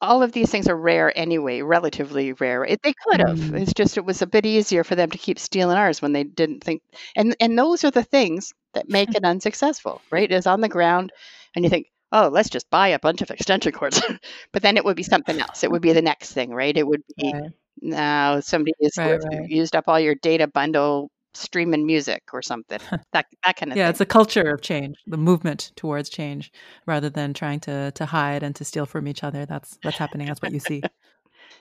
all 0.00 0.22
of 0.22 0.32
these 0.32 0.50
things 0.50 0.68
are 0.68 0.76
rare 0.76 1.16
anyway, 1.16 1.60
relatively 1.62 2.32
rare. 2.32 2.64
It, 2.64 2.80
they 2.82 2.92
could 3.06 3.20
have. 3.20 3.38
Mm. 3.38 3.54
It's 3.54 3.72
just 3.74 3.96
it 3.96 4.04
was 4.04 4.22
a 4.22 4.26
bit 4.26 4.46
easier 4.46 4.84
for 4.84 4.94
them 4.94 5.10
to 5.10 5.18
keep 5.18 5.38
stealing 5.38 5.76
ours 5.76 6.00
when 6.02 6.12
they 6.12 6.24
didn't 6.24 6.62
think. 6.64 6.82
And 7.16 7.34
and 7.40 7.58
those 7.58 7.84
are 7.84 7.90
the 7.90 8.02
things 8.04 8.52
that 8.74 8.88
make 8.88 9.14
it 9.14 9.24
unsuccessful, 9.24 10.02
right? 10.10 10.30
Is 10.30 10.46
on 10.46 10.60
the 10.60 10.68
ground, 10.68 11.12
and 11.54 11.64
you 11.64 11.70
think, 11.70 11.86
oh, 12.12 12.28
let's 12.28 12.50
just 12.50 12.70
buy 12.70 12.88
a 12.88 12.98
bunch 12.98 13.22
of 13.22 13.30
extension 13.30 13.72
cords. 13.72 14.00
but 14.52 14.62
then 14.62 14.76
it 14.76 14.84
would 14.84 14.96
be 14.96 15.02
something 15.02 15.38
else. 15.40 15.62
It 15.64 15.70
would 15.70 15.82
be 15.82 15.92
the 15.92 16.02
next 16.02 16.32
thing, 16.32 16.50
right? 16.50 16.76
It 16.76 16.86
would 16.86 17.02
be 17.16 17.34
Right. 17.34 17.52
now 17.80 18.40
somebody 18.40 18.72
has 18.82 18.98
Right, 18.98 19.18
right. 19.22 19.50
used 19.50 19.76
up 19.76 19.84
all 19.88 20.00
your 20.00 20.14
data 20.14 20.46
bundle 20.46 21.10
streaming 21.34 21.86
music 21.86 22.22
or 22.32 22.42
something. 22.42 22.80
that 23.12 23.26
that 23.44 23.56
kind 23.56 23.72
of 23.72 23.78
Yeah, 23.78 23.84
thing. 23.84 23.90
it's 23.90 24.00
a 24.00 24.06
culture 24.06 24.52
of 24.52 24.62
change, 24.62 24.96
the 25.06 25.16
movement 25.16 25.72
towards 25.76 26.08
change, 26.08 26.52
rather 26.86 27.10
than 27.10 27.34
trying 27.34 27.60
to 27.60 27.92
to 27.92 28.06
hide 28.06 28.42
and 28.42 28.54
to 28.56 28.64
steal 28.64 28.86
from 28.86 29.06
each 29.08 29.22
other. 29.24 29.46
That's 29.46 29.78
that's 29.82 29.98
happening. 29.98 30.26
That's 30.28 30.42
what 30.42 30.52
you 30.52 30.60
see. 30.60 30.82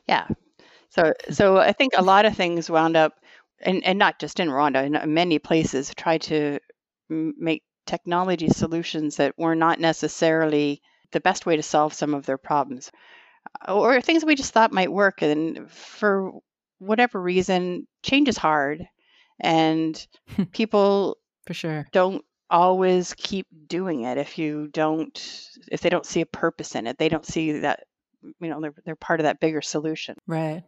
Yeah. 0.08 0.27
So 0.89 1.13
hmm. 1.27 1.34
so 1.34 1.58
I 1.58 1.71
think 1.73 1.93
a 1.97 2.01
lot 2.03 2.25
of 2.25 2.36
things 2.36 2.69
wound 2.69 2.95
up, 2.97 3.13
and 3.62 3.84
and 3.86 3.99
not 3.99 4.19
just 4.19 4.39
in 4.39 4.49
Rwanda, 4.49 4.86
in 4.86 5.13
many 5.13 5.39
places, 5.39 5.93
try 5.95 6.17
to 6.19 6.60
make 7.10 7.63
technology 7.86 8.49
solutions 8.49 9.17
that 9.17 9.38
were 9.38 9.55
not 9.55 9.79
necessarily 9.79 10.82
the 11.12 11.19
best 11.21 11.45
way 11.45 11.55
to 11.55 11.63
solve 11.63 11.93
some 11.93 12.13
of 12.13 12.25
their 12.25 12.38
problems, 12.38 12.91
uh, 13.67 13.75
or 13.75 14.01
things 14.01 14.25
we 14.25 14.36
just 14.36 14.53
thought 14.53 14.71
might 14.73 14.91
work, 14.91 15.21
and 15.21 15.69
for 15.71 16.32
whatever 16.79 17.21
reason, 17.21 17.88
change 18.03 18.29
is 18.29 18.38
hard, 18.38 18.88
and 19.39 20.08
people 20.52 21.17
For 21.45 21.54
sure. 21.54 21.88
don't 21.91 22.23
always 22.49 23.13
keep 23.13 23.47
doing 23.67 24.04
it 24.04 24.17
if 24.17 24.38
you 24.38 24.67
don't 24.73 25.49
if 25.71 25.82
they 25.82 25.89
don't 25.89 26.06
see 26.06 26.21
a 26.21 26.25
purpose 26.25 26.73
in 26.75 26.88
it 26.88 26.97
they 26.97 27.08
don't 27.08 27.25
see 27.25 27.60
that 27.60 27.84
you 28.23 28.49
know 28.49 28.60
they're, 28.60 28.73
they're 28.86 28.95
part 28.95 29.19
of 29.19 29.25
that 29.25 29.39
bigger 29.39 29.62
solution 29.62 30.15
Right. 30.28 30.63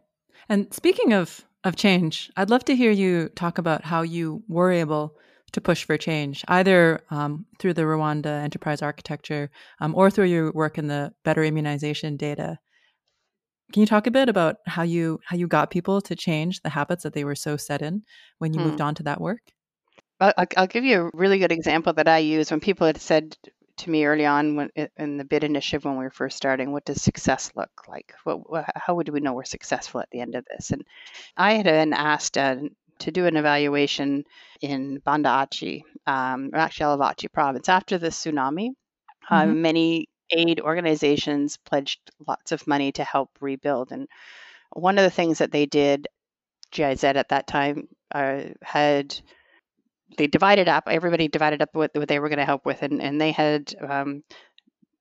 And 0.48 0.72
speaking 0.72 1.12
of 1.12 1.44
of 1.64 1.76
change, 1.76 2.30
I'd 2.36 2.50
love 2.50 2.64
to 2.64 2.74
hear 2.74 2.90
you 2.90 3.28
talk 3.30 3.58
about 3.58 3.84
how 3.84 4.02
you 4.02 4.42
were 4.48 4.72
able 4.72 5.16
to 5.52 5.60
push 5.60 5.84
for 5.84 5.96
change, 5.96 6.44
either 6.48 7.00
um, 7.10 7.46
through 7.58 7.74
the 7.74 7.82
Rwanda 7.82 8.42
enterprise 8.42 8.82
architecture 8.82 9.50
um, 9.80 9.94
or 9.94 10.10
through 10.10 10.24
your 10.24 10.50
work 10.52 10.78
in 10.78 10.88
the 10.88 11.12
better 11.24 11.44
immunization 11.44 12.16
data. 12.16 12.58
Can 13.72 13.80
you 13.80 13.86
talk 13.86 14.06
a 14.06 14.10
bit 14.10 14.28
about 14.28 14.56
how 14.66 14.82
you 14.82 15.20
how 15.26 15.36
you 15.36 15.46
got 15.48 15.70
people 15.70 16.00
to 16.02 16.14
change 16.14 16.60
the 16.60 16.70
habits 16.70 17.02
that 17.04 17.14
they 17.14 17.24
were 17.24 17.34
so 17.34 17.56
set 17.56 17.82
in 17.82 18.02
when 18.38 18.52
you 18.52 18.60
Hmm. 18.60 18.66
moved 18.66 18.80
on 18.80 18.94
to 18.96 19.02
that 19.04 19.20
work? 19.20 19.40
I'll, 20.20 20.32
I'll- 20.56 20.66
give 20.66 20.84
you 20.84 21.06
a 21.06 21.10
really 21.14 21.38
good 21.38 21.52
example 21.52 21.92
that 21.94 22.08
I 22.08 22.18
use 22.18 22.50
when 22.50 22.60
people 22.60 22.86
had 22.86 23.00
said 23.00 23.36
to 23.78 23.90
me 23.90 24.04
early 24.04 24.26
on 24.26 24.56
when, 24.56 24.70
in 24.96 25.16
the 25.16 25.24
bid 25.24 25.44
initiative 25.44 25.84
when 25.84 25.96
we 25.96 26.04
were 26.04 26.10
first 26.10 26.36
starting, 26.36 26.72
what 26.72 26.84
does 26.84 27.02
success 27.02 27.50
look 27.56 27.70
like? 27.88 28.12
What, 28.24 28.66
how 28.76 28.94
would 28.94 29.08
we 29.08 29.20
know 29.20 29.32
we're 29.32 29.44
successful 29.44 30.00
at 30.00 30.10
the 30.10 30.20
end 30.20 30.34
of 30.34 30.44
this? 30.50 30.70
And 30.70 30.84
I 31.36 31.54
had 31.54 31.64
been 31.64 31.92
asked 31.92 32.38
uh, 32.38 32.56
to 33.00 33.10
do 33.10 33.26
an 33.26 33.36
evaluation 33.36 34.24
in 34.60 34.98
Banda 35.04 35.30
Aceh, 35.30 35.82
um, 36.06 36.50
or 36.52 36.58
actually 36.58 36.86
Alavachi 36.86 37.32
province, 37.32 37.68
after 37.68 37.98
the 37.98 38.08
tsunami. 38.08 38.70
Uh, 39.30 39.46
Mhm. 39.46 39.54
many 39.54 40.08
aid 40.32 40.60
organizations 40.60 41.56
pledged 41.56 42.00
lots 42.26 42.52
of 42.52 42.66
money 42.66 42.92
to 42.92 43.04
help 43.04 43.30
rebuild. 43.40 43.92
And 43.92 44.08
one 44.72 44.98
of 44.98 45.04
the 45.04 45.10
things 45.10 45.38
that 45.38 45.52
they 45.52 45.66
did, 45.66 46.08
GIZ 46.70 47.04
at 47.04 47.28
that 47.28 47.46
time, 47.46 47.88
uh, 48.14 48.42
had 48.62 49.20
they 50.18 50.26
divided 50.26 50.68
up 50.68 50.84
everybody 50.88 51.28
divided 51.28 51.62
up 51.62 51.70
what, 51.72 51.90
what 51.94 52.08
they 52.08 52.18
were 52.18 52.28
going 52.28 52.38
to 52.38 52.44
help 52.44 52.66
with 52.66 52.82
and, 52.82 53.00
and 53.00 53.20
they 53.20 53.32
had 53.32 53.74
um, 53.88 54.22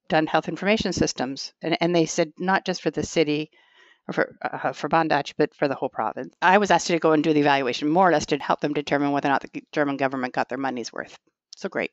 done 0.08 0.26
health 0.26 0.48
information 0.48 0.94
systems 0.94 1.54
and, 1.62 1.78
and 1.82 1.96
they 1.96 2.06
said 2.06 2.32
not 2.38 2.66
just 2.66 2.82
for 2.82 2.92
the 2.92 3.04
city 3.04 3.52
for 4.12 4.36
uh, 4.42 4.74
for 4.74 4.88
Banda 4.88 5.16
Aceh, 5.16 5.34
but 5.38 5.54
for 5.56 5.68
the 5.68 5.76
whole 5.76 5.90
province. 5.90 6.34
I 6.42 6.58
was 6.58 6.72
asked 6.72 6.88
to 6.88 7.00
go 7.00 7.12
and 7.12 7.24
do 7.24 7.34
the 7.34 7.40
evaluation, 7.40 7.88
more 7.90 8.10
or 8.10 8.12
less 8.12 8.26
to 8.28 8.38
help 8.38 8.60
them 8.60 8.74
determine 8.74 9.12
whether 9.12 9.30
or 9.30 9.32
not 9.32 9.42
the 9.42 9.64
German 9.72 9.98
government 9.98 10.34
got 10.34 10.50
their 10.50 10.58
money's 10.58 10.92
worth. 10.92 11.18
So 11.56 11.70
great. 11.70 11.92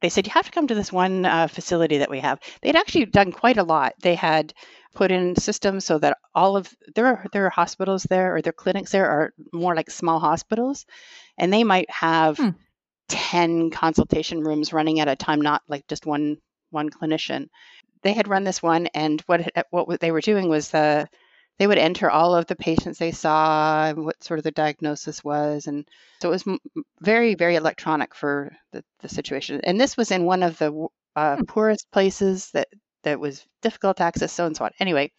They 0.00 0.08
said 0.08 0.26
you 0.26 0.32
have 0.32 0.46
to 0.46 0.52
come 0.52 0.66
to 0.68 0.74
this 0.74 0.92
one 0.92 1.26
uh, 1.26 1.48
facility 1.48 1.98
that 1.98 2.10
we 2.10 2.20
have. 2.20 2.40
They'd 2.62 2.76
actually 2.76 3.06
done 3.06 3.32
quite 3.32 3.58
a 3.58 3.62
lot. 3.64 3.94
They 4.02 4.14
had 4.14 4.52
put 4.94 5.10
in 5.10 5.36
systems 5.36 5.84
so 5.84 5.98
that 5.98 6.18
all 6.34 6.56
of 6.56 6.72
their 6.94 7.26
their 7.32 7.50
hospitals 7.50 8.04
there 8.04 8.34
or 8.34 8.42
their 8.42 8.52
clinics 8.52 8.92
there 8.92 9.08
are 9.08 9.32
more 9.52 9.74
like 9.74 9.90
small 9.90 10.18
hospitals, 10.20 10.86
and 11.38 11.52
they 11.52 11.64
might 11.64 11.90
have 11.90 12.36
Hmm. 12.38 12.50
10 13.08 13.70
consultation 13.70 14.40
rooms 14.42 14.72
running 14.72 15.00
at 15.00 15.08
a 15.08 15.16
time 15.16 15.40
not 15.40 15.62
like 15.68 15.86
just 15.88 16.06
one 16.06 16.36
one 16.70 16.88
clinician 16.90 17.48
they 18.02 18.12
had 18.12 18.28
run 18.28 18.44
this 18.44 18.62
one 18.62 18.86
and 18.94 19.20
what 19.22 19.52
what 19.70 20.00
they 20.00 20.12
were 20.12 20.20
doing 20.20 20.48
was 20.48 20.72
uh, 20.74 21.04
they 21.60 21.68
would 21.68 21.78
enter 21.78 22.10
all 22.10 22.34
of 22.34 22.46
the 22.48 22.56
patients 22.56 22.98
they 22.98 23.12
saw 23.12 23.86
and 23.86 24.04
what 24.06 24.24
sort 24.24 24.40
of 24.40 24.44
the 24.44 24.50
diagnosis 24.52 25.22
was. 25.24 25.68
And 25.68 25.88
so 26.22 26.30
it 26.30 26.32
was 26.44 26.58
very 27.00 27.36
very 27.36 27.56
electronic 27.56 28.16
for 28.16 28.52
the, 28.72 28.84
the 29.00 29.10
situation. 29.10 29.60
And 29.64 29.80
this 29.80 29.96
was 29.96 30.10
in 30.10 30.24
one 30.24 30.42
of 30.42 30.58
the 30.58 30.88
uh, 31.16 31.38
Hmm. 31.38 31.44
poorest 31.46 31.90
places 31.92 32.50
that 32.52 32.68
that 33.04 33.20
was 33.20 33.46
difficult 33.62 33.98
to 33.98 34.04
access 34.04 34.32
so 34.32 34.46
and 34.46 34.56
so 34.56 34.66
on. 34.66 34.72
Anyway 34.80 35.12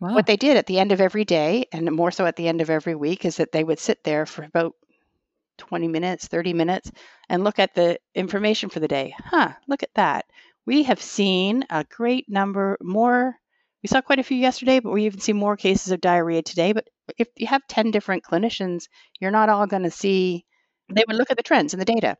Wow. 0.00 0.14
what 0.14 0.26
they 0.26 0.36
did 0.36 0.56
at 0.56 0.66
the 0.66 0.78
end 0.78 0.92
of 0.92 1.00
every 1.00 1.24
day 1.24 1.66
and 1.72 1.90
more 1.92 2.10
so 2.10 2.26
at 2.26 2.36
the 2.36 2.48
end 2.48 2.60
of 2.60 2.70
every 2.70 2.94
week 2.94 3.24
is 3.24 3.36
that 3.38 3.52
they 3.52 3.64
would 3.64 3.78
sit 3.78 4.04
there 4.04 4.26
for 4.26 4.44
about 4.44 4.74
20 5.58 5.88
minutes 5.88 6.28
30 6.28 6.52
minutes 6.52 6.92
and 7.28 7.44
look 7.44 7.58
at 7.58 7.74
the 7.74 7.98
information 8.14 8.68
for 8.70 8.80
the 8.80 8.88
day. 8.88 9.14
Huh 9.18 9.52
look 9.66 9.82
at 9.82 9.94
that. 9.94 10.26
We 10.66 10.84
have 10.84 11.02
seen 11.02 11.64
a 11.70 11.84
great 11.84 12.28
number 12.28 12.76
more 12.82 13.36
we 13.82 13.88
saw 13.88 14.00
quite 14.00 14.18
a 14.18 14.24
few 14.24 14.36
yesterday 14.36 14.80
but 14.80 14.92
we 14.92 15.06
even 15.06 15.20
see 15.20 15.32
more 15.32 15.56
cases 15.56 15.92
of 15.92 16.00
diarrhea 16.00 16.42
today. 16.42 16.72
But 16.72 16.88
if 17.16 17.28
you 17.36 17.46
have 17.46 17.62
10 17.68 17.90
different 17.90 18.24
clinicians 18.24 18.84
you're 19.20 19.30
not 19.30 19.48
all 19.48 19.66
going 19.66 19.84
to 19.84 19.90
see 19.90 20.44
they 20.94 21.04
would 21.06 21.16
look 21.16 21.30
at 21.30 21.36
the 21.36 21.42
trends 21.42 21.74
in 21.74 21.78
the 21.78 21.84
data 21.84 22.16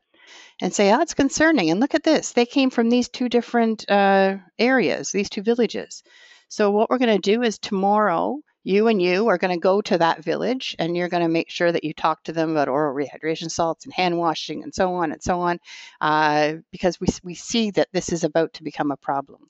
and 0.61 0.73
say 0.73 0.91
oh 0.93 1.01
it's 1.01 1.13
concerning. 1.13 1.69
And 1.69 1.79
look 1.79 1.95
at 1.95 2.03
this. 2.03 2.33
They 2.33 2.45
came 2.45 2.69
from 2.69 2.89
these 2.89 3.09
two 3.09 3.29
different 3.29 3.89
uh, 3.89 4.37
areas 4.57 5.11
these 5.11 5.29
two 5.29 5.41
villages. 5.41 6.03
So 6.49 6.71
what 6.71 6.89
we're 6.89 6.97
going 6.97 7.21
to 7.21 7.31
do 7.31 7.43
is 7.43 7.59
tomorrow, 7.59 8.39
you 8.63 8.87
and 8.87 8.99
you 9.01 9.27
are 9.27 9.37
going 9.37 9.53
to 9.53 9.61
go 9.61 9.81
to 9.81 9.99
that 9.99 10.23
village 10.23 10.75
and 10.79 10.97
you're 10.97 11.07
going 11.07 11.23
to 11.23 11.29
make 11.29 11.49
sure 11.51 11.71
that 11.71 11.83
you 11.83 11.93
talk 11.93 12.23
to 12.23 12.33
them 12.33 12.51
about 12.51 12.67
oral 12.67 12.95
rehydration 12.95 13.51
salts 13.51 13.85
and 13.85 13.93
hand 13.93 14.17
washing 14.17 14.63
and 14.63 14.73
so 14.73 14.95
on 14.95 15.11
and 15.11 15.21
so 15.21 15.39
on, 15.41 15.59
uh, 16.01 16.53
because 16.71 16.99
we 16.99 17.07
we 17.23 17.35
see 17.35 17.71
that 17.71 17.87
this 17.93 18.11
is 18.11 18.23
about 18.23 18.53
to 18.53 18.63
become 18.63 18.91
a 18.91 18.97
problem. 18.97 19.41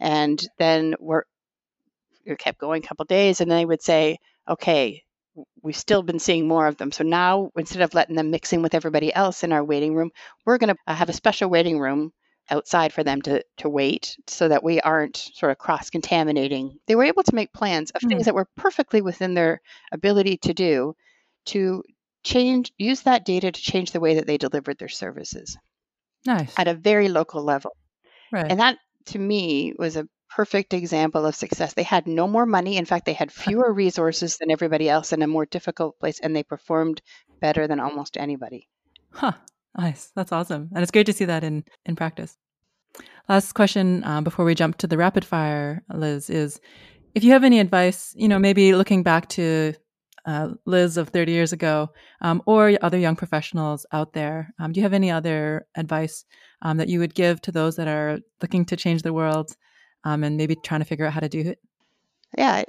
And 0.00 0.40
then 0.58 0.94
we're 1.00 1.22
we 2.26 2.36
kept 2.36 2.58
going 2.58 2.82
a 2.82 2.86
couple 2.86 3.04
days, 3.04 3.40
and 3.40 3.50
then 3.50 3.58
they 3.58 3.64
would 3.66 3.82
say, 3.82 4.18
okay. 4.48 5.02
We've 5.62 5.74
still 5.74 6.04
been 6.04 6.20
seeing 6.20 6.46
more 6.46 6.68
of 6.68 6.76
them. 6.76 6.92
So 6.92 7.02
now, 7.02 7.50
instead 7.56 7.82
of 7.82 7.92
letting 7.92 8.14
them 8.14 8.30
mix 8.30 8.52
in 8.52 8.62
with 8.62 8.72
everybody 8.72 9.12
else 9.12 9.42
in 9.42 9.52
our 9.52 9.64
waiting 9.64 9.96
room, 9.96 10.12
we're 10.46 10.58
going 10.58 10.72
to 10.72 10.94
have 10.94 11.08
a 11.08 11.12
special 11.12 11.50
waiting 11.50 11.80
room 11.80 12.12
outside 12.50 12.92
for 12.92 13.02
them 13.02 13.20
to 13.22 13.42
to 13.56 13.68
wait 13.68 14.16
so 14.28 14.46
that 14.46 14.62
we 14.62 14.80
aren't 14.80 15.16
sort 15.16 15.50
of 15.50 15.58
cross 15.58 15.90
contaminating. 15.90 16.78
They 16.86 16.94
were 16.94 17.02
able 17.02 17.24
to 17.24 17.34
make 17.34 17.52
plans 17.52 17.90
of 17.90 18.02
Hmm. 18.02 18.10
things 18.10 18.26
that 18.26 18.34
were 18.36 18.46
perfectly 18.56 19.00
within 19.02 19.34
their 19.34 19.60
ability 19.90 20.36
to 20.42 20.54
do 20.54 20.94
to 21.46 21.82
change 22.22 22.72
use 22.78 23.00
that 23.02 23.24
data 23.24 23.50
to 23.50 23.60
change 23.60 23.90
the 23.90 23.98
way 23.98 24.14
that 24.14 24.28
they 24.28 24.38
delivered 24.38 24.78
their 24.78 24.88
services 24.88 25.56
nice. 26.24 26.54
at 26.56 26.68
a 26.68 26.74
very 26.74 27.08
local 27.08 27.42
level. 27.42 27.72
Right. 28.30 28.46
And 28.48 28.60
that 28.60 28.78
to 29.06 29.18
me 29.18 29.74
was 29.76 29.96
a 29.96 30.08
perfect 30.34 30.74
example 30.74 31.24
of 31.26 31.34
success. 31.34 31.74
They 31.74 31.84
had 31.84 32.06
no 32.06 32.26
more 32.26 32.46
money. 32.46 32.76
In 32.76 32.84
fact, 32.84 33.06
they 33.06 33.12
had 33.12 33.30
fewer 33.30 33.72
resources 33.72 34.36
than 34.36 34.50
everybody 34.50 34.88
else 34.88 35.12
in 35.12 35.22
a 35.22 35.28
more 35.28 35.46
difficult 35.46 35.98
place, 36.00 36.18
and 36.20 36.34
they 36.34 36.42
performed 36.42 37.00
better 37.40 37.68
than 37.68 37.78
almost 37.78 38.16
anybody. 38.16 38.68
Huh. 39.10 39.32
Nice. 39.78 40.10
That's 40.14 40.32
awesome. 40.32 40.70
And 40.74 40.82
it's 40.82 40.90
great 40.90 41.06
to 41.06 41.12
see 41.12 41.24
that 41.26 41.44
in, 41.44 41.64
in 41.86 41.96
practice. 41.96 42.36
Last 43.28 43.52
question 43.52 44.04
uh, 44.04 44.20
before 44.20 44.44
we 44.44 44.54
jump 44.54 44.78
to 44.78 44.86
the 44.86 44.96
rapid 44.96 45.24
fire, 45.24 45.82
Liz, 45.92 46.30
is 46.30 46.60
if 47.14 47.24
you 47.24 47.32
have 47.32 47.44
any 47.44 47.60
advice, 47.60 48.12
you 48.16 48.28
know, 48.28 48.38
maybe 48.38 48.74
looking 48.74 49.02
back 49.02 49.28
to 49.30 49.74
uh, 50.26 50.50
Liz 50.64 50.96
of 50.96 51.10
30 51.10 51.32
years 51.32 51.52
ago, 51.52 51.90
um, 52.20 52.42
or 52.46 52.76
other 52.82 52.98
young 52.98 53.16
professionals 53.16 53.86
out 53.92 54.14
there, 54.14 54.52
um, 54.58 54.72
do 54.72 54.80
you 54.80 54.84
have 54.84 54.92
any 54.92 55.10
other 55.10 55.66
advice 55.76 56.24
um, 56.62 56.78
that 56.78 56.88
you 56.88 56.98
would 56.98 57.14
give 57.14 57.40
to 57.42 57.52
those 57.52 57.76
that 57.76 57.88
are 57.88 58.18
looking 58.40 58.64
to 58.66 58.76
change 58.76 59.02
the 59.02 59.12
world 59.12 59.54
um, 60.04 60.24
and 60.24 60.36
maybe 60.36 60.54
trying 60.54 60.80
to 60.80 60.86
figure 60.86 61.06
out 61.06 61.12
how 61.12 61.20
to 61.20 61.28
do 61.28 61.40
it? 61.40 61.58
Yeah, 62.36 62.64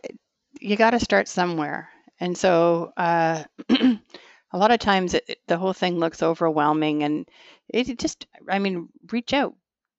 you 0.59 0.75
got 0.75 0.91
to 0.91 0.99
start 0.99 1.27
somewhere. 1.27 1.89
And 2.19 2.37
so 2.37 2.91
uh, 2.97 3.43
a 3.69 4.57
lot 4.57 4.71
of 4.71 4.79
times 4.79 5.13
it, 5.13 5.39
the 5.47 5.57
whole 5.57 5.73
thing 5.73 5.99
looks 5.99 6.23
overwhelming 6.23 7.03
and 7.03 7.27
it 7.67 7.99
just, 7.99 8.27
I 8.49 8.59
mean, 8.59 8.89
reach 9.11 9.33
out, 9.33 9.55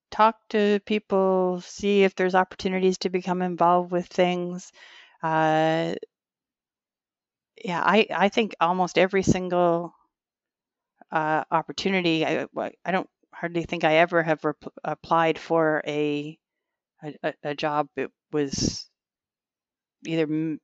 talk 0.09 0.35
to 0.49 0.79
people, 0.85 1.61
see 1.61 2.03
if 2.03 2.15
there's 2.15 2.35
opportunities 2.35 2.97
to 2.99 3.09
become 3.09 3.41
involved 3.41 3.91
with 3.91 4.07
things. 4.07 4.71
Uh, 5.21 5.95
yeah, 7.63 7.81
I, 7.83 8.07
I 8.13 8.29
think 8.29 8.55
almost 8.59 8.97
every 8.97 9.23
single 9.23 9.93
uh, 11.11 11.43
opportunity, 11.51 12.25
I, 12.25 12.47
I 12.85 12.91
don't 12.91 13.09
hardly 13.33 13.63
think 13.63 13.83
I 13.83 13.97
ever 13.97 14.23
have 14.23 14.43
rep- 14.43 14.73
applied 14.83 15.37
for 15.37 15.81
a, 15.85 16.37
a, 17.03 17.33
a 17.43 17.55
job. 17.55 17.87
It 17.95 18.11
was 18.31 18.89
either 20.05 20.57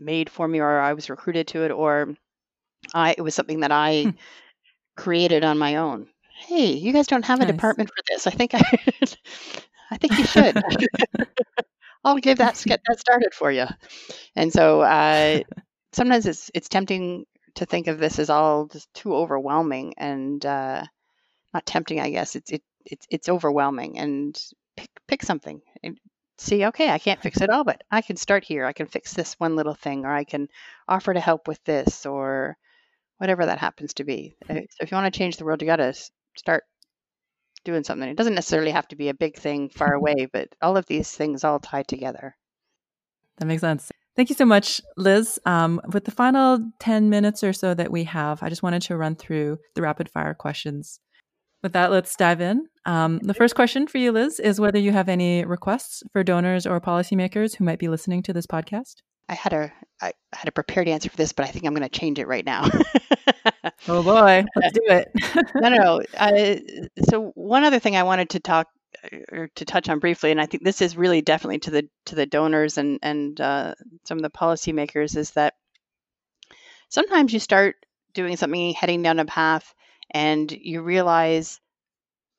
made 0.00 0.30
for 0.30 0.46
me 0.46 0.60
or 0.60 0.80
I 0.80 0.94
was 0.94 1.10
recruited 1.10 1.48
to 1.48 1.64
it 1.64 1.70
or 1.70 2.14
I, 2.94 3.14
it 3.16 3.22
was 3.22 3.34
something 3.34 3.60
that 3.60 3.72
I 3.72 4.02
hmm. 4.04 4.10
created 4.96 5.44
on 5.44 5.58
my 5.58 5.76
own 5.76 6.08
hey, 6.46 6.72
you 6.72 6.92
guys 6.92 7.06
don't 7.06 7.24
have 7.24 7.40
a 7.40 7.44
nice. 7.44 7.52
department 7.52 7.90
for 7.90 8.02
this. 8.08 8.26
I 8.26 8.30
think 8.30 8.54
I, 8.54 8.60
I 9.90 9.96
think 9.96 10.18
you 10.18 10.24
should. 10.24 10.62
I'll 12.04 12.16
give 12.16 12.38
that 12.38 12.60
get 12.66 12.80
that 12.88 12.98
started 12.98 13.32
for 13.32 13.50
you. 13.50 13.66
And 14.34 14.52
so 14.52 14.80
uh, 14.80 15.40
sometimes 15.92 16.26
it's 16.26 16.50
it's 16.54 16.68
tempting 16.68 17.26
to 17.54 17.66
think 17.66 17.86
of 17.86 17.98
this 17.98 18.18
as 18.18 18.30
all 18.30 18.66
just 18.66 18.92
too 18.94 19.14
overwhelming 19.14 19.94
and 19.98 20.44
uh, 20.44 20.84
not 21.54 21.66
tempting, 21.66 22.00
I 22.00 22.10
guess. 22.10 22.34
It's 22.34 22.50
it, 22.50 22.62
it's 22.84 23.06
it's 23.10 23.28
overwhelming 23.28 23.98
and 23.98 24.38
pick 24.76 24.90
pick 25.06 25.22
something 25.22 25.60
and 25.82 25.98
see. 26.38 26.66
Okay, 26.66 26.90
I 26.90 26.98
can't 26.98 27.22
fix 27.22 27.40
it 27.40 27.50
all, 27.50 27.64
but 27.64 27.82
I 27.90 28.02
can 28.02 28.16
start 28.16 28.44
here. 28.44 28.64
I 28.64 28.72
can 28.72 28.86
fix 28.86 29.14
this 29.14 29.34
one 29.34 29.56
little 29.56 29.74
thing, 29.74 30.04
or 30.04 30.12
I 30.12 30.24
can 30.24 30.48
offer 30.88 31.12
to 31.12 31.20
help 31.20 31.48
with 31.48 31.62
this, 31.64 32.06
or 32.06 32.56
whatever 33.18 33.46
that 33.46 33.58
happens 33.58 33.94
to 33.94 34.04
be. 34.04 34.36
Uh, 34.48 34.54
so 34.54 34.78
if 34.80 34.90
you 34.90 34.96
want 34.96 35.12
to 35.12 35.18
change 35.18 35.36
the 35.36 35.44
world, 35.44 35.62
you 35.62 35.66
got 35.66 35.76
to 35.76 35.94
start 36.36 36.64
doing 37.64 37.84
something. 37.84 38.08
It 38.08 38.16
doesn't 38.16 38.34
necessarily 38.34 38.72
have 38.72 38.88
to 38.88 38.96
be 38.96 39.08
a 39.08 39.14
big 39.14 39.36
thing 39.36 39.68
far 39.68 39.94
away, 39.94 40.26
but 40.32 40.48
all 40.60 40.76
of 40.76 40.86
these 40.86 41.10
things 41.10 41.44
all 41.44 41.60
tie 41.60 41.84
together. 41.84 42.36
That 43.38 43.46
makes 43.46 43.60
sense. 43.60 43.90
Thank 44.14 44.28
you 44.28 44.34
so 44.34 44.44
much, 44.44 44.80
Liz. 44.96 45.38
Um, 45.46 45.80
with 45.92 46.04
the 46.04 46.10
final 46.10 46.58
10 46.80 47.08
minutes 47.08 47.42
or 47.42 47.52
so 47.52 47.72
that 47.74 47.90
we 47.90 48.04
have, 48.04 48.42
I 48.42 48.50
just 48.50 48.62
wanted 48.62 48.82
to 48.82 48.96
run 48.96 49.16
through 49.16 49.58
the 49.74 49.82
rapid 49.82 50.10
fire 50.10 50.34
questions. 50.34 51.00
With 51.62 51.72
that, 51.74 51.90
let's 51.90 52.16
dive 52.16 52.40
in. 52.40 52.66
Um, 52.84 53.18
the 53.18 53.34
first 53.34 53.54
question 53.54 53.86
for 53.86 53.98
you, 53.98 54.10
Liz, 54.10 54.40
is 54.40 54.60
whether 54.60 54.78
you 54.78 54.90
have 54.92 55.08
any 55.08 55.44
requests 55.44 56.02
for 56.12 56.24
donors 56.24 56.66
or 56.66 56.80
policymakers 56.80 57.56
who 57.56 57.64
might 57.64 57.78
be 57.78 57.88
listening 57.88 58.22
to 58.24 58.32
this 58.32 58.46
podcast. 58.46 58.96
I 59.28 59.34
had 59.34 59.52
a 59.52 59.72
I 60.00 60.12
had 60.32 60.48
a 60.48 60.52
prepared 60.52 60.88
answer 60.88 61.08
for 61.08 61.16
this, 61.16 61.32
but 61.32 61.46
I 61.46 61.48
think 61.48 61.64
I'm 61.64 61.74
going 61.74 61.88
to 61.88 61.98
change 61.98 62.18
it 62.18 62.26
right 62.26 62.44
now. 62.44 62.68
oh 63.88 64.02
boy, 64.02 64.44
let's 64.56 64.72
do 64.72 64.82
it. 64.88 65.10
no, 65.54 65.68
no, 65.68 65.76
no. 65.76 66.00
Uh, 66.16 66.56
so 67.08 67.30
one 67.34 67.62
other 67.62 67.78
thing 67.78 67.96
I 67.96 68.02
wanted 68.02 68.30
to 68.30 68.40
talk 68.40 68.66
or 69.30 69.48
to 69.54 69.64
touch 69.64 69.88
on 69.88 70.00
briefly, 70.00 70.32
and 70.32 70.40
I 70.40 70.46
think 70.46 70.64
this 70.64 70.82
is 70.82 70.96
really 70.96 71.22
definitely 71.22 71.60
to 71.60 71.70
the 71.70 71.88
to 72.06 72.16
the 72.16 72.26
donors 72.26 72.76
and 72.76 72.98
and 73.02 73.40
uh, 73.40 73.74
some 74.04 74.18
of 74.18 74.22
the 74.22 74.30
policymakers, 74.30 75.16
is 75.16 75.30
that 75.32 75.54
sometimes 76.88 77.32
you 77.32 77.38
start 77.38 77.76
doing 78.14 78.36
something, 78.36 78.74
heading 78.74 79.02
down 79.02 79.20
a 79.20 79.24
path, 79.24 79.72
and 80.12 80.50
you 80.50 80.82
realize 80.82 81.60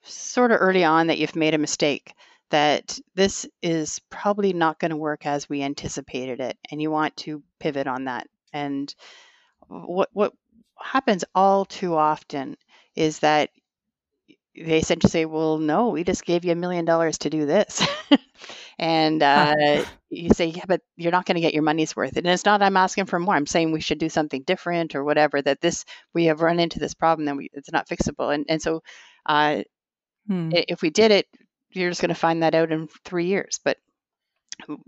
sort 0.04 0.52
of 0.52 0.58
early 0.62 0.84
on 0.84 1.08
that 1.08 1.18
you've 1.18 1.36
made 1.36 1.54
a 1.54 1.60
mistake 1.60 2.14
that 2.50 3.00
this 3.16 3.48
is 3.62 4.00
probably 4.10 4.54
not 4.54 4.80
going 4.80 4.92
to 4.92 4.98
work 4.98 5.26
as 5.26 5.50
we 5.50 5.64
anticipated 5.64 6.40
it 6.40 6.58
and 6.70 6.82
you 6.82 6.92
want 6.92 7.16
to 7.18 7.42
pivot 7.60 7.88
on 7.88 8.06
that. 8.06 8.28
And 8.52 8.94
what 9.68 10.10
what 10.14 10.34
happens 10.80 11.24
all 11.34 11.66
too 11.66 11.96
often 11.96 12.58
is 12.96 13.20
that 13.20 13.50
they 14.56 14.80
essentially 14.80 15.10
say 15.10 15.26
well 15.26 15.58
no 15.58 15.90
we 15.90 16.04
just 16.04 16.26
gave 16.26 16.46
you 16.46 16.52
a 16.52 16.56
million 16.56 16.86
dollars 16.86 17.18
to 17.18 17.30
do 17.30 17.46
this 17.46 17.86
and 18.80 19.24
uh, 19.24 19.84
you 20.10 20.30
say 20.30 20.48
yeah 20.48 20.66
but 20.68 20.82
you're 20.96 21.12
not 21.12 21.26
going 21.26 21.36
to 21.36 21.42
get 21.42 21.54
your 21.54 21.64
money's 21.64 21.96
worth 21.96 22.18
and 22.18 22.28
it's 22.28 22.46
not 22.46 22.62
i'm 22.62 22.78
asking 22.78 23.06
for 23.06 23.20
more 23.20 23.36
i'm 23.36 23.48
saying 23.48 23.72
we 23.72 23.82
should 23.82 23.98
do 23.98 24.10
something 24.10 24.44
different 24.44 24.96
or 24.96 25.04
whatever 25.04 25.42
that 25.42 25.62
this 25.62 25.86
we 26.14 26.26
have 26.26 26.42
run 26.42 26.60
into 26.60 26.80
this 26.80 26.94
problem 26.94 27.28
and 27.28 27.38
we, 27.38 27.50
it's 27.54 27.72
not 27.72 27.88
fixable 27.88 28.34
and, 28.34 28.46
and 28.48 28.62
so 28.62 28.82
uh, 29.26 29.62
hmm. 30.28 30.50
if 30.52 30.82
we 30.82 30.90
did 30.90 31.12
it 31.12 31.28
you're 31.76 31.90
just 31.90 32.02
going 32.02 32.10
to 32.10 32.16
find 32.16 32.44
that 32.44 32.56
out 32.56 32.72
in 32.72 32.88
three 33.04 33.26
years. 33.26 33.60
But 33.64 33.78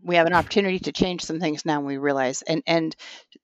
we 0.01 0.15
have 0.15 0.27
an 0.27 0.33
opportunity 0.33 0.79
to 0.79 0.91
change 0.91 1.23
some 1.23 1.39
things 1.39 1.65
now. 1.65 1.81
we 1.81 1.97
realize, 1.97 2.41
and 2.43 2.63
and 2.67 2.95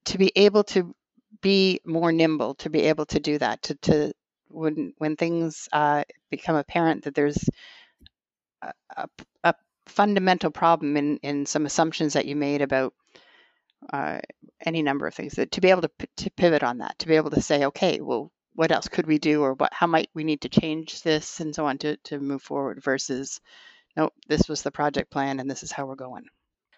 to 0.05 0.17
be 0.17 0.32
able 0.36 0.63
to 0.65 0.93
be 1.41 1.80
more 1.86 2.11
nimble, 2.11 2.55
to 2.55 2.69
be 2.69 2.82
able 2.84 3.05
to 3.07 3.19
do 3.19 3.38
that, 3.39 3.61
to 3.63 3.76
to 3.76 4.13
when 4.54 4.93
when 4.97 5.16
things 5.16 5.68
uh, 5.72 6.04
become 6.30 6.56
apparent 6.56 7.04
that 7.04 7.16
there's 7.16 7.49
a, 8.62 8.74
a, 8.97 9.08
a, 9.43 9.54
fundamental 9.88 10.52
problem 10.52 10.95
in 10.95 11.18
in 11.18 11.45
some 11.45 11.66
assumptions 11.66 12.14
that 12.14 12.26
you 12.26 12.36
made 12.36 12.62
about 12.62 12.93
uh, 13.91 14.20
any 14.66 14.82
number 14.82 15.08
of 15.08 15.14
things, 15.14 15.34
that 15.34 15.52
to 15.52 15.62
be 15.62 15.70
able 15.70 15.82
to 15.82 15.91
to 16.18 16.30
pivot 16.32 16.64
on 16.64 16.80
that, 16.80 16.97
to 16.99 17.08
be 17.08 17.16
able 17.16 17.32
to 17.32 17.41
say, 17.41 17.66
okay, 17.66 17.99
well, 17.99 18.32
what 18.54 18.72
else 18.72 18.88
could 18.88 19.08
we 19.08 19.18
do 19.18 19.41
or 19.41 19.54
what 19.54 19.74
how 19.74 19.88
might 19.88 20.10
we 20.14 20.24
need 20.24 20.41
to 20.41 20.49
change 20.49 21.02
this 21.02 21.39
and 21.39 21.56
so 21.56 21.66
on 21.66 21.78
to, 21.80 21.97
to 21.97 22.20
move 22.20 22.41
forward 22.41 22.84
versus 22.84 23.39
nope 23.95 24.14
this 24.28 24.47
was 24.47 24.62
the 24.62 24.72
project 24.72 25.10
plan 25.12 25.39
and 25.39 25.49
this 25.49 25.64
is 25.64 25.72
how 25.72 25.86
we're 25.86 25.95
going. 25.95 26.24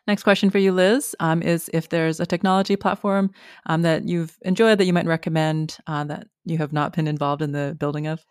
Next 0.06 0.24
question 0.24 0.50
for 0.50 0.58
you 0.58 0.72
liz 0.72 1.16
um, 1.20 1.42
is 1.42 1.70
if 1.74 1.90
there's 1.90 2.20
a 2.20 2.26
technology 2.26 2.76
platform 2.76 3.32
um, 3.66 3.82
that 3.84 4.08
you've 4.08 4.38
enjoyed 4.42 4.78
that 4.78 4.86
you 4.86 4.94
might 4.94 5.06
recommend 5.06 5.78
uh, 5.88 6.04
that 6.06 6.28
you 6.46 6.58
have 6.58 6.74
not 6.74 6.96
been 6.96 7.08
involved 7.08 7.42
in 7.42 7.52
the 7.52 7.76
building 7.80 8.08
of 8.08 8.24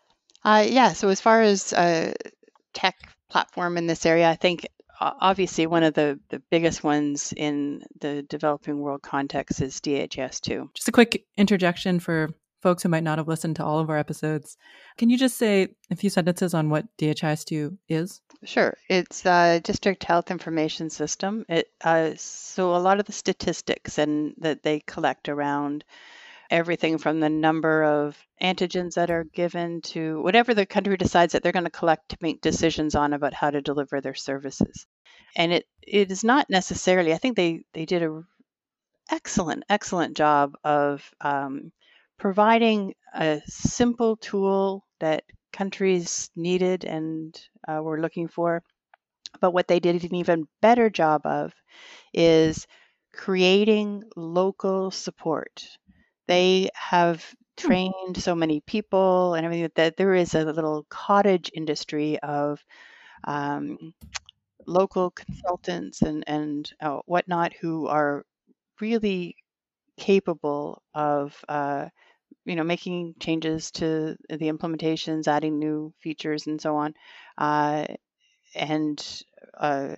uh, 0.43 0.65
yeah 0.67 0.93
so 0.93 1.09
as 1.09 1.21
far 1.21 1.41
as 1.41 1.73
a 1.73 2.13
tech 2.73 2.95
platform 3.29 3.77
in 3.77 3.87
this 3.87 4.05
area 4.05 4.29
i 4.29 4.35
think 4.35 4.67
obviously 4.99 5.67
one 5.67 5.83
of 5.83 5.93
the, 5.93 6.19
the 6.29 6.41
biggest 6.49 6.83
ones 6.83 7.33
in 7.35 7.83
the 7.99 8.21
developing 8.23 8.79
world 8.79 9.01
context 9.01 9.61
is 9.61 9.81
DHIS2. 9.81 10.73
Just 10.73 10.87
a 10.87 10.91
quick 10.91 11.25
interjection 11.37 11.99
for 11.99 12.29
folks 12.63 12.81
who 12.81 12.89
might 12.89 13.03
not 13.03 13.17
have 13.17 13.27
listened 13.27 13.57
to 13.57 13.65
all 13.65 13.79
of 13.79 13.89
our 13.89 13.97
episodes, 13.97 14.57
can 14.97 15.09
you 15.09 15.17
just 15.17 15.37
say 15.37 15.67
a 15.91 15.95
few 15.95 16.09
sentences 16.09 16.53
on 16.53 16.69
what 16.69 16.85
DHIS2 16.97 17.77
is? 17.89 18.21
Sure. 18.45 18.75
It's 18.89 19.25
a 19.25 19.59
district 19.59 20.03
health 20.05 20.31
information 20.31 20.89
system. 20.89 21.45
It 21.49 21.67
uh, 21.83 22.11
so 22.15 22.75
a 22.75 22.77
lot 22.77 22.99
of 22.99 23.05
the 23.05 23.11
statistics 23.11 23.97
and 23.97 24.33
that 24.37 24.63
they 24.63 24.79
collect 24.79 25.29
around 25.29 25.83
everything 26.53 26.99
from 26.99 27.19
the 27.19 27.29
number 27.29 27.83
of 27.83 28.15
antigens 28.41 28.93
that 28.93 29.09
are 29.09 29.25
given 29.25 29.81
to 29.81 30.21
whatever 30.21 30.53
the 30.53 30.67
country 30.67 30.95
decides 30.97 31.33
that 31.33 31.41
they're 31.41 31.51
going 31.51 31.65
to 31.65 31.71
collect 31.71 32.09
to 32.09 32.17
make 32.21 32.41
decisions 32.41 32.93
on 32.95 33.11
about 33.13 33.33
how 33.33 33.49
to 33.49 33.61
deliver 33.61 33.99
their 33.99 34.13
services. 34.13 34.85
And 35.35 35.51
it 35.51 35.65
it 35.81 36.11
is 36.11 36.23
not 36.23 36.49
necessarily. 36.51 37.11
I 37.11 37.17
think 37.17 37.35
they 37.35 37.65
they 37.73 37.85
did 37.85 38.03
a 38.03 38.21
excellent 39.09 39.63
excellent 39.69 40.17
job 40.17 40.55
of 40.63 41.09
um, 41.21 41.71
providing 42.19 42.93
a 43.15 43.41
simple 43.47 44.17
tool 44.17 44.85
that 44.99 45.23
countries 45.53 46.29
needed 46.35 46.85
and 46.85 47.39
uh, 47.67 47.81
were 47.81 47.99
looking 48.01 48.27
for. 48.27 48.63
But 49.41 49.51
what 49.51 49.67
they 49.67 49.79
did 49.79 50.03
an 50.03 50.15
even 50.15 50.47
better 50.61 50.89
job 50.89 51.25
of 51.25 51.53
is 52.13 52.67
creating 53.13 54.03
local 54.15 54.91
support. 54.91 55.63
They 56.27 56.69
have 56.75 57.23
hmm. 57.23 57.67
trained 57.67 58.17
so 58.17 58.35
many 58.35 58.61
people 58.61 59.35
and 59.35 59.45
everything 59.45 59.69
that 59.75 59.97
there 59.97 60.15
is 60.15 60.35
a 60.35 60.45
little 60.45 60.85
cottage 60.89 61.51
industry 61.53 62.19
of 62.19 62.63
um, 63.25 63.93
local 64.65 65.11
consultants 65.11 66.01
and 66.01 66.23
and 66.27 66.71
uh, 66.81 66.99
whatnot 67.05 67.53
who 67.53 67.87
are 67.87 68.25
really 68.79 69.35
capable 69.97 70.81
of 70.93 71.37
uh, 71.47 71.87
you 72.45 72.55
know, 72.55 72.63
making 72.63 73.15
changes 73.19 73.71
to 73.71 74.17
the 74.29 74.51
implementations, 74.51 75.27
adding 75.27 75.59
new 75.59 75.93
features, 75.99 76.47
and 76.47 76.59
so 76.59 76.75
on. 76.75 76.93
Uh, 77.37 77.85
and 78.55 79.23
uh, 79.57 79.95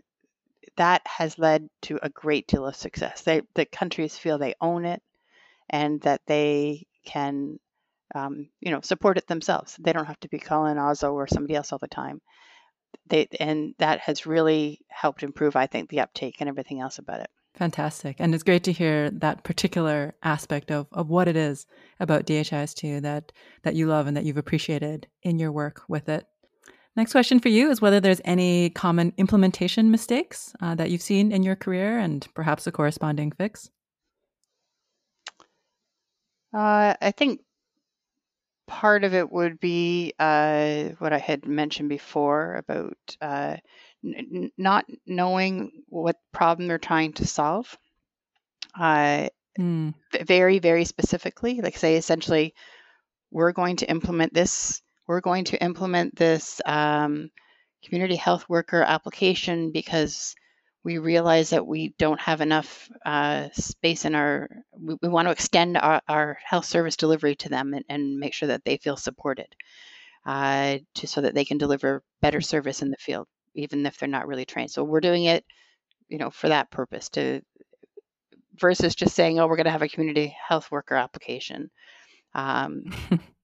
that 0.77 1.01
has 1.05 1.39
led 1.39 1.69
to 1.81 1.99
a 2.01 2.09
great 2.09 2.47
deal 2.47 2.65
of 2.65 2.75
success. 2.75 3.21
They, 3.21 3.41
the 3.55 3.65
countries 3.65 4.17
feel 4.17 4.37
they 4.37 4.55
own 4.61 4.85
it 4.85 5.01
and 5.69 6.01
that 6.01 6.21
they 6.27 6.87
can, 7.05 7.59
um, 8.13 8.49
you 8.59 8.71
know, 8.71 8.81
support 8.81 9.17
it 9.17 9.27
themselves. 9.27 9.75
They 9.79 9.93
don't 9.93 10.05
have 10.05 10.19
to 10.21 10.29
be 10.29 10.39
calling 10.39 10.77
Oslo 10.77 11.13
or 11.13 11.27
somebody 11.27 11.55
else 11.55 11.71
all 11.71 11.79
the 11.79 11.87
time. 11.87 12.21
They, 13.07 13.27
and 13.39 13.75
that 13.79 13.99
has 13.99 14.25
really 14.25 14.79
helped 14.89 15.23
improve, 15.23 15.55
I 15.55 15.67
think, 15.67 15.89
the 15.89 15.99
uptake 15.99 16.37
and 16.39 16.49
everything 16.49 16.79
else 16.79 16.97
about 16.97 17.21
it. 17.21 17.29
Fantastic. 17.55 18.17
And 18.19 18.33
it's 18.33 18.43
great 18.43 18.63
to 18.65 18.71
hear 18.71 19.09
that 19.11 19.43
particular 19.43 20.15
aspect 20.23 20.71
of, 20.71 20.87
of 20.91 21.09
what 21.09 21.27
it 21.27 21.37
is 21.37 21.65
about 21.99 22.25
DHIS2 22.25 23.01
that, 23.01 23.31
that 23.63 23.75
you 23.75 23.87
love 23.87 24.07
and 24.07 24.17
that 24.17 24.25
you've 24.25 24.37
appreciated 24.37 25.07
in 25.23 25.39
your 25.39 25.51
work 25.51 25.83
with 25.87 26.09
it. 26.09 26.25
Next 26.97 27.11
question 27.11 27.39
for 27.39 27.49
you 27.49 27.69
is 27.69 27.81
whether 27.81 27.99
there's 27.99 28.21
any 28.23 28.69
common 28.69 29.13
implementation 29.17 29.91
mistakes 29.91 30.53
uh, 30.61 30.75
that 30.75 30.89
you've 30.89 31.01
seen 31.01 31.31
in 31.31 31.43
your 31.43 31.55
career 31.55 31.97
and 31.97 32.25
perhaps 32.33 32.67
a 32.67 32.71
corresponding 32.71 33.31
fix. 33.31 33.69
Uh, 36.55 36.95
I 37.01 37.11
think 37.11 37.41
part 38.65 39.03
of 39.03 39.13
it 39.13 39.29
would 39.29 39.59
be 39.59 40.13
uh, 40.17 40.85
what 40.99 41.11
I 41.11 41.17
had 41.17 41.45
mentioned 41.45 41.89
before 41.89 42.55
about 42.55 42.97
uh, 43.19 43.57
n- 44.05 44.51
not 44.57 44.85
knowing 45.05 45.83
what 45.89 46.15
problem 46.31 46.69
they're 46.69 46.77
trying 46.77 47.11
to 47.13 47.27
solve. 47.27 47.77
Uh, 48.79 49.27
mm. 49.59 49.93
Very, 50.23 50.59
very 50.59 50.85
specifically, 50.85 51.59
like 51.59 51.77
say, 51.77 51.97
essentially, 51.97 52.53
we're 53.31 53.51
going 53.51 53.75
to 53.77 53.89
implement 53.89 54.33
this. 54.33 54.81
We're 55.07 55.21
going 55.21 55.43
to 55.45 55.61
implement 55.61 56.15
this 56.15 56.61
um, 56.65 57.31
community 57.83 58.15
health 58.15 58.47
worker 58.47 58.81
application 58.81 59.73
because 59.73 60.35
we 60.85 60.99
realize 60.99 61.49
that 61.49 61.65
we 61.65 61.95
don't 61.97 62.19
have 62.21 62.41
enough 62.41 62.89
uh, 63.05 63.49
space 63.53 64.05
in 64.05 64.13
our 64.13 64.47
we, 64.79 64.95
we, 65.01 65.09
want 65.09 65.27
to 65.27 65.31
extend 65.31 65.77
our, 65.77 65.99
our, 66.07 66.37
health 66.45 66.65
service 66.65 66.95
delivery 66.95 67.35
to 67.35 67.49
them 67.49 67.73
and, 67.73 67.83
and, 67.89 68.19
make 68.19 68.35
sure 68.35 68.47
that 68.47 68.63
they 68.63 68.77
feel 68.77 68.95
supported 68.95 69.47
uh, 70.27 70.77
to 70.93 71.07
so 71.07 71.21
that 71.21 71.33
they 71.33 71.43
can 71.43 71.57
deliver 71.57 72.03
better 72.21 72.39
service 72.39 72.83
in 72.83 72.91
the 72.91 72.97
field 72.97 73.27
even 73.55 73.85
if 73.85 73.97
they're 73.97 74.07
not 74.07 74.27
really 74.27 74.45
trained. 74.45 74.69
So 74.69 74.83
we're 74.83 75.01
doing 75.01 75.25
it 75.25 75.43
you 76.07 76.19
know 76.19 76.29
for 76.29 76.49
that 76.49 76.69
purpose 76.69 77.09
to 77.09 77.41
versus 78.57 78.93
just 78.93 79.15
saying 79.15 79.39
oh 79.39 79.47
we're 79.47 79.57
going 79.57 79.65
to 79.65 79.71
have 79.71 79.81
a 79.81 79.89
community 79.89 80.35
health 80.47 80.71
worker 80.71 80.95
application. 80.95 81.71
Um, 82.35 82.85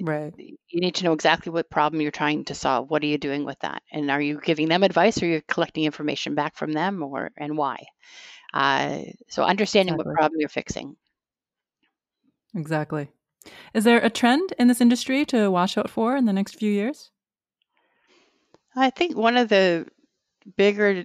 right. 0.00 0.34
you 0.36 0.80
need 0.80 0.96
to 0.96 1.04
know 1.04 1.12
exactly 1.12 1.52
what 1.52 1.70
problem 1.70 2.00
you're 2.00 2.10
trying 2.10 2.44
to 2.46 2.54
solve. 2.54 2.90
What 2.90 3.02
are 3.02 3.06
you 3.06 3.18
doing 3.18 3.44
with 3.44 3.58
that? 3.60 3.82
And 3.92 4.10
are 4.10 4.20
you 4.20 4.40
giving 4.42 4.68
them 4.68 4.82
advice 4.82 5.22
or 5.22 5.26
you're 5.26 5.42
collecting 5.42 5.84
information 5.84 6.34
back 6.34 6.56
from 6.56 6.72
them 6.72 7.02
or 7.02 7.30
and 7.36 7.56
why? 7.56 7.84
Uh, 8.52 9.02
so 9.28 9.42
understanding 9.42 9.94
exactly. 9.94 10.10
what 10.10 10.18
problem 10.18 10.40
you're 10.40 10.48
fixing. 10.48 10.96
Exactly. 12.54 13.08
Is 13.74 13.84
there 13.84 13.98
a 13.98 14.10
trend 14.10 14.52
in 14.58 14.68
this 14.68 14.80
industry 14.80 15.24
to 15.26 15.50
watch 15.50 15.78
out 15.78 15.90
for 15.90 16.16
in 16.16 16.26
the 16.26 16.32
next 16.32 16.56
few 16.56 16.70
years? 16.70 17.10
I 18.76 18.90
think 18.90 19.16
one 19.16 19.36
of 19.36 19.48
the 19.48 19.86
bigger 20.56 21.04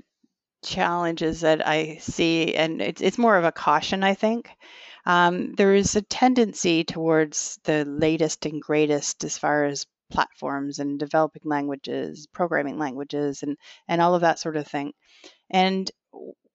challenges 0.63 1.41
that 1.41 1.65
i 1.65 1.97
see 2.01 2.55
and 2.55 2.81
it's, 2.81 3.01
it's 3.01 3.17
more 3.17 3.37
of 3.37 3.43
a 3.45 3.51
caution 3.51 4.03
i 4.03 4.13
think 4.13 4.49
um, 5.07 5.53
there 5.55 5.73
is 5.73 5.95
a 5.95 6.01
tendency 6.01 6.83
towards 6.83 7.57
the 7.63 7.85
latest 7.85 8.45
and 8.45 8.61
greatest 8.61 9.23
as 9.23 9.37
far 9.37 9.63
as 9.63 9.85
platforms 10.11 10.79
and 10.79 10.99
developing 10.99 11.43
languages, 11.45 12.27
programming 12.33 12.77
languages, 12.77 13.41
and 13.41 13.55
and 13.87 14.01
all 14.01 14.15
of 14.15 14.21
that 14.21 14.37
sort 14.37 14.57
of 14.57 14.67
thing. 14.67 14.91
And 15.49 15.89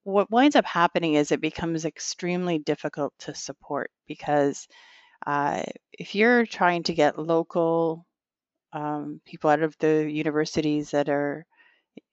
what 0.05 0.31
winds 0.31 0.55
up 0.55 0.67
happening 0.67 1.15
is 1.15 1.33
it 1.33 1.41
becomes 1.41 1.87
extremely 1.87 2.59
difficult 2.59 3.15
to 3.21 3.35
support 3.35 3.91
because 4.07 4.69
uh, 5.27 5.63
if 5.91 6.15
you're 6.15 6.45
trying 6.45 6.83
to 6.83 6.95
get 6.95 7.19
local 7.19 8.05
um, 8.75 9.23
people 9.25 9.49
out 9.49 9.63
of 9.63 9.75
the 9.79 10.11
universities 10.11 10.91
that 10.91 11.09
are, 11.09 11.47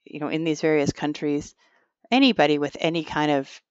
you 0.05 0.21
know, 0.21 0.29
in 0.29 0.45
these 0.45 0.61
various 0.61 0.93
countries, 0.93 1.53
anybody 2.11 2.59
with 2.59 2.77
any 2.79 3.03
kind 3.03 3.31
of 3.31 3.61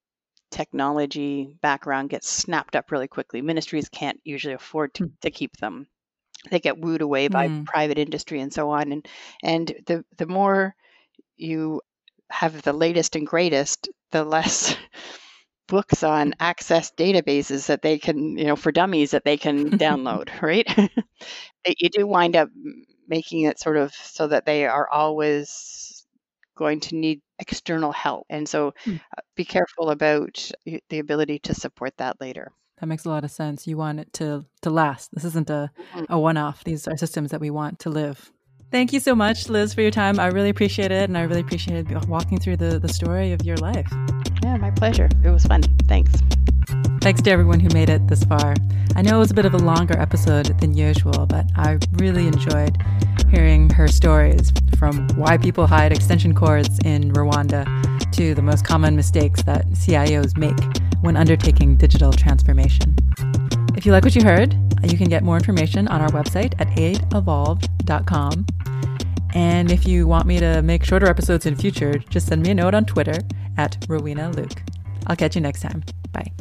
technology 0.51 1.57
background 1.61 2.11
gets 2.11 2.29
snapped 2.29 2.77
up 2.77 2.91
really 2.91 3.09
quickly. 3.09 3.43
Ministries 3.43 3.89
can't 3.89 4.21
usually 4.25 4.55
afford 4.55 4.95
to, 4.95 5.05
hmm. 5.05 5.11
to 5.23 5.31
keep 5.31 5.57
them. 5.57 5.87
They 6.51 6.61
get 6.61 6.79
wooed 6.79 7.03
away 7.03 7.27
by 7.27 7.49
mm. 7.49 7.67
private 7.67 7.99
industry 7.99 8.41
and 8.41 8.53
so 8.53 8.71
on. 8.71 8.93
And 8.93 9.09
and 9.43 9.75
the 9.87 10.05
the 10.19 10.27
more 10.27 10.77
you 11.37 11.83
have 12.31 12.63
the 12.63 12.73
latest 12.73 13.17
and 13.17 13.27
greatest, 13.27 13.89
the 14.13 14.25
less 14.25 14.77
books 15.69 16.03
on 16.03 16.35
access 16.41 16.93
databases 16.93 17.67
that 17.67 17.83
they 17.83 17.99
can, 17.99 18.39
you 18.39 18.45
know, 18.45 18.57
for 18.57 18.73
dummies 18.73 19.11
that 19.11 19.25
they 19.25 19.37
can 19.37 19.71
download, 19.79 20.41
right? 20.41 20.67
you 21.79 21.91
do 21.91 22.07
wind 22.07 22.37
up 22.37 22.49
making 23.09 23.43
it 23.43 23.59
sort 23.59 23.77
of 23.77 23.93
so 23.93 24.29
that 24.29 24.47
they 24.47 24.67
are 24.67 24.89
always 24.89 25.88
going 26.59 26.81
to 26.81 26.97
need 26.97 27.21
external 27.39 27.93
help. 27.93 28.27
And 28.29 28.49
so 28.49 28.75
uh, 28.87 29.23
be 29.37 29.45
careful 29.45 29.91
about 29.91 30.51
the 30.65 30.99
ability 30.99 31.39
to 31.41 31.55
support 31.55 31.95
that 31.99 32.21
later. 32.21 32.51
That 32.81 32.87
makes 32.87 33.07
a 33.07 33.09
lot 33.09 33.25
of 33.25 33.31
sense. 33.31 33.67
You 33.67 33.77
want 33.77 34.01
it 34.01 34.13
to 34.15 34.45
to 34.63 34.71
last. 34.71 35.11
This 35.13 35.25
isn't 35.25 35.51
a, 35.51 35.71
mm-hmm. 35.95 36.13
a 36.13 36.19
one 36.19 36.37
off. 36.37 36.65
These 36.65 36.87
are 36.87 36.97
systems 36.97 37.31
that 37.31 37.41
we 37.41 37.51
want 37.51 37.79
to 37.81 37.91
live. 37.91 38.31
Thank 38.71 38.93
you 38.93 39.01
so 39.01 39.15
much, 39.15 39.49
Liz, 39.49 39.73
for 39.73 39.81
your 39.81 39.91
time. 39.91 40.21
I 40.21 40.27
really 40.27 40.51
appreciate 40.51 40.93
it. 40.93 41.09
And 41.09 41.17
I 41.17 41.23
really 41.23 41.41
appreciated 41.41 42.07
walking 42.07 42.39
through 42.39 42.59
the, 42.59 42.79
the 42.79 42.89
story 42.89 43.33
of 43.33 43.43
your 43.43 43.57
life. 43.57 43.91
Yeah, 44.43 44.59
my 44.59 44.71
pleasure. 44.71 45.09
It 45.25 45.31
was 45.31 45.45
fun. 45.47 45.63
Thanks. 45.87 46.13
Thanks 47.01 47.23
to 47.23 47.31
everyone 47.31 47.61
who 47.61 47.71
made 47.71 47.89
it 47.89 48.07
this 48.09 48.25
far. 48.25 48.55
I 48.95 49.01
know 49.01 49.17
it 49.17 49.21
was 49.21 49.31
a 49.31 49.35
bit 49.35 49.47
of 49.47 49.55
a 49.55 49.59
longer 49.59 49.99
episode 49.99 50.59
than 50.61 50.77
usual, 50.77 51.25
but 51.25 51.47
I 51.57 51.79
really 51.95 52.27
enjoyed 52.27 52.77
hearing 53.31 53.71
her 53.71 53.89
stories 53.89 54.53
from 54.79 55.09
why 55.17 55.39
people 55.39 55.67
hide 55.67 55.93
extension 55.93 56.35
cords 56.35 56.79
in 56.85 57.13
Rwanda 57.13 57.65
to 58.13 58.35
the 58.35 58.43
most 58.43 58.67
common 58.67 58.97
mistakes 58.97 59.43
that 59.45 59.67
CIOs 59.69 60.37
make 60.37 60.59
when 61.01 61.17
undertaking 61.17 61.77
digital 61.77 62.13
transformation. 62.13 62.97
If 63.77 63.87
you 63.87 63.93
like 63.93 64.05
what 64.05 64.15
you 64.15 64.25
heard, 64.25 64.57
you 64.85 64.97
can 64.97 65.09
get 65.09 65.23
more 65.23 65.37
information 65.37 65.89
on 65.89 66.01
our 66.01 66.11
website 66.11 66.55
at 66.61 66.69
aidevolved.com. 66.69 68.47
And 69.35 69.71
if 69.71 69.87
you 69.87 70.07
want 70.07 70.27
me 70.27 70.39
to 70.41 70.63
make 70.63 70.85
shorter 70.85 71.07
episodes 71.07 71.47
in 71.47 71.55
future, 71.57 71.99
just 71.99 72.29
send 72.29 72.43
me 72.43 72.51
a 72.51 72.55
note 72.55 72.75
on 72.75 72.85
Twitter 72.85 73.19
at 73.57 73.85
Rowena 73.89 74.31
Luk. 74.31 74.63
I'll 75.07 75.17
catch 75.17 75.35
you 75.35 75.41
next 75.41 75.61
time. 75.61 75.85
Bye. 76.13 76.33